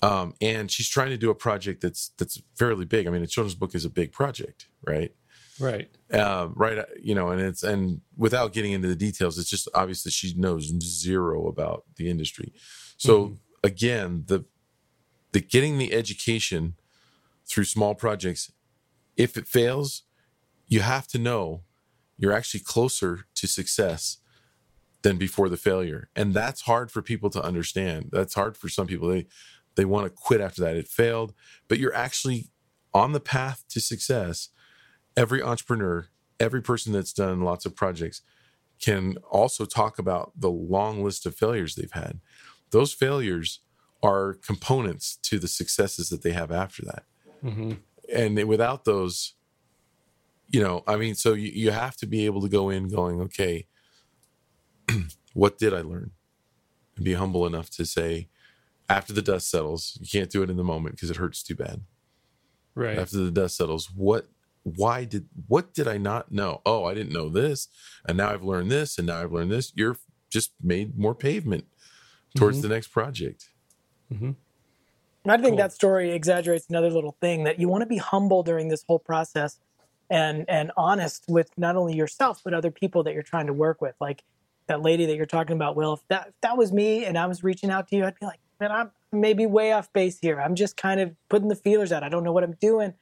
Um, 0.00 0.34
and 0.42 0.70
she's 0.70 0.88
trying 0.88 1.08
to 1.08 1.16
do 1.16 1.30
a 1.30 1.34
project 1.34 1.80
that's 1.80 2.10
that's 2.18 2.42
fairly 2.58 2.84
big. 2.84 3.06
I 3.06 3.10
mean, 3.10 3.22
a 3.22 3.26
children's 3.26 3.54
book 3.54 3.74
is 3.74 3.84
a 3.84 3.90
big 3.90 4.12
project, 4.12 4.68
right? 4.86 5.14
Right. 5.60 5.88
Uh, 6.12 6.48
right. 6.54 6.84
You 7.00 7.14
know, 7.14 7.28
and 7.28 7.40
it's 7.40 7.62
and 7.62 8.00
without 8.16 8.52
getting 8.52 8.72
into 8.72 8.88
the 8.88 8.96
details, 8.96 9.38
it's 9.38 9.50
just 9.50 9.68
obvious 9.74 10.02
that 10.02 10.12
she 10.12 10.34
knows 10.36 10.72
zero 10.80 11.48
about 11.48 11.84
the 11.96 12.10
industry. 12.10 12.52
So 12.96 13.24
mm-hmm. 13.24 13.34
again, 13.64 14.24
the 14.26 14.44
the 15.32 15.40
getting 15.40 15.78
the 15.78 15.92
education 15.92 16.74
through 17.46 17.64
small 17.64 17.94
projects, 17.94 18.52
if 19.16 19.36
it 19.36 19.46
fails, 19.46 20.02
you 20.66 20.80
have 20.80 21.06
to 21.08 21.18
know 21.18 21.62
you're 22.18 22.32
actually 22.32 22.60
closer 22.60 23.26
to 23.34 23.46
success 23.46 24.18
than 25.02 25.18
before 25.18 25.48
the 25.48 25.56
failure. 25.56 26.08
And 26.16 26.34
that's 26.34 26.62
hard 26.62 26.90
for 26.90 27.02
people 27.02 27.30
to 27.30 27.42
understand. 27.42 28.08
That's 28.12 28.34
hard 28.34 28.56
for 28.56 28.68
some 28.68 28.86
people. 28.86 29.08
They 29.08 29.26
they 29.76 29.84
want 29.84 30.06
to 30.06 30.10
quit 30.10 30.40
after 30.40 30.62
that. 30.62 30.76
It 30.76 30.88
failed, 30.88 31.34
but 31.68 31.78
you're 31.78 31.94
actually 31.94 32.50
on 32.94 33.12
the 33.12 33.20
path 33.20 33.64
to 33.68 33.80
success. 33.80 34.48
Every 35.16 35.42
entrepreneur, 35.42 36.08
every 36.38 36.62
person 36.62 36.92
that's 36.92 37.12
done 37.12 37.40
lots 37.40 37.66
of 37.66 37.74
projects 37.74 38.22
can 38.80 39.16
also 39.30 39.64
talk 39.64 39.98
about 39.98 40.32
the 40.36 40.50
long 40.50 41.02
list 41.02 41.24
of 41.26 41.34
failures 41.34 41.74
they've 41.74 41.90
had. 41.92 42.20
Those 42.70 42.92
failures 42.92 43.60
are 44.02 44.34
components 44.34 45.18
to 45.22 45.38
the 45.38 45.48
successes 45.48 46.10
that 46.10 46.22
they 46.22 46.32
have 46.32 46.52
after 46.52 46.84
that. 46.84 47.04
Mm-hmm. 47.42 47.72
And 48.14 48.44
without 48.44 48.84
those, 48.84 49.34
you 50.48 50.60
know, 50.60 50.84
I 50.86 50.96
mean, 50.96 51.14
so 51.14 51.32
you, 51.32 51.50
you 51.52 51.70
have 51.70 51.96
to 51.96 52.06
be 52.06 52.26
able 52.26 52.42
to 52.42 52.48
go 52.48 52.68
in 52.68 52.88
going, 52.88 53.20
okay, 53.22 53.66
what 55.32 55.58
did 55.58 55.72
I 55.74 55.80
learn? 55.80 56.12
And 56.96 57.04
be 57.04 57.14
humble 57.14 57.46
enough 57.46 57.70
to 57.70 57.84
say, 57.84 58.28
after 58.88 59.12
the 59.12 59.22
dust 59.22 59.50
settles, 59.50 59.98
you 60.00 60.06
can't 60.08 60.30
do 60.30 60.42
it 60.42 60.50
in 60.50 60.56
the 60.56 60.64
moment 60.64 60.94
because 60.94 61.10
it 61.10 61.16
hurts 61.16 61.42
too 61.42 61.56
bad. 61.56 61.82
Right. 62.74 62.98
After 62.98 63.16
the 63.16 63.30
dust 63.30 63.56
settles, 63.56 63.90
what 63.90 64.28
why 64.74 65.04
did 65.04 65.28
what 65.46 65.72
did 65.72 65.86
I 65.86 65.96
not 65.96 66.32
know? 66.32 66.60
Oh, 66.66 66.84
I 66.84 66.94
didn't 66.94 67.12
know 67.12 67.28
this, 67.28 67.68
and 68.04 68.16
now 68.16 68.30
I've 68.30 68.42
learned 68.42 68.70
this, 68.70 68.98
and 68.98 69.06
now 69.06 69.22
I've 69.22 69.32
learned 69.32 69.52
this. 69.52 69.72
You're 69.76 69.96
just 70.28 70.52
made 70.60 70.98
more 70.98 71.14
pavement 71.14 71.66
towards 72.34 72.58
mm-hmm. 72.58 72.68
the 72.68 72.74
next 72.74 72.88
project. 72.88 73.48
Mm-hmm. 74.12 74.32
I 75.28 75.36
think 75.36 75.50
cool. 75.50 75.56
that 75.56 75.72
story 75.72 76.12
exaggerates 76.12 76.66
another 76.68 76.90
little 76.90 77.16
thing 77.20 77.44
that 77.44 77.58
you 77.58 77.68
want 77.68 77.82
to 77.82 77.86
be 77.86 77.96
humble 77.96 78.42
during 78.42 78.68
this 78.68 78.84
whole 78.86 78.98
process 78.98 79.58
and 80.10 80.44
and 80.48 80.72
honest 80.76 81.24
with 81.28 81.50
not 81.56 81.76
only 81.76 81.94
yourself 81.94 82.40
but 82.44 82.54
other 82.54 82.70
people 82.70 83.02
that 83.04 83.14
you're 83.14 83.22
trying 83.22 83.46
to 83.46 83.52
work 83.52 83.80
with. 83.80 83.94
Like 84.00 84.24
that 84.66 84.82
lady 84.82 85.06
that 85.06 85.16
you're 85.16 85.26
talking 85.26 85.54
about, 85.54 85.76
Will. 85.76 85.94
If 85.94 86.00
that 86.08 86.28
if 86.28 86.34
that 86.42 86.56
was 86.56 86.72
me 86.72 87.04
and 87.04 87.16
I 87.16 87.26
was 87.26 87.44
reaching 87.44 87.70
out 87.70 87.88
to 87.88 87.96
you, 87.96 88.04
I'd 88.04 88.18
be 88.18 88.26
like, 88.26 88.40
man, 88.60 88.72
I'm 88.72 88.90
maybe 89.12 89.46
way 89.46 89.72
off 89.72 89.92
base 89.92 90.18
here. 90.20 90.40
I'm 90.40 90.56
just 90.56 90.76
kind 90.76 91.00
of 91.00 91.14
putting 91.28 91.48
the 91.48 91.56
feelers 91.56 91.92
out. 91.92 92.02
I 92.02 92.08
don't 92.08 92.24
know 92.24 92.32
what 92.32 92.44
I'm 92.44 92.56
doing, 92.60 92.94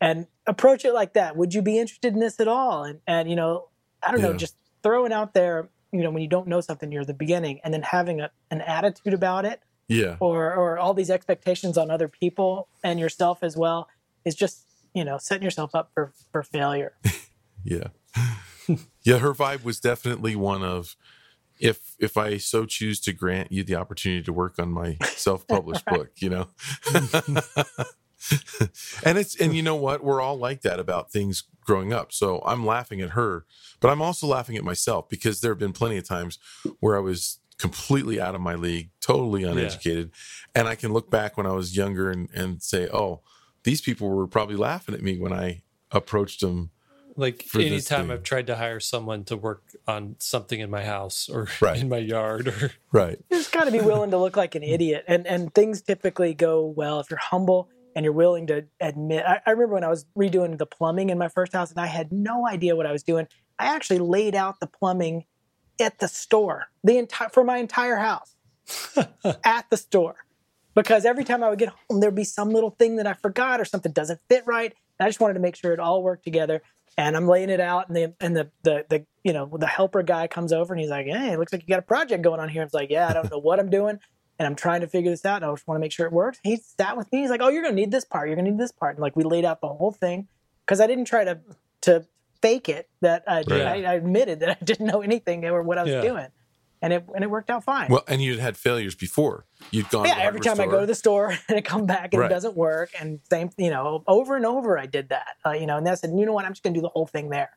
and 0.00 0.26
approach 0.46 0.84
it 0.84 0.92
like 0.92 1.14
that. 1.14 1.36
Would 1.36 1.54
you 1.54 1.62
be 1.62 1.78
interested 1.78 2.14
in 2.14 2.20
this 2.20 2.40
at 2.40 2.48
all? 2.48 2.84
And 2.84 3.00
and 3.06 3.28
you 3.28 3.36
know, 3.36 3.68
I 4.02 4.12
don't 4.12 4.20
yeah. 4.20 4.28
know, 4.28 4.36
just 4.36 4.56
throwing 4.82 5.12
out 5.12 5.34
there. 5.34 5.68
You 5.92 6.02
know, 6.02 6.10
when 6.10 6.22
you 6.22 6.28
don't 6.28 6.48
know 6.48 6.60
something 6.60 6.88
near 6.88 7.04
the 7.04 7.14
beginning, 7.14 7.60
and 7.64 7.72
then 7.72 7.82
having 7.82 8.20
a, 8.20 8.30
an 8.50 8.60
attitude 8.60 9.14
about 9.14 9.44
it, 9.44 9.62
yeah, 9.88 10.16
or 10.20 10.52
or 10.54 10.78
all 10.78 10.94
these 10.94 11.10
expectations 11.10 11.78
on 11.78 11.90
other 11.90 12.08
people 12.08 12.68
and 12.84 13.00
yourself 13.00 13.42
as 13.42 13.56
well, 13.56 13.88
is 14.24 14.34
just 14.34 14.66
you 14.94 15.04
know 15.04 15.18
setting 15.18 15.44
yourself 15.44 15.74
up 15.74 15.90
for 15.94 16.12
for 16.30 16.42
failure. 16.42 16.94
yeah, 17.64 17.88
yeah. 19.02 19.18
Her 19.18 19.32
vibe 19.32 19.64
was 19.64 19.80
definitely 19.80 20.36
one 20.36 20.62
of 20.62 20.94
if 21.58 21.94
if 21.98 22.16
I 22.16 22.36
so 22.36 22.66
choose 22.66 23.00
to 23.00 23.12
grant 23.12 23.50
you 23.50 23.64
the 23.64 23.74
opportunity 23.74 24.22
to 24.22 24.32
work 24.32 24.58
on 24.58 24.70
my 24.70 24.96
self 25.04 25.46
published 25.46 25.86
book, 25.86 26.10
you 26.16 26.30
know. 26.30 26.48
and 29.04 29.18
it's 29.18 29.36
and 29.36 29.54
you 29.54 29.62
know 29.62 29.76
what 29.76 30.02
we're 30.02 30.20
all 30.20 30.36
like 30.36 30.62
that 30.62 30.80
about 30.80 31.10
things 31.10 31.44
growing 31.64 31.92
up 31.92 32.12
so 32.12 32.42
i'm 32.44 32.66
laughing 32.66 33.00
at 33.00 33.10
her 33.10 33.44
but 33.80 33.90
i'm 33.90 34.02
also 34.02 34.26
laughing 34.26 34.56
at 34.56 34.64
myself 34.64 35.08
because 35.08 35.40
there 35.40 35.52
have 35.52 35.58
been 35.58 35.72
plenty 35.72 35.96
of 35.96 36.06
times 36.06 36.38
where 36.80 36.96
i 36.96 37.00
was 37.00 37.38
completely 37.58 38.20
out 38.20 38.34
of 38.34 38.40
my 38.40 38.54
league 38.54 38.90
totally 39.00 39.44
uneducated 39.44 40.10
yeah. 40.12 40.60
and 40.60 40.68
i 40.68 40.74
can 40.74 40.92
look 40.92 41.10
back 41.10 41.36
when 41.36 41.46
i 41.46 41.52
was 41.52 41.76
younger 41.76 42.10
and, 42.10 42.28
and 42.34 42.62
say 42.62 42.88
oh 42.92 43.20
these 43.68 43.80
people 43.80 44.08
were 44.08 44.26
probably 44.26 44.56
laughing 44.56 44.94
at 44.94 45.02
me 45.02 45.18
when 45.18 45.32
I 45.32 45.62
approached 45.90 46.40
them. 46.40 46.70
Like 47.16 47.46
anytime 47.54 48.12
I've 48.12 48.22
tried 48.22 48.46
to 48.46 48.56
hire 48.56 48.78
someone 48.78 49.24
to 49.24 49.36
work 49.36 49.62
on 49.88 50.16
something 50.20 50.60
in 50.60 50.70
my 50.70 50.84
house 50.84 51.28
or 51.28 51.48
right. 51.60 51.78
in 51.78 51.88
my 51.88 51.98
yard 51.98 52.48
or 52.48 52.70
right. 52.92 53.18
You 53.28 53.36
just 53.36 53.52
got 53.52 53.64
to 53.64 53.72
be 53.72 53.80
willing 53.80 54.12
to 54.12 54.18
look 54.18 54.36
like 54.36 54.54
an 54.54 54.62
idiot. 54.62 55.04
And 55.08 55.26
and 55.26 55.52
things 55.52 55.82
typically 55.82 56.32
go 56.32 56.64
well 56.64 57.00
if 57.00 57.10
you're 57.10 57.18
humble 57.18 57.68
and 57.98 58.04
you're 58.04 58.12
willing 58.12 58.46
to 58.46 58.64
admit. 58.78 59.24
I, 59.26 59.40
I 59.44 59.50
remember 59.50 59.74
when 59.74 59.82
I 59.82 59.88
was 59.88 60.06
redoing 60.16 60.56
the 60.56 60.66
plumbing 60.66 61.10
in 61.10 61.18
my 61.18 61.26
first 61.26 61.52
house 61.52 61.72
and 61.72 61.80
I 61.80 61.86
had 61.86 62.12
no 62.12 62.46
idea 62.46 62.76
what 62.76 62.86
I 62.86 62.92
was 62.92 63.02
doing. 63.02 63.26
I 63.58 63.74
actually 63.74 63.98
laid 63.98 64.36
out 64.36 64.60
the 64.60 64.68
plumbing 64.68 65.24
at 65.80 65.98
the 65.98 66.06
store, 66.06 66.66
the 66.84 66.96
entire 66.96 67.28
for 67.28 67.42
my 67.42 67.56
entire 67.56 67.96
house 67.96 68.36
at 69.44 69.68
the 69.68 69.76
store 69.76 70.14
because 70.76 71.04
every 71.04 71.24
time 71.24 71.42
I 71.42 71.50
would 71.50 71.58
get 71.58 71.70
home, 71.70 71.98
there'd 71.98 72.14
be 72.14 72.22
some 72.22 72.50
little 72.50 72.70
thing 72.70 72.94
that 72.96 73.08
I 73.08 73.14
forgot 73.14 73.60
or 73.60 73.64
something 73.64 73.90
doesn't 73.90 74.20
fit 74.28 74.44
right. 74.46 74.72
And 75.00 75.04
I 75.04 75.08
just 75.08 75.18
wanted 75.18 75.34
to 75.34 75.40
make 75.40 75.56
sure 75.56 75.72
it 75.72 75.80
all 75.80 76.00
worked 76.00 76.22
together. 76.22 76.62
And 76.96 77.16
I'm 77.16 77.26
laying 77.26 77.50
it 77.50 77.60
out, 77.60 77.88
and 77.88 77.96
the 77.96 78.14
and 78.20 78.36
the 78.36 78.50
the, 78.62 78.86
the 78.88 79.06
you 79.24 79.32
know 79.32 79.50
the 79.58 79.66
helper 79.66 80.04
guy 80.04 80.28
comes 80.28 80.52
over 80.52 80.72
and 80.72 80.80
he's 80.80 80.90
like, 80.90 81.06
"Hey, 81.06 81.32
it 81.32 81.38
looks 81.38 81.52
like 81.52 81.62
you 81.62 81.68
got 81.68 81.80
a 81.80 81.82
project 81.82 82.22
going 82.22 82.38
on 82.38 82.48
here." 82.48 82.62
And 82.62 82.68
it's 82.68 82.74
like, 82.74 82.90
"Yeah, 82.90 83.08
I 83.08 83.12
don't 83.12 83.30
know 83.30 83.38
what 83.38 83.60
I'm 83.60 83.70
doing, 83.70 84.00
and 84.38 84.46
I'm 84.46 84.54
trying 84.54 84.80
to 84.82 84.86
figure 84.86 85.10
this 85.10 85.24
out. 85.24 85.36
And 85.42 85.44
I 85.46 85.54
just 85.54 85.66
want 85.66 85.76
to 85.76 85.80
make 85.80 85.92
sure 85.92 86.06
it 86.06 86.12
works." 86.12 86.38
He 86.42 86.56
sat 86.56 86.96
with 86.96 87.10
me. 87.12 87.20
He's 87.20 87.30
like, 87.30 87.40
"Oh, 87.42 87.48
you're 87.48 87.62
gonna 87.62 87.74
need 87.74 87.90
this 87.90 88.04
part. 88.04 88.28
You're 88.28 88.36
gonna 88.36 88.50
need 88.50 88.58
this 88.58 88.72
part." 88.72 88.96
And 88.96 89.02
like 89.02 89.16
we 89.16 89.24
laid 89.24 89.44
out 89.44 89.60
the 89.60 89.68
whole 89.68 89.92
thing 89.92 90.28
because 90.64 90.80
I 90.80 90.86
didn't 90.86 91.06
try 91.06 91.24
to 91.24 91.40
to 91.82 92.06
fake 92.40 92.68
it. 92.68 92.88
That 93.00 93.24
I, 93.26 93.42
right. 93.48 93.62
I, 93.62 93.84
I, 93.84 93.94
admitted 93.94 94.40
that 94.40 94.50
I 94.50 94.64
didn't 94.64 94.86
know 94.86 95.00
anything 95.02 95.44
or 95.44 95.62
what 95.62 95.78
I 95.78 95.82
was 95.82 95.92
yeah. 95.92 96.02
doing. 96.02 96.26
and 96.80 96.92
it 96.92 97.04
and 97.14 97.24
it 97.24 97.30
worked 97.30 97.50
out 97.50 97.64
fine. 97.64 97.90
Well, 97.90 98.04
and 98.06 98.22
you'd 98.22 98.38
had 98.38 98.56
failures 98.56 98.94
before. 98.94 99.46
You'd 99.72 99.90
gone. 99.90 100.06
yeah, 100.06 100.18
every 100.18 100.40
time 100.40 100.54
store. 100.54 100.68
I 100.68 100.70
go 100.70 100.80
to 100.80 100.86
the 100.86 100.94
store 100.94 101.36
and 101.48 101.58
I 101.58 101.60
come 101.60 101.86
back 101.86 102.12
and 102.12 102.20
Right. 102.20 102.30
it 102.30 102.34
doesn't 102.34 102.56
work, 102.56 102.90
and 103.00 103.20
same, 103.28 103.50
you 103.56 103.70
know, 103.70 104.04
over 104.06 104.36
and 104.36 104.46
over 104.46 104.78
I 104.78 104.86
did 104.86 105.08
that. 105.08 105.36
Uh, 105.44 105.52
you 105.52 105.66
know, 105.66 105.76
and 105.76 105.84
then 105.86 105.92
I 105.92 105.96
said, 105.96 106.10
you 106.16 106.24
know 106.24 106.32
what, 106.32 106.44
I'm 106.44 106.52
just 106.52 106.62
going 106.62 106.74
to 106.74 106.78
do 106.78 106.82
the 106.82 106.88
whole 106.90 107.06
thing 107.06 107.30
there. 107.30 107.50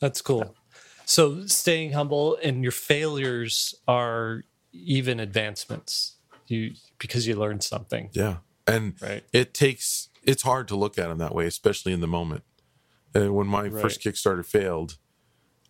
That's 0.00 0.22
cool. 0.22 0.56
So 1.04 1.46
staying 1.46 1.92
humble 1.92 2.38
and 2.42 2.62
your 2.62 2.72
failures 2.72 3.74
are 3.86 4.42
even 4.72 5.20
advancements. 5.20 6.16
You 6.48 6.72
because 6.98 7.26
you 7.26 7.36
learned 7.36 7.62
something, 7.62 8.10
Yeah, 8.12 8.38
and 8.66 8.94
right? 9.00 9.24
it 9.32 9.54
takes. 9.54 10.08
It's 10.24 10.42
hard 10.42 10.68
to 10.68 10.76
look 10.76 10.98
at 10.98 11.08
them 11.08 11.18
that 11.18 11.34
way, 11.34 11.46
especially 11.46 11.92
in 11.92 12.00
the 12.00 12.06
moment. 12.08 12.42
And 13.14 13.34
when 13.34 13.46
my 13.46 13.68
Right. 13.68 13.80
first 13.82 14.00
Kickstarter 14.00 14.44
failed, 14.44 14.98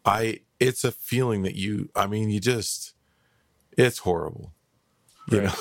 I 0.05 0.41
it's 0.59 0.83
a 0.83 0.91
feeling 0.93 1.43
that 1.43 1.55
you. 1.55 1.91
I 1.95 2.07
mean, 2.07 2.31
you 2.31 2.41
just. 2.41 2.95
It's 3.77 3.99
horrible. 3.99 4.53
You 5.31 5.39
Right. 5.41 5.47
know. 5.49 5.55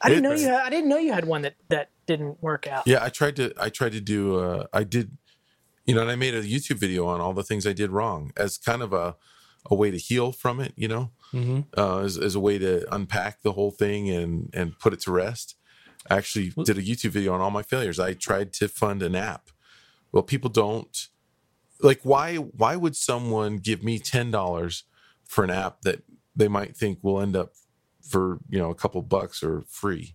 I 0.00 0.08
didn't 0.08 0.24
It- 0.24 0.28
know 0.28 0.34
you. 0.34 0.46
Had, 0.48 0.62
I 0.62 0.70
didn't 0.70 0.88
know 0.88 0.98
you 0.98 1.12
had 1.12 1.24
one 1.26 1.42
that 1.42 1.56
that 1.68 1.90
didn't 2.06 2.42
work 2.42 2.66
out. 2.66 2.86
Yeah, 2.86 3.02
I 3.04 3.08
tried 3.08 3.36
to. 3.36 3.52
I 3.58 3.68
tried 3.68 3.92
to 3.92 4.00
do. 4.00 4.36
Uh, 4.36 4.66
I 4.72 4.84
did, 4.84 5.16
you 5.86 5.94
know, 5.94 6.02
and 6.02 6.10
I 6.10 6.16
made 6.16 6.34
a 6.34 6.42
YouTube 6.42 6.78
video 6.78 7.06
on 7.06 7.20
all 7.20 7.32
the 7.34 7.44
things 7.44 7.66
I 7.66 7.72
did 7.72 7.90
wrong 7.90 8.32
as 8.36 8.58
kind 8.58 8.80
of 8.82 8.92
a 8.92 9.16
a 9.70 9.74
way 9.74 9.90
to 9.90 9.98
heal 9.98 10.32
from 10.32 10.60
it. 10.60 10.72
You 10.76 10.88
know, 10.88 11.10
Mm-hmm. 11.32 11.60
uh, 11.78 12.00
as, 12.00 12.18
as 12.18 12.34
a 12.34 12.40
way 12.40 12.58
to 12.58 12.94
unpack 12.94 13.42
the 13.42 13.52
whole 13.52 13.70
thing 13.70 14.10
and 14.10 14.50
and 14.52 14.78
put 14.78 14.92
it 14.92 15.00
to 15.00 15.12
rest. 15.12 15.56
I 16.10 16.16
actually 16.16 16.52
did 16.64 16.76
a 16.76 16.82
YouTube 16.82 17.10
video 17.10 17.32
on 17.32 17.40
all 17.40 17.50
my 17.50 17.62
failures. 17.62 17.98
I 17.98 18.12
tried 18.14 18.52
to 18.54 18.68
fund 18.68 19.02
an 19.02 19.14
app. 19.14 19.50
Well, 20.10 20.22
people 20.22 20.50
don't 20.50 21.08
like 21.80 22.00
why 22.02 22.36
why 22.36 22.76
would 22.76 22.96
someone 22.96 23.56
give 23.58 23.82
me 23.82 23.98
ten 23.98 24.30
dollars 24.30 24.84
for 25.24 25.44
an 25.44 25.50
app 25.50 25.82
that 25.82 26.02
they 26.36 26.48
might 26.48 26.76
think 26.76 26.98
will 27.02 27.20
end 27.20 27.36
up 27.36 27.52
for 28.02 28.38
you 28.48 28.58
know 28.58 28.70
a 28.70 28.74
couple 28.74 29.00
bucks 29.02 29.42
or 29.42 29.64
free? 29.68 30.14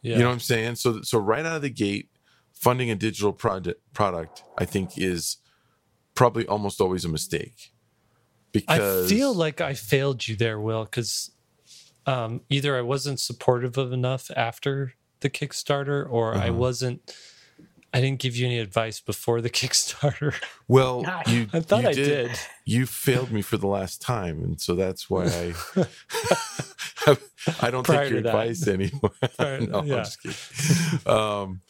Yeah. 0.00 0.14
You 0.14 0.22
know 0.22 0.28
what 0.28 0.34
I'm 0.34 0.40
saying? 0.40 0.76
So 0.76 1.02
so 1.02 1.18
right 1.18 1.46
out 1.46 1.56
of 1.56 1.62
the 1.62 1.70
gate, 1.70 2.08
funding 2.52 2.90
a 2.90 2.96
digital 2.96 3.32
project 3.32 3.80
product, 3.92 4.42
I 4.58 4.64
think, 4.64 4.98
is 4.98 5.38
probably 6.14 6.46
almost 6.46 6.80
always 6.80 7.04
a 7.04 7.08
mistake. 7.08 7.72
Because 8.52 9.06
I 9.06 9.08
feel 9.08 9.32
like 9.34 9.60
I 9.60 9.74
failed 9.74 10.26
you 10.28 10.36
there, 10.36 10.60
Will, 10.60 10.84
because 10.84 11.30
um, 12.06 12.42
either 12.50 12.76
I 12.76 12.82
wasn't 12.82 13.18
supportive 13.20 13.78
of 13.78 13.92
enough 13.92 14.30
after 14.36 14.94
the 15.20 15.30
Kickstarter, 15.30 16.06
or 16.10 16.34
I 16.34 16.48
Uh-huh. 16.48 16.54
wasn't. 16.54 17.14
I 17.94 18.00
didn't 18.00 18.20
give 18.20 18.34
you 18.36 18.46
any 18.46 18.58
advice 18.58 19.00
before 19.00 19.40
the 19.42 19.50
Kickstarter. 19.58 20.34
well, 20.66 21.04
you 21.26 21.46
I 21.52 21.60
thought 21.60 21.82
you 21.82 21.88
I 21.90 21.92
did. 21.92 22.30
You 22.64 22.86
failed 22.86 23.30
me 23.30 23.42
for 23.42 23.56
the 23.58 23.66
last 23.68 24.00
time, 24.02 24.42
and 24.42 24.60
so 24.60 24.74
that's 24.74 25.08
why 25.10 25.26
I 25.26 25.54
I 27.60 27.70
don't 27.70 27.84
Prior 27.84 28.02
take 28.04 28.10
your 28.10 28.18
advice 28.20 28.66
anymore. 28.68 29.12
Prior- 29.36 29.60
no, 29.60 29.78
I'm 29.80 29.86
yeah. 29.86 29.96
just 30.04 30.22
kidding. 30.22 31.12
Um, 31.12 31.60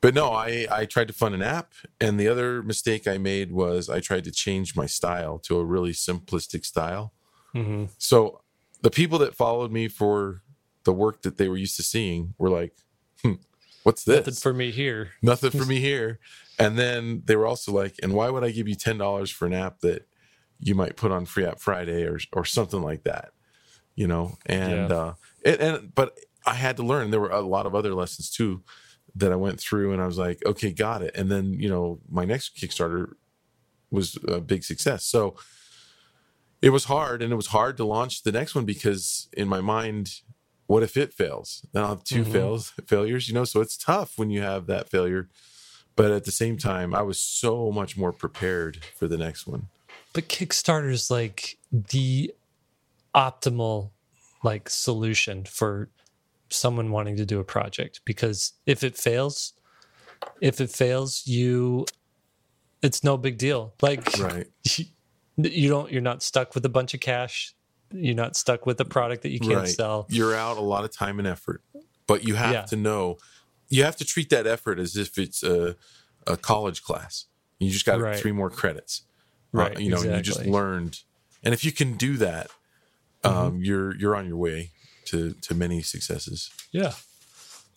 but 0.00 0.14
no, 0.14 0.30
I 0.32 0.66
I 0.70 0.84
tried 0.84 1.08
to 1.08 1.14
fund 1.14 1.34
an 1.34 1.42
app, 1.42 1.72
and 2.00 2.18
the 2.18 2.28
other 2.28 2.62
mistake 2.62 3.06
I 3.06 3.18
made 3.18 3.52
was 3.52 3.88
I 3.88 4.00
tried 4.00 4.24
to 4.24 4.30
change 4.30 4.76
my 4.76 4.86
style 4.86 5.38
to 5.40 5.58
a 5.58 5.64
really 5.64 5.92
simplistic 5.92 6.64
style. 6.64 7.12
hmm 7.52 7.86
So 7.98 8.42
the 8.82 8.90
people 8.90 9.18
that 9.18 9.34
followed 9.34 9.72
me 9.72 9.88
for 9.88 10.42
the 10.84 10.92
work 10.92 11.22
that 11.22 11.36
they 11.36 11.48
were 11.48 11.56
used 11.56 11.76
to 11.76 11.82
seeing 11.82 12.34
were 12.38 12.50
like, 12.50 12.74
hmm, 13.22 13.34
"What's 13.82 14.04
this? 14.04 14.26
Nothing 14.26 14.34
for 14.34 14.54
me 14.54 14.70
here. 14.70 15.10
Nothing 15.22 15.50
for 15.50 15.64
me 15.72 15.80
here." 15.80 16.20
And 16.58 16.78
then 16.78 17.22
they 17.24 17.36
were 17.36 17.46
also 17.46 17.72
like, 17.72 17.96
"And 18.02 18.12
why 18.14 18.30
would 18.30 18.44
I 18.44 18.50
give 18.50 18.68
you 18.68 18.74
ten 18.76 18.98
dollars 18.98 19.30
for 19.30 19.46
an 19.46 19.54
app 19.54 19.80
that 19.80 20.06
you 20.60 20.74
might 20.74 20.96
put 20.96 21.12
on 21.12 21.24
Free 21.26 21.44
App 21.44 21.60
Friday 21.60 22.04
or 22.04 22.18
or 22.32 22.44
something 22.44 22.82
like 22.82 23.02
that?" 23.04 23.30
You 23.96 24.06
know, 24.06 24.36
and 24.46 24.90
Yeah. 24.90 24.96
uh, 24.96 25.14
it, 25.44 25.60
and 25.60 25.92
but 25.92 26.16
I 26.46 26.54
had 26.54 26.76
to 26.76 26.84
learn. 26.84 27.10
There 27.10 27.20
were 27.20 27.30
a 27.30 27.40
lot 27.40 27.66
of 27.66 27.74
other 27.74 27.94
lessons 27.94 28.30
too 28.30 28.62
that 29.18 29.32
I 29.32 29.36
went 29.36 29.60
through, 29.60 29.92
and 29.92 30.00
I 30.02 30.06
was 30.06 30.18
like, 30.18 30.42
"Okay, 30.46 30.72
got 30.72 31.02
it." 31.02 31.12
And 31.14 31.30
then 31.30 31.54
you 31.54 31.68
know, 31.68 32.00
my 32.08 32.24
next 32.24 32.56
Kickstarter 32.56 33.12
was 33.90 34.18
a 34.26 34.40
big 34.40 34.64
success. 34.64 35.04
So 35.04 35.36
it 36.60 36.70
was 36.70 36.84
hard 36.84 37.22
and 37.22 37.32
it 37.32 37.36
was 37.36 37.48
hard 37.48 37.76
to 37.76 37.84
launch 37.84 38.22
the 38.22 38.32
next 38.32 38.54
one 38.54 38.64
because 38.64 39.28
in 39.32 39.46
my 39.48 39.60
mind 39.60 40.20
what 40.66 40.82
if 40.82 40.96
it 40.96 41.14
fails 41.14 41.64
then 41.72 41.82
i'll 41.84 41.90
have 41.90 42.02
2 42.04 42.24
Mhm. 42.24 42.32
fails 42.32 42.72
failures 42.86 43.28
you 43.28 43.34
know 43.34 43.44
so 43.44 43.60
it's 43.60 43.76
tough 43.76 44.18
when 44.18 44.28
you 44.30 44.42
have 44.42 44.66
that 44.66 44.90
failure 44.90 45.28
but 45.94 46.10
at 46.10 46.24
the 46.24 46.32
same 46.32 46.58
time 46.58 46.94
i 46.94 47.00
was 47.00 47.20
so 47.20 47.70
much 47.70 47.96
more 47.96 48.12
prepared 48.12 48.84
for 48.96 49.06
the 49.06 49.16
next 49.16 49.46
one 49.46 49.68
But 50.12 50.28
Kickstarter 50.28 50.90
is 50.90 51.10
like 51.12 51.58
the 51.72 52.34
optimal 53.14 53.90
like 54.42 54.68
solution 54.68 55.44
for 55.44 55.88
someone 56.50 56.90
wanting 56.90 57.16
to 57.16 57.26
do 57.26 57.40
a 57.40 57.44
project 57.44 58.00
because 58.04 58.52
if 58.66 58.82
it 58.84 58.96
fails, 58.96 59.52
if 60.40 60.60
it 60.60 60.70
fails, 60.70 61.26
you 61.26 61.84
it's 62.82 63.02
no 63.02 63.16
big 63.16 63.38
deal. 63.38 63.74
Like 63.82 64.08
right 64.20 64.46
you 65.36 65.68
don't 65.68 65.90
you're 65.92 66.02
not 66.02 66.22
stuck 66.22 66.54
with 66.54 66.64
a 66.64 66.68
bunch 66.68 66.94
of 66.94 67.00
cash. 67.00 67.54
You're 67.92 68.14
not 68.14 68.36
stuck 68.36 68.66
with 68.66 68.80
a 68.80 68.84
product 68.84 69.22
that 69.22 69.30
you 69.30 69.40
can't 69.40 69.52
right 69.56 69.68
sell. 69.68 70.06
you're 70.10 70.34
out 70.34 70.58
a 70.58 70.60
lot 70.60 70.84
of 70.84 70.92
time 70.92 71.18
and 71.18 71.26
effort 71.26 71.62
but 72.06 72.22
you 72.22 72.34
have 72.34 72.52
Yeah. 72.52 72.62
to 72.64 72.76
know 72.76 73.16
you 73.70 73.82
have 73.84 73.96
to 73.96 74.04
treat 74.04 74.28
that 74.30 74.46
effort 74.46 74.78
as 74.78 74.94
if 74.96 75.16
it's 75.18 75.42
a, 75.42 75.74
a 76.26 76.36
college 76.36 76.82
class 76.82 77.24
you 77.58 77.70
just 77.70 77.86
got 77.86 77.98
Right. 78.00 78.16
three 78.16 78.32
more 78.32 78.50
credits 78.50 79.02
Uh, 79.54 79.60
Right, 79.60 79.80
you 79.80 79.90
know 79.90 80.02
you 80.02 80.20
just 80.20 80.44
learned 80.44 81.00
and 81.42 81.54
if 81.54 81.64
you 81.64 81.72
can 81.72 81.96
do 81.96 82.16
that 82.18 82.48
Mm-hmm. 83.24 83.46
um, 83.46 83.64
you're 83.64 83.96
you're 83.96 84.14
on 84.14 84.26
your 84.28 84.36
way 84.36 84.70
to 85.08 85.34
to 85.42 85.54
many 85.54 85.82
successes 85.82 86.50
Yeah. 86.72 86.92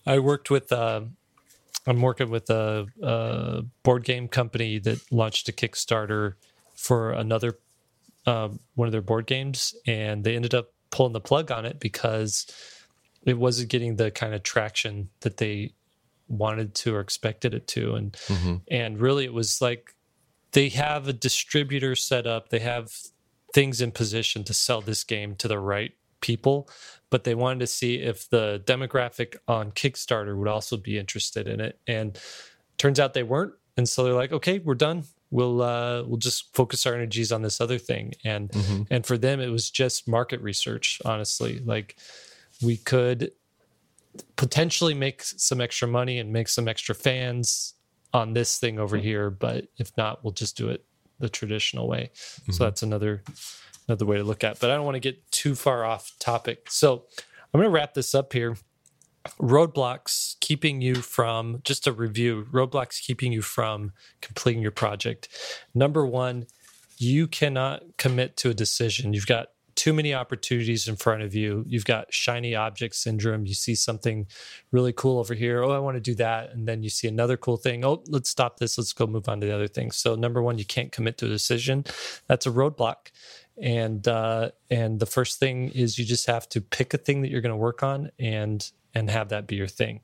I 0.06 0.20
worked 0.20 0.50
with, 0.50 0.72
uh, 0.72 1.02
I'm 1.86 2.02
working 2.02 2.30
with 2.30 2.50
a, 2.50 2.88
a 3.02 3.64
board 3.84 4.04
game 4.04 4.28
company 4.28 4.80
that 4.80 5.00
launched 5.12 5.50
a 5.50 5.52
Kickstarter 5.52 6.34
for 6.76 7.12
another, 7.12 7.60
um, 8.26 8.60
one 8.76 8.88
of 8.88 8.92
their 8.92 9.02
board 9.02 9.28
games. 9.28 9.76
And 9.86 10.24
they 10.24 10.36
ended 10.36 10.54
up 10.54 10.74
pulling 10.90 11.14
the 11.14 11.22
plug 11.22 11.52
on 11.52 11.66
it 11.66 11.80
because 11.80 12.48
it 13.26 13.38
wasn't 13.38 13.70
getting 13.70 13.96
the 13.96 14.12
kind 14.12 14.34
of 14.34 14.44
traction 14.44 15.10
that 15.22 15.38
they 15.38 15.74
wanted 16.28 16.74
to 16.74 16.96
or 16.96 17.00
expected 17.00 17.54
it 17.54 17.68
to. 17.68 17.96
And, 17.96 18.18
and 18.70 19.00
really 19.00 19.26
it 19.26 19.34
was 19.34 19.62
like 19.62 19.96
they 20.54 20.70
have 20.70 21.08
a 21.08 21.14
distributor 21.14 21.96
set 21.96 22.26
up, 22.26 22.50
they 22.50 22.60
have 22.60 22.92
things 23.54 23.82
in 23.82 23.92
position 23.92 24.44
to 24.46 24.54
sell 24.54 24.82
this 24.82 25.04
game 25.04 25.36
to 25.36 25.48
the 25.48 25.60
right 25.60 25.94
people 26.22 26.70
but 27.12 27.24
they 27.26 27.36
wanted 27.36 27.59
to 27.59 27.68
see 27.68 27.95
if 27.97 28.28
the 28.30 28.64
demographic 28.66 29.36
on 29.47 29.72
Kickstarter 29.72 30.36
would 30.36 30.47
also 30.47 30.78
be 30.78 30.97
interested 30.97 31.47
in 31.47 31.62
it. 31.62 31.78
And 31.86 32.18
turns 32.80 32.99
out 32.99 33.14
they 33.14 33.22
weren't. 33.22 33.53
And 33.78 33.88
so 33.88 34.03
they're 34.03 34.14
like, 34.14 34.32
okay, 34.32 34.57
we're 34.59 34.74
done. 34.76 35.03
We'll 35.30 35.62
uh, 35.62 36.03
we'll 36.03 36.18
just 36.18 36.53
focus 36.55 36.86
our 36.86 36.93
energies 36.95 37.32
on 37.32 37.41
this 37.41 37.62
other 37.62 37.78
thing. 37.78 38.16
And 38.26 38.49
Mhm. 38.49 38.88
and 38.89 39.05
for 39.05 39.18
them, 39.18 39.39
it 39.39 39.49
was 39.49 39.70
just 39.70 40.07
market 40.07 40.41
research. 40.41 40.99
Honestly, 41.05 41.59
like 41.59 41.95
we 42.62 42.78
could 42.78 43.32
potentially 44.36 44.93
make 44.93 45.24
some 45.24 45.62
extra 45.62 45.88
money 45.88 46.20
and 46.20 46.34
make 46.34 46.49
some 46.49 46.68
extra 46.68 46.93
fans 46.95 47.76
on 48.14 48.34
this 48.34 48.57
thing 48.57 48.78
over 48.80 48.97
here. 48.97 49.30
But 49.30 49.68
if 49.78 49.95
not, 49.95 50.24
we'll 50.24 50.34
just 50.34 50.57
do 50.57 50.70
it 50.70 50.84
the 51.20 51.30
traditional 51.30 51.88
way. 51.88 52.12
So 52.51 52.64
that's 52.66 52.84
another 52.84 53.24
another 53.88 54.06
way 54.06 54.18
to 54.18 54.24
look 54.24 54.44
at. 54.44 54.54
it. 54.54 54.60
But 54.60 54.72
I 54.72 54.76
don't 54.76 54.86
want 54.86 54.96
to 54.96 55.00
get 55.00 55.32
too 55.32 55.56
far 55.56 55.86
off 55.86 56.14
topic. 56.20 56.70
So 56.70 57.06
I'm 57.54 57.60
going 57.60 57.66
to 57.66 57.70
wrap 57.70 57.94
this 57.94 58.16
up 58.16 58.34
here. 58.34 58.58
Roadblocks 59.40 60.40
keeping 60.40 60.82
you 60.82 60.96
from 60.96 61.62
just 61.64 61.86
a 61.86 61.92
review. 61.92 62.48
Roadblocks 62.52 63.02
keeping 63.02 63.32
you 63.32 63.42
from 63.42 63.92
completing 64.22 64.62
your 64.62 64.72
project. 64.72 65.30
Number 65.76 66.06
one, 66.06 66.48
you 66.98 67.28
cannot 67.28 67.84
commit 67.98 68.38
to 68.38 68.50
a 68.50 68.54
decision. 68.54 69.14
You've 69.14 69.28
got 69.28 69.50
too 69.76 69.94
many 69.94 70.14
opportunities 70.14 70.88
in 70.88 70.96
front 70.96 71.24
of 71.24 71.34
you. 71.34 71.64
You've 71.68 71.86
got 71.86 72.14
shiny 72.14 72.56
object 72.56 72.96
syndrome. 72.96 73.46
You 73.46 73.54
see 73.54 73.76
something 73.76 74.28
really 74.72 74.94
cool 74.94 75.20
over 75.20 75.34
here. 75.34 75.64
Oh, 75.64 75.72
I 75.72 75.80
want 75.80 75.96
to 75.96 76.02
do 76.02 76.14
that. 76.16 76.52
And 76.52 76.68
then 76.68 76.84
you 76.84 76.90
see 76.90 77.08
another 77.08 77.38
cool 77.38 77.58
thing. 77.58 77.84
Oh, 77.86 78.04
let's 78.08 78.30
stop 78.30 78.58
this. 78.58 78.78
Let's 78.78 78.94
go 78.94 79.08
move 79.08 79.28
on 79.28 79.40
to 79.42 79.48
the 79.48 79.56
other 79.56 79.68
thing. 79.68 79.92
So, 79.92 80.16
number 80.16 80.42
one, 80.42 80.58
you 80.58 80.66
can't 80.66 80.92
commit 80.92 81.18
to 81.20 81.26
a 81.26 81.30
decision. 81.30 81.86
That's 82.28 82.46
a 82.46 82.52
roadblock. 82.52 83.12
And 83.62 84.08
uh, 84.08 84.52
and 84.70 84.99
the 84.99 85.06
first 85.06 85.39
thing 85.39 85.70
is 85.70 85.97
you 85.97 86.06
just 86.06 86.28
have 86.28 86.47
to 86.49 86.62
pick 86.62 86.93
a 86.93 86.97
thing 86.97 87.22
that 87.22 87.30
you're 87.30 87.41
going 87.41 87.52
to 87.52 87.58
work 87.58 87.84
on 87.84 88.12
and 88.20 88.70
and 88.93 89.10
have 89.10 89.30
that 89.30 89.47
be 89.47 89.56
your 89.56 89.68
thing. 89.68 90.02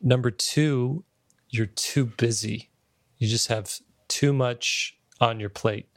Number 0.00 0.30
two, 0.30 1.04
you're 1.48 1.66
too 1.66 2.06
busy. 2.06 2.70
You 3.18 3.28
just 3.28 3.48
have 3.48 3.78
too 4.08 4.32
much 4.32 4.98
on 5.20 5.38
your 5.38 5.50
plate. 5.50 5.88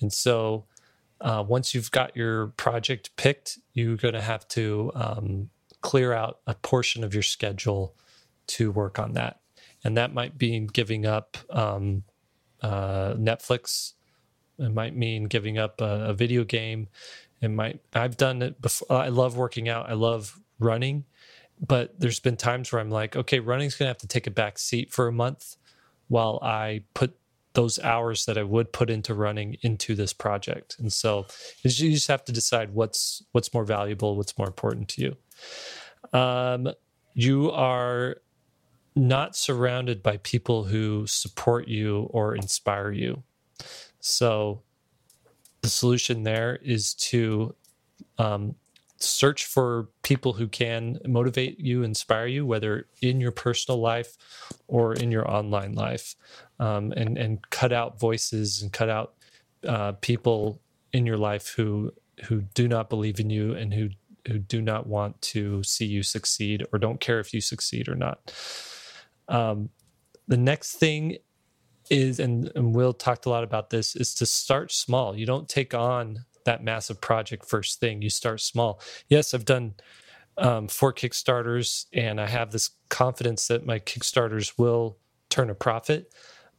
And 0.00 0.12
so 0.12 0.66
uh, 1.20 1.44
once 1.46 1.74
you've 1.74 1.90
got 1.90 2.16
your 2.16 2.48
project 2.48 3.16
picked, 3.16 3.58
you're 3.72 3.96
going 3.96 4.14
to 4.14 4.20
have 4.20 4.46
to 4.48 4.90
um, 4.94 5.50
clear 5.80 6.12
out 6.12 6.40
a 6.46 6.54
portion 6.54 7.04
of 7.04 7.14
your 7.14 7.22
schedule 7.22 7.94
to 8.48 8.70
work 8.72 8.98
on 8.98 9.12
that. 9.12 9.40
And 9.84 9.96
that 9.96 10.12
might 10.12 10.36
be 10.36 10.58
giving 10.72 11.06
up 11.06 11.36
um, 11.50 12.04
uh, 12.62 13.14
Netflix 13.14 13.92
It 14.58 14.72
might 14.72 14.94
mean 14.94 15.24
giving 15.24 15.58
up 15.58 15.80
a, 15.80 16.06
a 16.06 16.14
video 16.14 16.44
game. 16.44 16.88
It 17.40 17.48
might. 17.48 17.80
I've 17.94 18.16
done 18.16 18.42
it 18.42 18.60
before. 18.60 18.96
I 18.96 19.08
love 19.08 19.36
working 19.36 19.68
out. 19.68 19.88
I 19.88 19.94
love 19.94 20.40
running, 20.58 21.04
but 21.60 21.98
there's 21.98 22.20
been 22.20 22.36
times 22.36 22.72
where 22.72 22.80
I'm 22.80 22.90
like, 22.90 23.16
okay, 23.16 23.40
running's 23.40 23.74
gonna 23.74 23.88
have 23.88 23.98
to 23.98 24.06
take 24.06 24.26
a 24.26 24.30
back 24.30 24.58
seat 24.58 24.92
for 24.92 25.08
a 25.08 25.12
month 25.12 25.56
while 26.08 26.38
I 26.42 26.84
put 26.94 27.16
those 27.54 27.78
hours 27.78 28.24
that 28.26 28.36
I 28.36 28.42
would 28.42 28.72
put 28.72 28.90
into 28.90 29.14
running 29.14 29.56
into 29.62 29.94
this 29.94 30.12
project. 30.12 30.76
And 30.78 30.92
so 30.92 31.26
you 31.62 31.92
just 31.92 32.08
have 32.08 32.24
to 32.24 32.32
decide 32.32 32.74
what's 32.74 33.22
what's 33.32 33.54
more 33.54 33.64
valuable, 33.64 34.16
what's 34.16 34.36
more 34.36 34.46
important 34.46 34.88
to 34.90 35.02
you. 35.02 36.18
Um, 36.18 36.72
you 37.14 37.50
are 37.52 38.16
not 38.96 39.36
surrounded 39.36 40.02
by 40.02 40.18
people 40.18 40.64
who 40.64 41.06
support 41.06 41.68
you 41.68 42.08
or 42.10 42.34
inspire 42.34 42.90
you. 42.92 43.22
So 44.04 44.60
the 45.62 45.70
solution 45.70 46.24
there 46.24 46.56
is 46.62 46.92
to 46.94 47.54
um, 48.18 48.54
search 48.98 49.46
for 49.46 49.88
people 50.02 50.34
who 50.34 50.46
can 50.46 50.98
motivate 51.06 51.58
you, 51.58 51.82
inspire 51.82 52.26
you, 52.26 52.44
whether 52.44 52.86
in 53.00 53.18
your 53.18 53.32
personal 53.32 53.80
life 53.80 54.14
or 54.68 54.92
in 54.92 55.10
your 55.10 55.28
online 55.30 55.72
life, 55.74 56.16
um, 56.60 56.92
and 56.92 57.16
and 57.16 57.48
cut 57.48 57.72
out 57.72 57.98
voices 57.98 58.60
and 58.60 58.74
cut 58.74 58.90
out 58.90 59.14
uh, 59.66 59.92
people 59.92 60.60
in 60.92 61.06
your 61.06 61.16
life 61.16 61.54
who 61.56 61.90
who 62.26 62.42
do 62.52 62.68
not 62.68 62.90
believe 62.90 63.18
in 63.18 63.30
you 63.30 63.54
and 63.54 63.72
who 63.72 63.88
who 64.28 64.38
do 64.38 64.60
not 64.60 64.86
want 64.86 65.20
to 65.22 65.62
see 65.62 65.86
you 65.86 66.02
succeed 66.02 66.62
or 66.74 66.78
don't 66.78 67.00
care 67.00 67.20
if 67.20 67.32
you 67.32 67.40
succeed 67.40 67.88
or 67.88 67.94
not. 67.94 68.34
Um, 69.28 69.70
the 70.28 70.36
next 70.36 70.74
thing 70.74 71.16
is, 71.90 72.20
and, 72.20 72.50
and 72.54 72.74
Will 72.74 72.92
talked 72.92 73.26
a 73.26 73.30
lot 73.30 73.44
about 73.44 73.70
this, 73.70 73.96
is 73.96 74.14
to 74.16 74.26
start 74.26 74.72
small. 74.72 75.16
You 75.16 75.26
don't 75.26 75.48
take 75.48 75.74
on 75.74 76.24
that 76.44 76.62
massive 76.62 77.00
project 77.00 77.46
first 77.46 77.80
thing. 77.80 78.02
You 78.02 78.10
start 78.10 78.40
small. 78.40 78.80
Yes, 79.08 79.34
I've 79.34 79.44
done 79.44 79.74
um, 80.36 80.68
four 80.68 80.92
Kickstarters, 80.92 81.86
and 81.92 82.20
I 82.20 82.26
have 82.26 82.50
this 82.50 82.70
confidence 82.88 83.48
that 83.48 83.66
my 83.66 83.78
Kickstarters 83.78 84.54
will 84.58 84.98
turn 85.30 85.50
a 85.50 85.54
profit. 85.54 86.12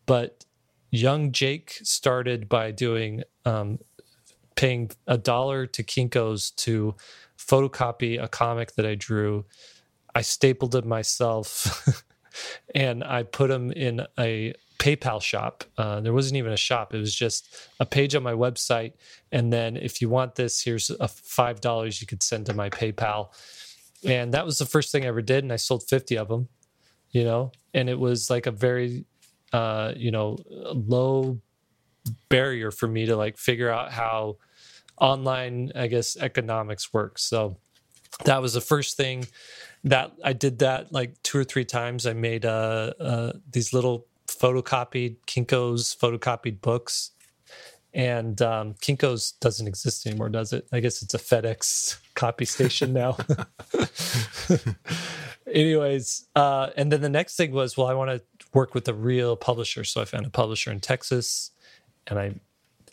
But 0.05 0.45
young 0.91 1.31
Jake 1.31 1.79
started 1.83 2.47
by 2.49 2.71
doing 2.71 3.23
um, 3.45 3.79
paying 4.55 4.91
a 5.07 5.17
dollar 5.17 5.65
to 5.67 5.83
Kinko's 5.83 6.51
to 6.51 6.95
photocopy 7.37 8.21
a 8.21 8.27
comic 8.27 8.75
that 8.75 8.85
I 8.85 8.95
drew. 8.95 9.45
I 10.13 10.21
stapled 10.21 10.75
it 10.75 10.85
myself, 10.85 12.03
and 12.75 13.03
I 13.03 13.23
put 13.23 13.49
them 13.49 13.71
in 13.71 14.05
a 14.17 14.53
PayPal 14.77 15.21
shop. 15.21 15.63
Uh, 15.77 15.99
there 16.01 16.13
wasn't 16.13 16.37
even 16.37 16.51
a 16.51 16.57
shop; 16.57 16.93
it 16.93 16.99
was 16.99 17.13
just 17.13 17.69
a 17.79 17.85
page 17.85 18.15
on 18.15 18.23
my 18.23 18.33
website. 18.33 18.93
And 19.31 19.51
then, 19.51 19.77
if 19.77 20.01
you 20.01 20.09
want 20.09 20.35
this, 20.35 20.61
here's 20.61 20.89
a 20.89 21.07
five 21.07 21.61
dollars 21.61 22.01
you 22.01 22.07
could 22.07 22.23
send 22.23 22.45
to 22.47 22.53
my 22.53 22.69
PayPal. 22.69 23.29
And 24.03 24.33
that 24.33 24.45
was 24.45 24.57
the 24.57 24.65
first 24.65 24.91
thing 24.91 25.05
I 25.05 25.07
ever 25.07 25.21
did, 25.21 25.43
and 25.43 25.51
I 25.51 25.57
sold 25.57 25.83
fifty 25.87 26.17
of 26.17 26.27
them. 26.27 26.47
You 27.11 27.23
know, 27.23 27.51
and 27.73 27.89
it 27.89 27.97
was 27.97 28.29
like 28.29 28.45
a 28.45 28.51
very, 28.51 29.05
uh, 29.53 29.93
you 29.95 30.11
know, 30.11 30.37
low 30.49 31.39
barrier 32.29 32.71
for 32.71 32.87
me 32.87 33.05
to 33.05 33.15
like 33.15 33.37
figure 33.37 33.71
out 33.71 33.91
how 33.91 34.37
online, 34.99 35.71
I 35.75 35.87
guess, 35.87 36.17
economics 36.17 36.93
works. 36.93 37.23
So 37.23 37.57
that 38.23 38.41
was 38.41 38.53
the 38.53 38.61
first 38.61 38.97
thing 38.97 39.25
that 39.83 40.13
I 40.23 40.33
did 40.33 40.59
that 40.59 40.91
like 40.91 41.21
two 41.23 41.37
or 41.37 41.43
three 41.43 41.65
times. 41.65 42.05
I 42.05 42.13
made 42.13 42.45
uh, 42.45 42.93
uh, 42.99 43.33
these 43.51 43.73
little 43.73 44.07
photocopied 44.27 45.17
Kinko's 45.27 45.95
photocopied 45.95 46.61
books. 46.61 47.11
And 47.93 48.41
um, 48.41 48.73
Kinko's 48.75 49.31
doesn't 49.33 49.67
exist 49.67 50.05
anymore, 50.05 50.27
does 50.27 50.51
it? 50.51 50.67
I 50.73 50.81
guess 50.81 51.01
it's 51.01 51.13
a 51.13 51.17
FedEx 51.17 51.97
copy 52.13 52.43
station 52.43 52.91
now. 52.91 53.17
Anyways, 55.51 56.27
uh, 56.35 56.71
and 56.75 56.91
then 56.91 57.01
the 57.01 57.09
next 57.09 57.37
thing 57.37 57.51
was, 57.51 57.77
well, 57.77 57.87
I 57.87 57.93
want 57.93 58.09
to 58.11 58.21
work 58.53 58.73
with 58.73 58.87
a 58.89 58.93
real 58.93 59.37
publisher. 59.37 59.85
So 59.85 60.01
I 60.01 60.05
found 60.05 60.25
a 60.25 60.29
publisher 60.29 60.71
in 60.71 60.81
Texas 60.81 61.51
and 62.07 62.19
I 62.19 62.35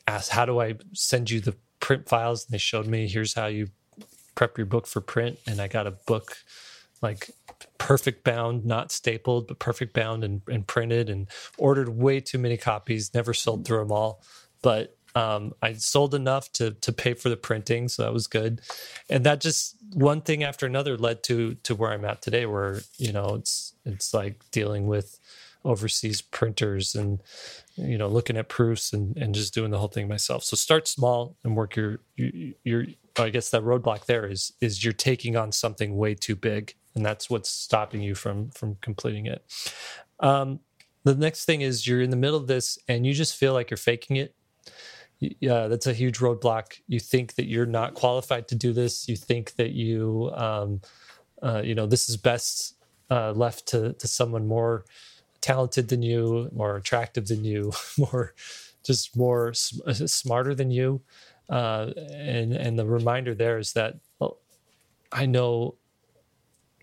asked, 0.06 0.30
how 0.30 0.44
do 0.44 0.60
I 0.60 0.74
send 0.92 1.30
you 1.30 1.40
the 1.40 1.56
print 1.80 2.08
files? 2.08 2.44
And 2.44 2.52
they 2.52 2.58
showed 2.58 2.86
me, 2.86 3.08
here's 3.08 3.34
how 3.34 3.46
you 3.46 3.70
prep 4.36 4.56
your 4.56 4.66
book 4.66 4.86
for 4.86 5.00
print. 5.00 5.38
And 5.48 5.60
I 5.60 5.66
got 5.66 5.88
a 5.88 5.92
book 5.92 6.36
like 7.00 7.30
perfect 7.82 8.22
bound, 8.22 8.64
not 8.64 8.92
stapled, 8.92 9.48
but 9.48 9.58
perfect 9.58 9.92
bound 9.92 10.22
and, 10.22 10.40
and 10.46 10.64
printed 10.66 11.10
and 11.10 11.26
ordered 11.58 11.88
way 11.88 12.20
too 12.20 12.38
many 12.38 12.56
copies, 12.56 13.12
never 13.12 13.34
sold 13.34 13.64
through 13.64 13.80
them 13.80 13.90
all. 13.90 14.22
But 14.62 14.96
um, 15.16 15.52
I 15.60 15.72
sold 15.74 16.14
enough 16.14 16.52
to 16.52 16.70
to 16.70 16.92
pay 16.92 17.14
for 17.14 17.28
the 17.28 17.36
printing, 17.36 17.88
so 17.88 18.04
that 18.04 18.12
was 18.12 18.28
good. 18.28 18.60
And 19.10 19.24
that 19.26 19.40
just 19.40 19.76
one 19.92 20.20
thing 20.20 20.44
after 20.44 20.64
another 20.64 20.96
led 20.96 21.24
to 21.24 21.54
to 21.64 21.74
where 21.74 21.92
I'm 21.92 22.04
at 22.04 22.22
today, 22.22 22.46
where 22.46 22.80
you 22.98 23.12
know 23.12 23.34
it's 23.34 23.74
it's 23.84 24.14
like 24.14 24.48
dealing 24.52 24.86
with 24.86 25.18
overseas 25.64 26.22
printers 26.22 26.94
and 26.94 27.20
you 27.76 27.98
know 27.98 28.08
looking 28.08 28.36
at 28.36 28.48
proofs 28.48 28.92
and 28.92 29.16
and 29.18 29.34
just 29.34 29.52
doing 29.52 29.72
the 29.72 29.78
whole 29.78 29.88
thing 29.88 30.06
myself. 30.08 30.44
So 30.44 30.56
start 30.56 30.86
small 30.86 31.36
and 31.42 31.56
work 31.56 31.74
your 31.74 31.98
your, 32.16 32.30
your 32.62 32.86
I 33.18 33.28
guess 33.30 33.50
that 33.50 33.64
roadblock 33.64 34.06
there 34.06 34.26
is 34.26 34.52
is 34.60 34.84
you're 34.84 34.94
taking 34.94 35.36
on 35.36 35.50
something 35.50 35.96
way 35.96 36.14
too 36.14 36.36
big 36.36 36.76
and 36.94 37.04
that's 37.04 37.30
what's 37.30 37.48
stopping 37.48 38.02
you 38.02 38.14
from 38.14 38.50
from 38.50 38.76
completing 38.80 39.26
it. 39.26 39.44
Um, 40.20 40.60
the 41.04 41.14
next 41.14 41.44
thing 41.44 41.62
is 41.62 41.86
you're 41.86 42.02
in 42.02 42.10
the 42.10 42.16
middle 42.16 42.38
of 42.38 42.46
this 42.46 42.78
and 42.88 43.06
you 43.06 43.12
just 43.12 43.36
feel 43.36 43.52
like 43.52 43.70
you're 43.70 43.76
faking 43.76 44.16
it. 44.16 44.34
Yeah, 45.18 45.68
that's 45.68 45.86
a 45.86 45.92
huge 45.92 46.18
roadblock. 46.18 46.80
You 46.88 46.98
think 46.98 47.34
that 47.34 47.46
you're 47.46 47.66
not 47.66 47.94
qualified 47.94 48.48
to 48.48 48.54
do 48.56 48.72
this. 48.72 49.08
You 49.08 49.16
think 49.16 49.54
that 49.54 49.70
you, 49.70 50.32
um, 50.34 50.80
uh, 51.42 51.62
you 51.64 51.74
know, 51.76 51.86
this 51.86 52.08
is 52.08 52.16
best 52.16 52.74
uh, 53.10 53.32
left 53.32 53.66
to 53.68 53.92
to 53.94 54.08
someone 54.08 54.46
more 54.46 54.84
talented 55.40 55.88
than 55.88 56.02
you, 56.02 56.48
more 56.52 56.76
attractive 56.76 57.28
than 57.28 57.44
you, 57.44 57.72
more 57.98 58.34
just 58.84 59.16
more 59.16 59.54
smarter 59.54 60.54
than 60.54 60.70
you. 60.70 61.00
Uh, 61.48 61.92
and 62.12 62.52
and 62.52 62.78
the 62.78 62.86
reminder 62.86 63.34
there 63.34 63.58
is 63.58 63.74
that 63.74 63.96
well, 64.18 64.38
I 65.12 65.26
know 65.26 65.76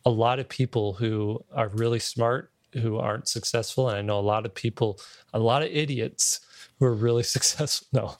a 0.06 0.10
lot 0.10 0.40
of 0.40 0.48
people 0.50 0.94
who 0.94 1.44
are 1.54 1.70
really 1.70 2.00
smart 2.00 2.52
who 2.74 2.98
aren't 2.98 3.28
successful 3.28 3.90
and 3.90 3.98
i 3.98 4.02
know 4.02 4.20
a 4.20 4.22
lot 4.22 4.46
of 4.46 4.54
people 4.54 5.00
a 5.34 5.40
lot 5.40 5.62
of 5.62 5.70
idiots 5.70 6.42
who 6.80 6.86
are 6.86 6.94
really 6.94 7.24
successful. 7.36 7.88
No 7.94 8.16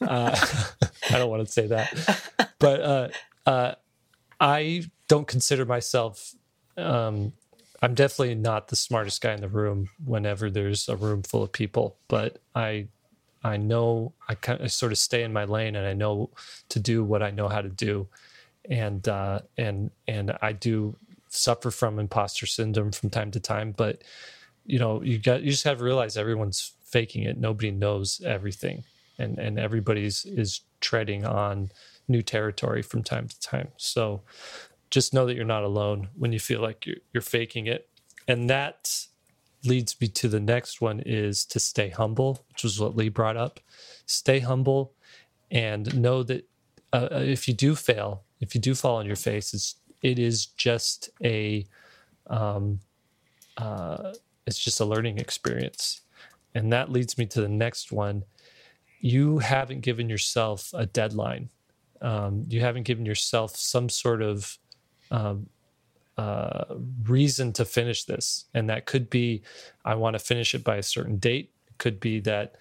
uh, 0.06 0.36
i 1.10 1.18
don't 1.18 1.30
want 1.30 1.46
to 1.46 1.52
say 1.52 1.66
that. 1.68 2.52
But 2.58 2.80
uh, 2.80 3.08
uh, 3.46 3.74
i 4.40 4.84
don't 5.08 5.26
consider 5.26 5.64
myself 5.64 6.32
um, 6.76 7.32
i'm 7.82 7.94
definitely 7.94 8.34
not 8.34 8.68
the 8.68 8.76
smartest 8.76 9.20
guy 9.20 9.32
in 9.32 9.40
the 9.40 9.48
room 9.48 9.88
whenever 10.04 10.50
there's 10.50 10.88
a 10.88 10.96
room 10.96 11.22
full 11.22 11.42
of 11.42 11.52
people 11.52 11.96
but 12.08 12.38
i 12.54 12.86
i 13.44 13.56
know 13.56 14.14
i 14.28 14.34
kind 14.34 14.60
of 14.60 14.72
sort 14.72 14.92
of 14.92 14.98
stay 14.98 15.22
in 15.22 15.32
my 15.32 15.44
lane 15.44 15.76
and 15.76 15.86
i 15.86 15.92
know 15.92 16.30
to 16.68 16.78
do 16.80 17.04
what 17.04 17.22
i 17.22 17.30
know 17.30 17.48
how 17.48 17.60
to 17.60 17.68
do 17.68 18.08
and 18.68 19.06
uh, 19.08 19.40
and 19.56 19.90
and 20.06 20.36
I 20.40 20.52
do 20.52 20.96
suffer 21.28 21.70
from 21.70 21.98
imposter 21.98 22.46
syndrome 22.46 22.92
from 22.92 23.10
time 23.10 23.30
to 23.32 23.40
time, 23.40 23.72
but 23.72 24.02
you 24.64 24.78
know 24.78 25.02
you 25.02 25.18
got 25.18 25.42
you 25.42 25.50
just 25.50 25.64
have 25.64 25.78
to 25.78 25.84
realize 25.84 26.16
everyone's 26.16 26.72
faking 26.84 27.24
it. 27.24 27.38
Nobody 27.38 27.70
knows 27.70 28.20
everything, 28.24 28.84
and 29.18 29.38
and 29.38 29.58
everybody's 29.58 30.24
is 30.24 30.60
treading 30.80 31.24
on 31.24 31.70
new 32.08 32.22
territory 32.22 32.82
from 32.82 33.02
time 33.02 33.28
to 33.28 33.40
time. 33.40 33.68
So 33.76 34.22
just 34.90 35.14
know 35.14 35.26
that 35.26 35.34
you're 35.34 35.44
not 35.44 35.64
alone 35.64 36.08
when 36.16 36.32
you 36.32 36.40
feel 36.40 36.60
like 36.60 36.86
you're, 36.86 36.96
you're 37.12 37.22
faking 37.22 37.66
it, 37.66 37.88
and 38.28 38.48
that 38.50 39.06
leads 39.64 40.00
me 40.00 40.08
to 40.08 40.28
the 40.28 40.40
next 40.40 40.80
one 40.80 41.00
is 41.00 41.44
to 41.46 41.60
stay 41.60 41.88
humble, 41.88 42.44
which 42.48 42.64
was 42.64 42.80
what 42.80 42.96
Lee 42.96 43.08
brought 43.08 43.36
up. 43.36 43.60
Stay 44.06 44.40
humble 44.40 44.92
and 45.50 46.00
know 46.00 46.22
that 46.24 46.48
uh, 46.92 47.08
if 47.12 47.46
you 47.48 47.54
do 47.54 47.74
fail, 47.74 48.24
if 48.42 48.56
you 48.56 48.60
do 48.60 48.74
fall 48.74 48.96
on 48.96 49.06
your 49.06 49.16
face, 49.16 49.54
it's 49.54 49.76
it 50.02 50.18
is 50.18 50.46
just 50.46 51.10
a 51.24 51.64
um, 52.26 52.80
uh, 53.56 54.12
it's 54.46 54.58
just 54.58 54.80
a 54.80 54.84
learning 54.84 55.18
experience, 55.18 56.02
and 56.54 56.72
that 56.72 56.90
leads 56.90 57.16
me 57.16 57.24
to 57.26 57.40
the 57.40 57.48
next 57.48 57.92
one. 57.92 58.24
You 59.00 59.38
haven't 59.38 59.80
given 59.80 60.08
yourself 60.08 60.70
a 60.74 60.86
deadline. 60.86 61.48
Um, 62.00 62.44
you 62.48 62.60
haven't 62.60 62.82
given 62.82 63.06
yourself 63.06 63.54
some 63.56 63.88
sort 63.88 64.22
of 64.22 64.58
um, 65.12 65.46
uh, 66.18 66.64
reason 67.04 67.52
to 67.52 67.64
finish 67.64 68.04
this, 68.04 68.46
and 68.54 68.68
that 68.68 68.86
could 68.86 69.08
be 69.08 69.42
I 69.84 69.94
want 69.94 70.14
to 70.14 70.18
finish 70.18 70.52
it 70.52 70.64
by 70.64 70.76
a 70.76 70.82
certain 70.82 71.18
date. 71.18 71.52
It 71.68 71.78
could 71.78 72.00
be 72.00 72.18
that 72.20 72.56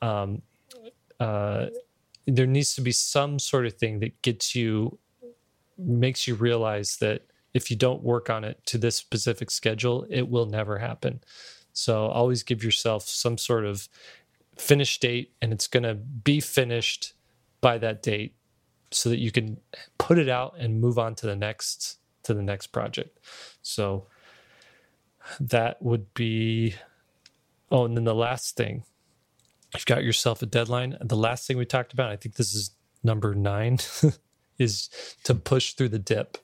um, 0.00 0.40
uh, 1.20 1.66
there 2.26 2.46
needs 2.46 2.74
to 2.76 2.80
be 2.80 2.92
some 2.92 3.38
sort 3.38 3.66
of 3.66 3.74
thing 3.74 4.00
that 4.00 4.22
gets 4.22 4.54
you 4.54 4.98
makes 5.78 6.26
you 6.26 6.34
realize 6.34 6.96
that 6.98 7.26
if 7.54 7.70
you 7.70 7.76
don't 7.76 8.02
work 8.02 8.28
on 8.28 8.44
it 8.44 8.64
to 8.66 8.78
this 8.78 8.96
specific 8.96 9.50
schedule, 9.50 10.06
it 10.10 10.28
will 10.28 10.46
never 10.46 10.78
happen. 10.78 11.20
So 11.72 12.06
always 12.06 12.42
give 12.42 12.62
yourself 12.64 13.08
some 13.08 13.38
sort 13.38 13.64
of 13.64 13.88
finish 14.56 14.98
date 14.98 15.32
and 15.42 15.52
it's 15.52 15.66
going 15.66 15.82
to 15.82 15.94
be 15.94 16.40
finished 16.40 17.12
by 17.60 17.78
that 17.78 18.02
date 18.02 18.34
so 18.90 19.08
that 19.08 19.18
you 19.18 19.30
can 19.30 19.58
put 19.98 20.18
it 20.18 20.28
out 20.28 20.54
and 20.58 20.80
move 20.80 20.98
on 20.98 21.14
to 21.14 21.26
the 21.26 21.36
next 21.36 21.98
to 22.22 22.34
the 22.34 22.42
next 22.42 22.68
project 22.68 23.18
so 23.62 24.06
that 25.38 25.80
would 25.82 26.12
be 26.14 26.74
oh 27.70 27.84
and 27.84 27.96
then 27.96 28.04
the 28.04 28.14
last 28.14 28.56
thing 28.56 28.84
you've 29.74 29.86
got 29.86 30.04
yourself 30.04 30.42
a 30.42 30.46
deadline 30.46 30.96
the 31.00 31.16
last 31.16 31.46
thing 31.46 31.56
we 31.56 31.64
talked 31.64 31.92
about 31.92 32.10
i 32.10 32.16
think 32.16 32.36
this 32.36 32.54
is 32.54 32.70
number 33.02 33.34
nine 33.34 33.78
is 34.58 34.88
to 35.24 35.34
push 35.34 35.72
through 35.72 35.90
the 35.90 35.98
dip. 35.98 36.38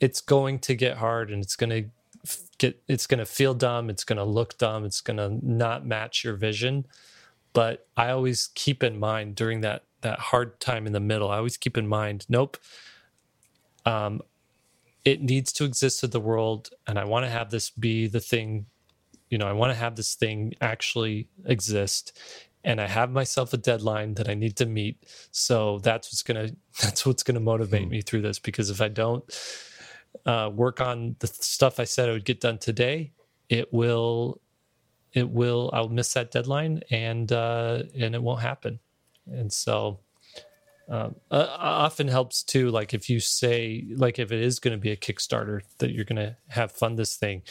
It's 0.00 0.20
going 0.20 0.58
to 0.60 0.74
get 0.74 0.98
hard 0.98 1.30
and 1.30 1.42
it's 1.42 1.56
going 1.56 1.70
to 1.70 1.90
get 2.58 2.82
it's 2.88 3.06
going 3.06 3.18
to 3.18 3.26
feel 3.26 3.54
dumb 3.54 3.88
it's 3.88 4.02
going 4.04 4.16
to 4.16 4.24
look 4.24 4.58
dumb 4.58 4.84
it's 4.84 5.00
going 5.00 5.16
to 5.16 5.38
not 5.46 5.86
match 5.86 6.24
your 6.24 6.34
vision. 6.34 6.86
But 7.52 7.86
i 7.96 8.10
always 8.10 8.50
keep 8.54 8.82
in 8.82 8.98
mind 8.98 9.34
during 9.34 9.60
that 9.62 9.84
that 10.02 10.18
hard 10.18 10.60
time 10.60 10.86
in 10.86 10.92
the 10.92 11.00
middle 11.00 11.30
i 11.30 11.38
always 11.38 11.56
keep 11.56 11.76
in 11.76 11.88
mind 11.88 12.24
nope 12.28 12.56
um 13.84 14.20
it 15.04 15.22
needs 15.22 15.52
to 15.52 15.64
exist 15.64 16.04
in 16.04 16.10
the 16.10 16.20
world 16.20 16.70
and 16.86 16.98
i 16.98 17.04
want 17.04 17.24
to 17.24 17.30
have 17.30 17.50
this 17.50 17.70
be 17.70 18.06
the 18.06 18.20
thing 18.20 18.66
you 19.30 19.38
know 19.38 19.46
i 19.48 19.52
want 19.52 19.72
to 19.72 19.78
have 19.78 19.96
this 19.96 20.14
thing 20.14 20.54
actually 20.60 21.28
exist 21.46 22.16
and 22.68 22.80
i 22.80 22.86
have 22.86 23.10
myself 23.10 23.52
a 23.52 23.56
deadline 23.56 24.14
that 24.14 24.28
i 24.28 24.34
need 24.34 24.56
to 24.56 24.66
meet 24.66 24.96
so 25.32 25.78
that's 25.80 26.08
what's 26.08 26.22
going 26.22 26.46
to 26.48 26.56
that's 26.80 27.04
what's 27.04 27.24
to 27.24 27.40
motivate 27.40 27.86
mm. 27.86 27.90
me 27.90 28.00
through 28.00 28.22
this 28.22 28.38
because 28.38 28.70
if 28.70 28.80
i 28.80 28.88
don't 28.88 29.24
uh, 30.26 30.50
work 30.52 30.80
on 30.80 31.16
the 31.20 31.26
stuff 31.26 31.80
I 31.80 31.84
said 31.84 32.08
I 32.08 32.12
would 32.12 32.24
get 32.24 32.40
done 32.40 32.58
today, 32.58 33.12
it 33.48 33.72
will, 33.72 34.40
it 35.12 35.28
will, 35.28 35.70
I'll 35.72 35.88
miss 35.88 36.12
that 36.14 36.30
deadline 36.30 36.82
and, 36.90 37.30
uh, 37.32 37.82
and 37.98 38.14
it 38.14 38.22
won't 38.22 38.42
happen. 38.42 38.78
And 39.26 39.52
so, 39.52 40.00
um, 40.88 41.16
uh, 41.30 41.46
often 41.58 42.08
helps 42.08 42.42
too. 42.42 42.70
Like 42.70 42.94
if 42.94 43.10
you 43.10 43.20
say, 43.20 43.86
like 43.94 44.18
if 44.18 44.32
it 44.32 44.40
is 44.40 44.58
going 44.58 44.72
to 44.72 44.80
be 44.80 44.90
a 44.90 44.96
Kickstarter 44.96 45.60
that 45.78 45.92
you're 45.92 46.06
going 46.06 46.16
to 46.16 46.36
have 46.48 46.72
fund 46.72 46.98
this 46.98 47.16
thing, 47.16 47.42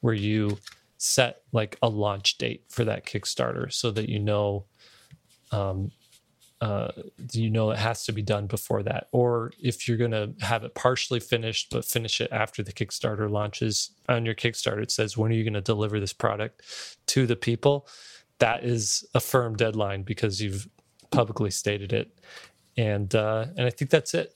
where 0.00 0.14
you 0.14 0.58
set 0.98 1.42
like 1.52 1.76
a 1.82 1.88
launch 1.88 2.38
date 2.38 2.64
for 2.68 2.84
that 2.84 3.06
Kickstarter, 3.06 3.72
so 3.72 3.90
that 3.90 4.08
you 4.08 4.18
know 4.18 4.64
um, 5.52 5.90
uh, 6.60 6.90
you 7.32 7.50
know 7.50 7.70
it 7.70 7.78
has 7.78 8.04
to 8.04 8.12
be 8.12 8.22
done 8.22 8.46
before 8.46 8.82
that. 8.82 9.08
Or 9.12 9.52
if 9.60 9.86
you're 9.86 9.98
going 9.98 10.12
to 10.12 10.32
have 10.40 10.64
it 10.64 10.74
partially 10.74 11.20
finished 11.20 11.68
but 11.70 11.84
finish 11.84 12.20
it 12.20 12.30
after 12.32 12.62
the 12.62 12.72
kickstarter 12.72 13.30
launches 13.30 13.90
on 14.08 14.24
your 14.24 14.34
kickstarter 14.34 14.82
it 14.82 14.90
says 14.90 15.16
when 15.16 15.30
are 15.30 15.34
you 15.34 15.44
going 15.44 15.54
to 15.54 15.60
deliver 15.60 16.00
this 16.00 16.12
product 16.12 16.62
to 17.08 17.26
the 17.26 17.36
people? 17.36 17.86
That 18.38 18.64
is 18.64 19.06
a 19.14 19.20
firm 19.20 19.56
deadline 19.56 20.02
because 20.02 20.40
you've 20.40 20.68
publicly 21.10 21.50
stated 21.50 21.92
it. 21.92 22.18
And 22.78 23.14
uh, 23.14 23.46
and 23.56 23.66
i 23.66 23.70
think 23.70 23.90
that's 23.90 24.14
it. 24.14 24.34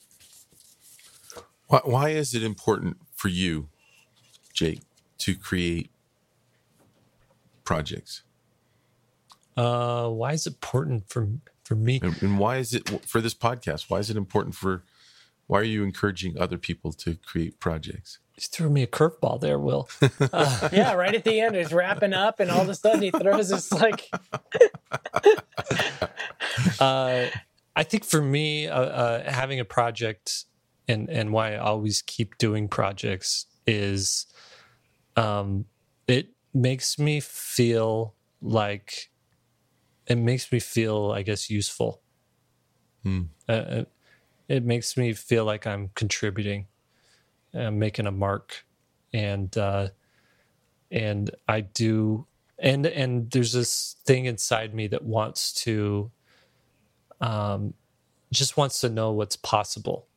Why, 1.67 1.81
why 1.85 2.09
is 2.11 2.35
it 2.35 2.43
important 2.43 2.99
for 3.15 3.29
you 3.29 3.69
jake 4.53 4.81
to 5.19 5.35
create 5.35 5.91
projects 7.71 8.23
uh, 9.57 10.09
why 10.09 10.33
is 10.33 10.47
it 10.47 10.55
important 10.55 11.09
for 11.13 11.29
for 11.71 11.77
me. 11.77 12.01
And, 12.03 12.21
and 12.21 12.39
why 12.39 12.57
is 12.57 12.75
it 12.75 13.07
for 13.07 13.21
this 13.21 13.33
podcast? 13.33 13.89
Why 13.89 13.99
is 13.99 14.11
it 14.11 14.17
important 14.17 14.57
for? 14.57 14.83
Why 15.47 15.61
are 15.61 15.65
you 15.65 15.85
encouraging 15.85 16.37
other 16.37 16.59
people 16.59 16.93
to 16.95 17.15
create 17.15 17.61
projects? 17.61 18.19
You 18.37 18.43
threw 18.43 18.71
me 18.71 18.83
a 18.83 18.89
curveball 18.89 19.41
there, 19.41 19.59
Will. 19.59 19.89
Uh, 20.03 20.69
yeah, 20.73 20.95
right 20.95 21.15
at 21.15 21.23
the 21.23 21.41
end, 21.41 21.55
it's 21.55 21.73
wrapping 21.73 22.13
up, 22.13 22.41
and 22.41 22.51
all 22.51 22.63
of 22.63 22.69
a 22.69 22.75
sudden 22.75 23.03
he 23.03 23.13
throws 23.13 23.51
this 23.51 23.73
like. 23.73 24.11
uh, 26.81 27.27
I 27.77 27.83
think 27.85 28.05
for 28.05 28.21
me, 28.21 28.67
uh, 28.67 28.81
uh, 28.81 29.31
having 29.31 29.61
a 29.61 29.65
project 29.65 30.47
and 30.89 31.09
and 31.09 31.33
why 31.33 31.55
I 31.55 31.59
always 31.59 32.03
keep 32.03 32.37
doing 32.37 32.67
projects 32.67 33.47
is, 33.65 34.27
um, 35.15 35.67
it 36.09 36.31
makes 36.53 36.99
me 36.99 37.21
feel 37.21 38.15
like 38.43 39.11
it 40.07 40.17
makes 40.17 40.51
me 40.51 40.59
feel, 40.59 41.13
I 41.13 41.23
guess, 41.23 41.51
useful. 41.51 42.03
Hmm. 43.05 43.23
Uh, 43.49 43.85
it 44.49 44.65
makes 44.65 44.97
me 44.97 45.13
feel 45.13 45.45
like 45.45 45.67
I'm 45.67 45.91
contributing, 45.95 46.67
I'm 47.55 47.79
making 47.79 48.07
a 48.07 48.11
mark, 48.11 48.65
and 49.13 49.57
uh, 49.57 49.89
and 50.91 51.31
I 51.47 51.61
do, 51.61 52.27
and 52.59 52.85
and 52.87 53.31
there's 53.31 53.53
this 53.53 53.97
thing 54.05 54.25
inside 54.25 54.75
me 54.75 54.89
that 54.89 55.05
wants 55.05 55.53
to, 55.65 56.11
um, 57.21 57.75
just 58.33 58.57
wants 58.57 58.81
to 58.81 58.89
know 58.89 59.13
what's 59.13 59.37
possible. 59.37 60.09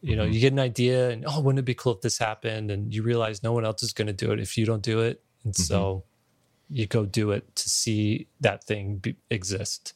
You 0.00 0.16
know, 0.16 0.24
mm-hmm. 0.24 0.32
you 0.32 0.40
get 0.40 0.52
an 0.52 0.58
idea, 0.58 1.10
and 1.10 1.24
oh, 1.26 1.40
wouldn't 1.40 1.58
it 1.58 1.64
be 1.66 1.74
cool 1.74 1.92
if 1.92 2.00
this 2.00 2.18
happened? 2.18 2.70
And 2.70 2.94
you 2.94 3.02
realize 3.02 3.42
no 3.42 3.52
one 3.52 3.64
else 3.66 3.82
is 3.82 3.92
going 3.92 4.06
to 4.06 4.12
do 4.12 4.32
it 4.32 4.40
if 4.40 4.56
you 4.56 4.64
don't 4.64 4.82
do 4.82 5.00
it, 5.00 5.22
and 5.46 5.54
mm-hmm. 5.54 5.62
so 5.62 6.02
you 6.68 6.86
go 6.86 7.06
do 7.06 7.30
it 7.30 7.54
to 7.54 7.68
see 7.68 8.26
that 8.40 8.64
thing 8.64 8.96
be, 8.96 9.16
exist. 9.30 9.94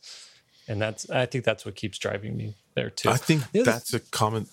And 0.68 0.80
that's 0.80 1.11
i 1.11 1.26
think 1.26 1.44
that's 1.44 1.66
what 1.66 1.74
keeps 1.74 1.98
driving 1.98 2.36
me 2.36 2.55
there 2.74 2.90
too. 2.90 3.11
I 3.11 3.16
think 3.16 3.42
that's 3.53 3.92
a 3.92 4.01
common 4.01 4.46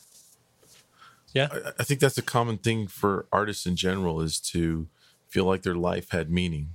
yeah? 1.34 1.50
I, 1.52 1.72
I, 1.80 1.84
think 1.84 2.00
that's 2.00 2.18
a 2.18 2.24
common 2.24 2.58
thing 2.58 2.88
for 2.88 3.28
artists 3.32 3.68
in 3.68 3.76
general 3.76 4.22
is 4.22 4.40
to 4.40 4.88
feel 5.28 5.46
like 5.46 5.62
their 5.62 5.76
life 5.76 6.10
had 6.10 6.32
meaning. 6.32 6.70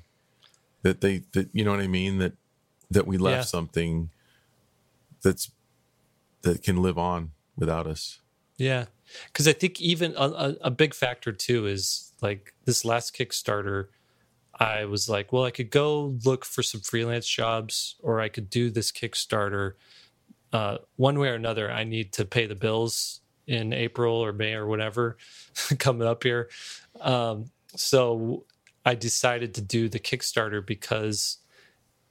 That 0.83 1.01
they 1.01 1.23
that 1.33 1.49
you 1.53 1.65
know 1.65 1.73
what 1.73 1.81
i 1.81 1.87
mean? 1.89 2.19
That 2.19 2.35
that 2.91 3.07
we 3.07 3.19
left 3.19 3.37
yeah. 3.37 3.43
something 3.43 4.11
that's 5.23 5.51
that 6.43 6.63
can 6.63 6.83
live 6.83 6.99
on 6.99 7.33
without 7.57 7.87
us. 7.87 8.21
Yeah. 8.57 8.87
Because 9.27 9.49
i 9.49 9.53
think 9.53 9.81
even 9.81 10.15
a, 10.17 10.57
a 10.61 10.71
big 10.71 10.95
factor 10.95 11.33
too 11.33 11.67
is 11.67 12.13
like 12.23 12.55
this 12.65 12.85
last 12.85 13.17
kickstarter 13.17 13.89
I 14.59 14.85
was 14.85 15.09
like, 15.09 15.33
well, 15.33 15.45
I 15.45 15.51
could 15.51 15.71
go 15.71 16.17
look 16.25 16.45
for 16.45 16.63
some 16.63 16.81
freelance 16.81 17.27
jobs 17.27 17.97
or 18.01 18.21
I 18.21 18.29
could 18.29 18.51
do 18.51 18.71
this 18.71 18.93
Kickstarter. 18.93 19.73
Uh, 20.53 20.79
one 20.97 21.19
way 21.19 21.29
or 21.29 21.35
another, 21.35 21.71
I 21.71 21.85
need 21.85 22.13
to 22.15 22.25
pay 22.25 22.47
the 22.47 22.55
bills 22.55 23.21
in 23.47 23.73
April 23.73 24.15
or 24.15 24.33
May 24.33 24.55
or 24.55 24.67
whatever 24.67 25.17
coming 25.79 26.07
up 26.07 26.23
here. 26.23 26.51
Um, 27.01 27.51
so 27.75 28.45
I 28.85 28.95
decided 28.95 29.55
to 29.55 29.63
do 29.63 29.89
the 29.89 29.99
Kickstarter 29.99 30.65
because 30.65 31.39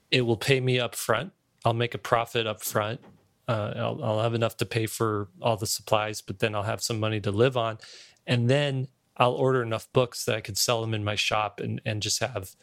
it 0.09 0.21
will 0.21 0.37
pay 0.37 0.59
me 0.59 0.79
up 0.79 0.95
front. 0.95 1.31
I'll 1.63 1.73
make 1.73 1.93
a 1.93 1.99
profit 1.99 2.47
up 2.47 2.61
front. 2.61 2.99
Uh, 3.47 3.73
I'll, 3.75 4.03
I'll 4.03 4.21
have 4.21 4.33
enough 4.33 4.57
to 4.57 4.65
pay 4.65 4.87
for 4.87 5.29
all 5.41 5.57
the 5.57 5.67
supplies, 5.67 6.21
but 6.21 6.39
then 6.39 6.55
I'll 6.55 6.63
have 6.63 6.81
some 6.81 6.99
money 6.99 7.19
to 7.21 7.31
live 7.31 7.57
on. 7.57 7.77
And 8.25 8.49
then 8.49 8.87
I'll 9.17 9.33
order 9.33 9.61
enough 9.61 9.91
books 9.93 10.25
that 10.25 10.35
I 10.35 10.41
could 10.41 10.57
sell 10.57 10.81
them 10.81 10.93
in 10.93 11.03
my 11.03 11.15
shop 11.15 11.59
and 11.59 11.81
and 11.85 12.01
just 12.01 12.19
have 12.19 12.55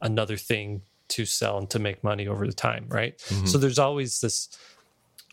another 0.00 0.36
thing 0.36 0.82
to 1.08 1.26
sell 1.26 1.58
and 1.58 1.68
to 1.70 1.78
make 1.78 2.02
money 2.04 2.26
over 2.26 2.46
the 2.46 2.52
time, 2.52 2.86
right? 2.88 3.18
Mm-hmm. 3.18 3.46
So 3.46 3.58
there's 3.58 3.78
always 3.78 4.20
this, 4.20 4.48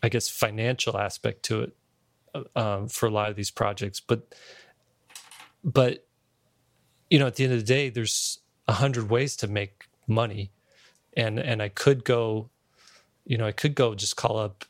I 0.02 0.08
guess, 0.08 0.28
financial 0.28 0.98
aspect 0.98 1.44
to 1.44 1.62
it 1.62 1.76
uh, 2.34 2.42
um, 2.56 2.88
for 2.88 3.06
a 3.06 3.10
lot 3.10 3.30
of 3.30 3.36
these 3.36 3.50
projects, 3.50 4.00
but 4.00 4.34
but 5.64 6.04
you 7.10 7.18
know, 7.18 7.26
at 7.26 7.36
the 7.36 7.44
end 7.44 7.52
of 7.52 7.58
the 7.60 7.64
day, 7.64 7.88
there's 7.88 8.40
a 8.66 8.74
hundred 8.74 9.10
ways 9.10 9.36
to 9.36 9.48
make 9.48 9.88
money, 10.06 10.50
and 11.16 11.38
and 11.38 11.62
I 11.62 11.68
could 11.68 12.04
go, 12.04 12.50
you 13.24 13.38
know, 13.38 13.46
I 13.46 13.52
could 13.52 13.74
go 13.74 13.94
just 13.94 14.16
call 14.16 14.38
up 14.38 14.64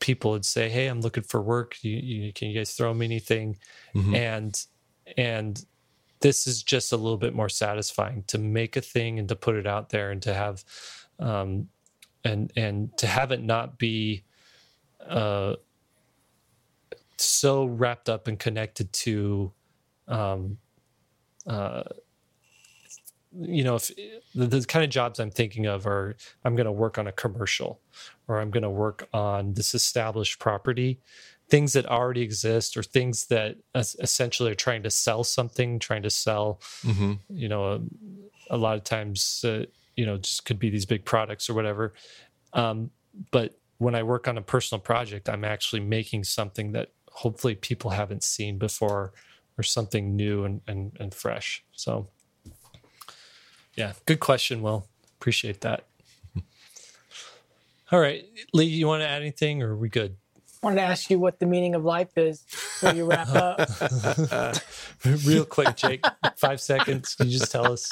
people 0.00 0.34
and 0.34 0.44
say, 0.44 0.68
"Hey, 0.68 0.86
I'm 0.86 1.00
looking 1.00 1.24
for 1.24 1.42
work. 1.42 1.76
You, 1.82 1.96
you, 1.96 2.32
can 2.32 2.48
you 2.48 2.58
guys 2.58 2.72
throw 2.72 2.94
me 2.94 3.06
anything?" 3.06 3.58
Mm-hmm. 3.94 4.14
And 4.14 4.66
and 5.16 5.64
this 6.20 6.46
is 6.46 6.62
just 6.62 6.92
a 6.92 6.96
little 6.96 7.16
bit 7.16 7.34
more 7.34 7.48
satisfying 7.48 8.24
to 8.26 8.38
make 8.38 8.76
a 8.76 8.80
thing 8.80 9.18
and 9.18 9.28
to 9.28 9.36
put 9.36 9.54
it 9.54 9.66
out 9.66 9.90
there 9.90 10.10
and 10.10 10.22
to 10.22 10.34
have 10.34 10.64
um, 11.18 11.68
and 12.24 12.52
and 12.56 12.96
to 12.98 13.06
have 13.06 13.32
it 13.32 13.42
not 13.42 13.78
be 13.78 14.24
uh, 15.08 15.54
so 17.16 17.64
wrapped 17.64 18.08
up 18.08 18.28
and 18.28 18.38
connected 18.38 18.92
to 18.92 19.52
um, 20.08 20.58
uh, 21.46 21.82
you 23.40 23.62
know 23.62 23.76
if 23.76 23.90
the, 24.34 24.46
the, 24.46 24.64
kind 24.64 24.84
of 24.84 24.90
jobs 24.90 25.20
i'm 25.20 25.30
thinking 25.30 25.66
of 25.66 25.86
are 25.86 26.16
i'm 26.44 26.56
going 26.56 26.66
to 26.66 26.72
work 26.72 26.98
on 26.98 27.06
a 27.06 27.12
commercial 27.12 27.80
or 28.26 28.40
i'm 28.40 28.50
going 28.50 28.62
to 28.62 28.70
work 28.70 29.06
on 29.12 29.52
this 29.54 29.74
established 29.74 30.38
property 30.38 30.98
things 31.48 31.72
that 31.72 31.86
already 31.86 32.22
exist 32.22 32.76
or 32.76 32.82
things 32.82 33.26
that 33.26 33.56
essentially 33.74 34.50
are 34.50 34.56
trying 34.56 34.82
to 34.82 34.90
sell 34.90 35.24
something, 35.24 35.78
trying 35.78 36.02
to 36.02 36.10
sell, 36.10 36.60
mm-hmm. 36.82 37.14
you 37.30 37.48
know, 37.48 37.72
a, 37.72 37.80
a, 38.54 38.56
lot 38.56 38.76
of 38.76 38.84
times, 38.84 39.44
uh, 39.44 39.64
you 39.96 40.04
know, 40.04 40.18
just 40.18 40.44
could 40.44 40.58
be 40.58 40.68
these 40.68 40.84
big 40.84 41.04
products 41.04 41.48
or 41.48 41.54
whatever. 41.54 41.94
Um, 42.52 42.90
but 43.30 43.58
when 43.78 43.94
I 43.94 44.02
work 44.02 44.28
on 44.28 44.36
a 44.36 44.42
personal 44.42 44.80
project, 44.80 45.28
I'm 45.28 45.44
actually 45.44 45.80
making 45.80 46.24
something 46.24 46.72
that 46.72 46.90
hopefully 47.10 47.54
people 47.54 47.90
haven't 47.90 48.22
seen 48.22 48.58
before 48.58 49.12
or 49.56 49.62
something 49.62 50.14
new 50.14 50.44
and, 50.44 50.60
and, 50.66 50.92
and 51.00 51.14
fresh. 51.14 51.64
So, 51.72 52.08
yeah, 53.74 53.94
good 54.06 54.20
question, 54.20 54.60
Will. 54.60 54.86
Appreciate 55.18 55.62
that. 55.62 55.86
All 57.92 58.00
right, 58.00 58.24
Lee, 58.52 58.66
you 58.66 58.86
want 58.86 59.02
to 59.02 59.08
add 59.08 59.22
anything, 59.22 59.62
or 59.62 59.70
are 59.70 59.76
we 59.76 59.88
good? 59.88 60.16
I 60.62 60.66
wanted 60.66 60.76
to 60.76 60.82
ask 60.82 61.08
you 61.08 61.20
what 61.20 61.38
the 61.38 61.46
meaning 61.46 61.76
of 61.76 61.84
life 61.84 62.16
is 62.16 62.44
when 62.80 62.96
you 62.96 63.04
wrap 63.04 63.28
up. 63.28 63.60
Real 65.24 65.44
quick, 65.44 65.76
Jake, 65.76 66.04
five 66.36 66.60
seconds. 66.60 67.14
Can 67.14 67.28
you 67.28 67.38
just 67.38 67.52
tell 67.52 67.72
us? 67.72 67.88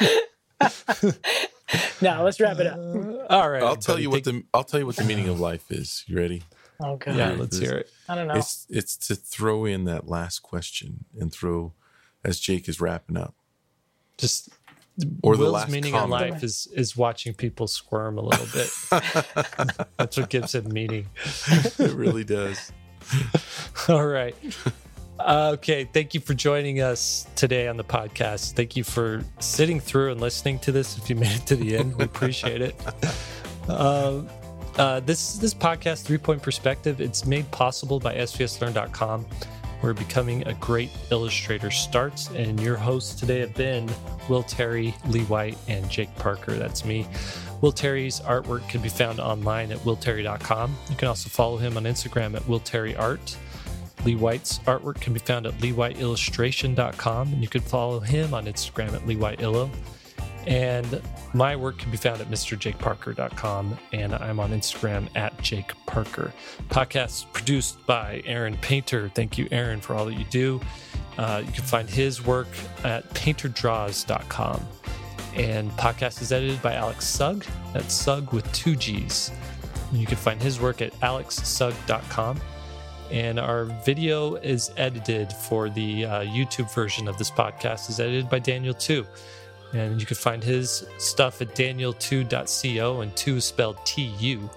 no, 2.02 2.22
let's 2.22 2.38
wrap 2.40 2.58
it 2.58 2.66
up. 2.66 2.78
Uh, 2.78 3.32
all 3.32 3.50
right, 3.50 3.62
I'll 3.62 3.76
tell 3.76 3.98
you 3.98 4.10
what 4.10 4.24
the 4.24 4.42
I'll 4.52 4.64
tell 4.64 4.80
you 4.80 4.86
what 4.86 4.96
the 4.96 5.04
meaning 5.04 5.28
of 5.28 5.40
life 5.40 5.70
is. 5.70 6.04
You 6.06 6.18
ready? 6.18 6.42
Oh, 6.80 6.92
okay. 6.92 7.16
Yeah, 7.16 7.34
let's 7.38 7.58
hear 7.58 7.72
it. 7.72 7.90
I 8.08 8.14
don't 8.14 8.28
know. 8.28 8.34
It's 8.34 8.66
it's 8.68 8.96
to 9.08 9.14
throw 9.14 9.64
in 9.64 9.84
that 9.84 10.06
last 10.06 10.40
question 10.40 11.06
and 11.18 11.32
throw 11.32 11.72
as 12.22 12.38
Jake 12.38 12.68
is 12.68 12.82
wrapping 12.82 13.16
up. 13.16 13.34
Just 14.18 14.50
Or 15.22 15.36
the 15.36 15.42
Will's 15.42 15.54
last 15.54 15.70
meaning 15.70 15.92
comment. 15.92 16.22
in 16.22 16.30
life 16.30 16.44
is 16.44 16.68
is 16.74 16.96
watching 16.96 17.34
people 17.34 17.66
squirm 17.66 18.16
a 18.18 18.20
little 18.22 18.46
bit. 18.52 18.70
That's 19.98 20.16
what 20.16 20.30
gives 20.30 20.54
it 20.54 20.66
meaning. 20.66 21.06
it 21.78 21.92
really 21.92 22.22
does. 22.24 22.72
All 23.88 24.06
right. 24.06 24.36
Uh, 25.18 25.50
okay. 25.54 25.88
Thank 25.92 26.14
you 26.14 26.20
for 26.20 26.34
joining 26.34 26.80
us 26.80 27.26
today 27.34 27.66
on 27.68 27.76
the 27.76 27.84
podcast. 27.84 28.52
Thank 28.52 28.76
you 28.76 28.84
for 28.84 29.24
sitting 29.40 29.80
through 29.80 30.12
and 30.12 30.20
listening 30.20 30.58
to 30.60 30.72
this. 30.72 30.96
If 30.96 31.10
you 31.10 31.16
made 31.16 31.32
it 31.32 31.46
to 31.46 31.56
the 31.56 31.76
end, 31.76 31.96
we 31.96 32.04
appreciate 32.04 32.62
it. 32.62 32.74
Um, 33.68 34.28
uh, 34.76 35.00
this 35.00 35.36
this 35.38 35.54
podcast, 35.54 36.02
Three 36.04 36.18
Point 36.18 36.42
Perspective, 36.42 37.00
it's 37.00 37.24
made 37.24 37.50
possible 37.50 37.98
by 38.00 38.14
svslearn.com, 38.14 39.26
where 39.84 39.92
becoming 39.92 40.46
a 40.46 40.54
great 40.54 40.88
illustrator 41.10 41.70
starts. 41.70 42.30
And 42.30 42.58
your 42.58 42.76
hosts 42.76 43.20
today 43.20 43.40
have 43.40 43.54
been 43.54 43.90
Will 44.30 44.42
Terry, 44.42 44.94
Lee 45.08 45.24
White, 45.24 45.58
and 45.68 45.90
Jake 45.90 46.14
Parker. 46.16 46.54
That's 46.54 46.86
me. 46.86 47.06
Will 47.60 47.70
Terry's 47.70 48.20
artwork 48.20 48.66
can 48.66 48.80
be 48.80 48.88
found 48.88 49.20
online 49.20 49.70
at 49.70 49.78
willterry.com. 49.80 50.74
You 50.88 50.96
can 50.96 51.08
also 51.08 51.28
follow 51.28 51.58
him 51.58 51.76
on 51.76 51.84
Instagram 51.84 52.34
at 52.34 52.42
willterryart. 52.44 53.36
Lee 54.06 54.16
White's 54.16 54.58
artwork 54.60 55.02
can 55.02 55.12
be 55.12 55.20
found 55.20 55.46
at 55.46 55.52
leewhiteillustration.com, 55.58 57.32
and 57.34 57.42
you 57.42 57.48
can 57.48 57.60
follow 57.60 58.00
him 58.00 58.32
on 58.32 58.46
Instagram 58.46 58.94
at 58.94 59.02
leewhiteillo. 59.02 59.70
And 60.46 61.00
my 61.32 61.56
work 61.56 61.78
can 61.78 61.90
be 61.90 61.96
found 61.96 62.20
at 62.20 62.28
mrjakeparker.com, 62.30 63.78
and 63.92 64.14
I'm 64.14 64.38
on 64.38 64.50
Instagram 64.50 65.08
at 65.14 65.40
Jake 65.40 65.72
Parker. 65.86 66.32
Podcast 66.68 67.32
produced 67.32 67.84
by 67.86 68.22
Aaron 68.26 68.56
Painter. 68.58 69.10
Thank 69.14 69.38
you, 69.38 69.48
Aaron, 69.50 69.80
for 69.80 69.94
all 69.94 70.04
that 70.06 70.14
you 70.14 70.26
do. 70.30 70.60
Uh, 71.16 71.42
you 71.44 71.52
can 71.52 71.64
find 71.64 71.88
his 71.88 72.24
work 72.24 72.48
at 72.82 73.08
painterdraws.com. 73.14 74.66
And 75.34 75.70
podcast 75.72 76.22
is 76.22 76.30
edited 76.30 76.62
by 76.62 76.74
Alex 76.74 77.06
Sugg. 77.06 77.44
That's 77.72 77.92
Sugg 77.92 78.32
with 78.32 78.50
two 78.52 78.76
G's. 78.76 79.32
You 79.92 80.06
can 80.06 80.16
find 80.16 80.40
his 80.40 80.60
work 80.60 80.82
at 80.82 80.92
alexsugg.com. 81.00 82.40
And 83.10 83.38
our 83.38 83.64
video 83.84 84.36
is 84.36 84.70
edited 84.76 85.32
for 85.32 85.68
the 85.68 86.04
uh, 86.04 86.24
YouTube 86.24 86.72
version 86.74 87.06
of 87.06 87.18
this 87.18 87.30
podcast 87.30 87.90
is 87.90 88.00
edited 88.00 88.28
by 88.28 88.38
Daniel 88.38 88.74
Tu. 88.74 89.06
And 89.74 90.00
you 90.00 90.06
can 90.06 90.16
find 90.16 90.42
his 90.42 90.86
stuff 90.98 91.42
at 91.42 91.54
danieltu.co 91.54 93.00
and 93.00 93.16
Tu 93.16 93.36
is 93.36 93.44
spelled 93.44 93.76
T-U. 93.84 94.48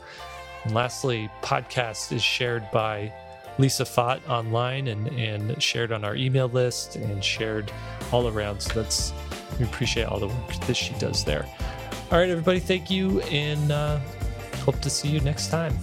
And 0.63 0.73
lastly, 0.73 1.29
podcast 1.41 2.11
is 2.11 2.21
shared 2.21 2.69
by 2.71 3.11
Lisa 3.57 3.83
Fott 3.83 4.19
online 4.29 4.87
and, 4.87 5.07
and 5.09 5.61
shared 5.61 5.91
on 5.91 6.03
our 6.03 6.15
email 6.15 6.47
list 6.47 6.95
and 6.95 7.23
shared 7.23 7.71
all 8.11 8.27
around. 8.27 8.61
So 8.61 8.81
that's 8.81 9.11
we 9.59 9.65
appreciate 9.65 10.05
all 10.05 10.19
the 10.19 10.27
work 10.27 10.53
that 10.67 10.75
she 10.75 10.93
does 10.95 11.23
there. 11.23 11.45
All 12.11 12.19
right, 12.19 12.29
everybody, 12.29 12.59
thank 12.59 12.89
you, 12.89 13.21
and 13.21 13.71
uh, 13.71 13.99
hope 14.63 14.79
to 14.81 14.89
see 14.89 15.09
you 15.09 15.19
next 15.21 15.49
time. 15.49 15.77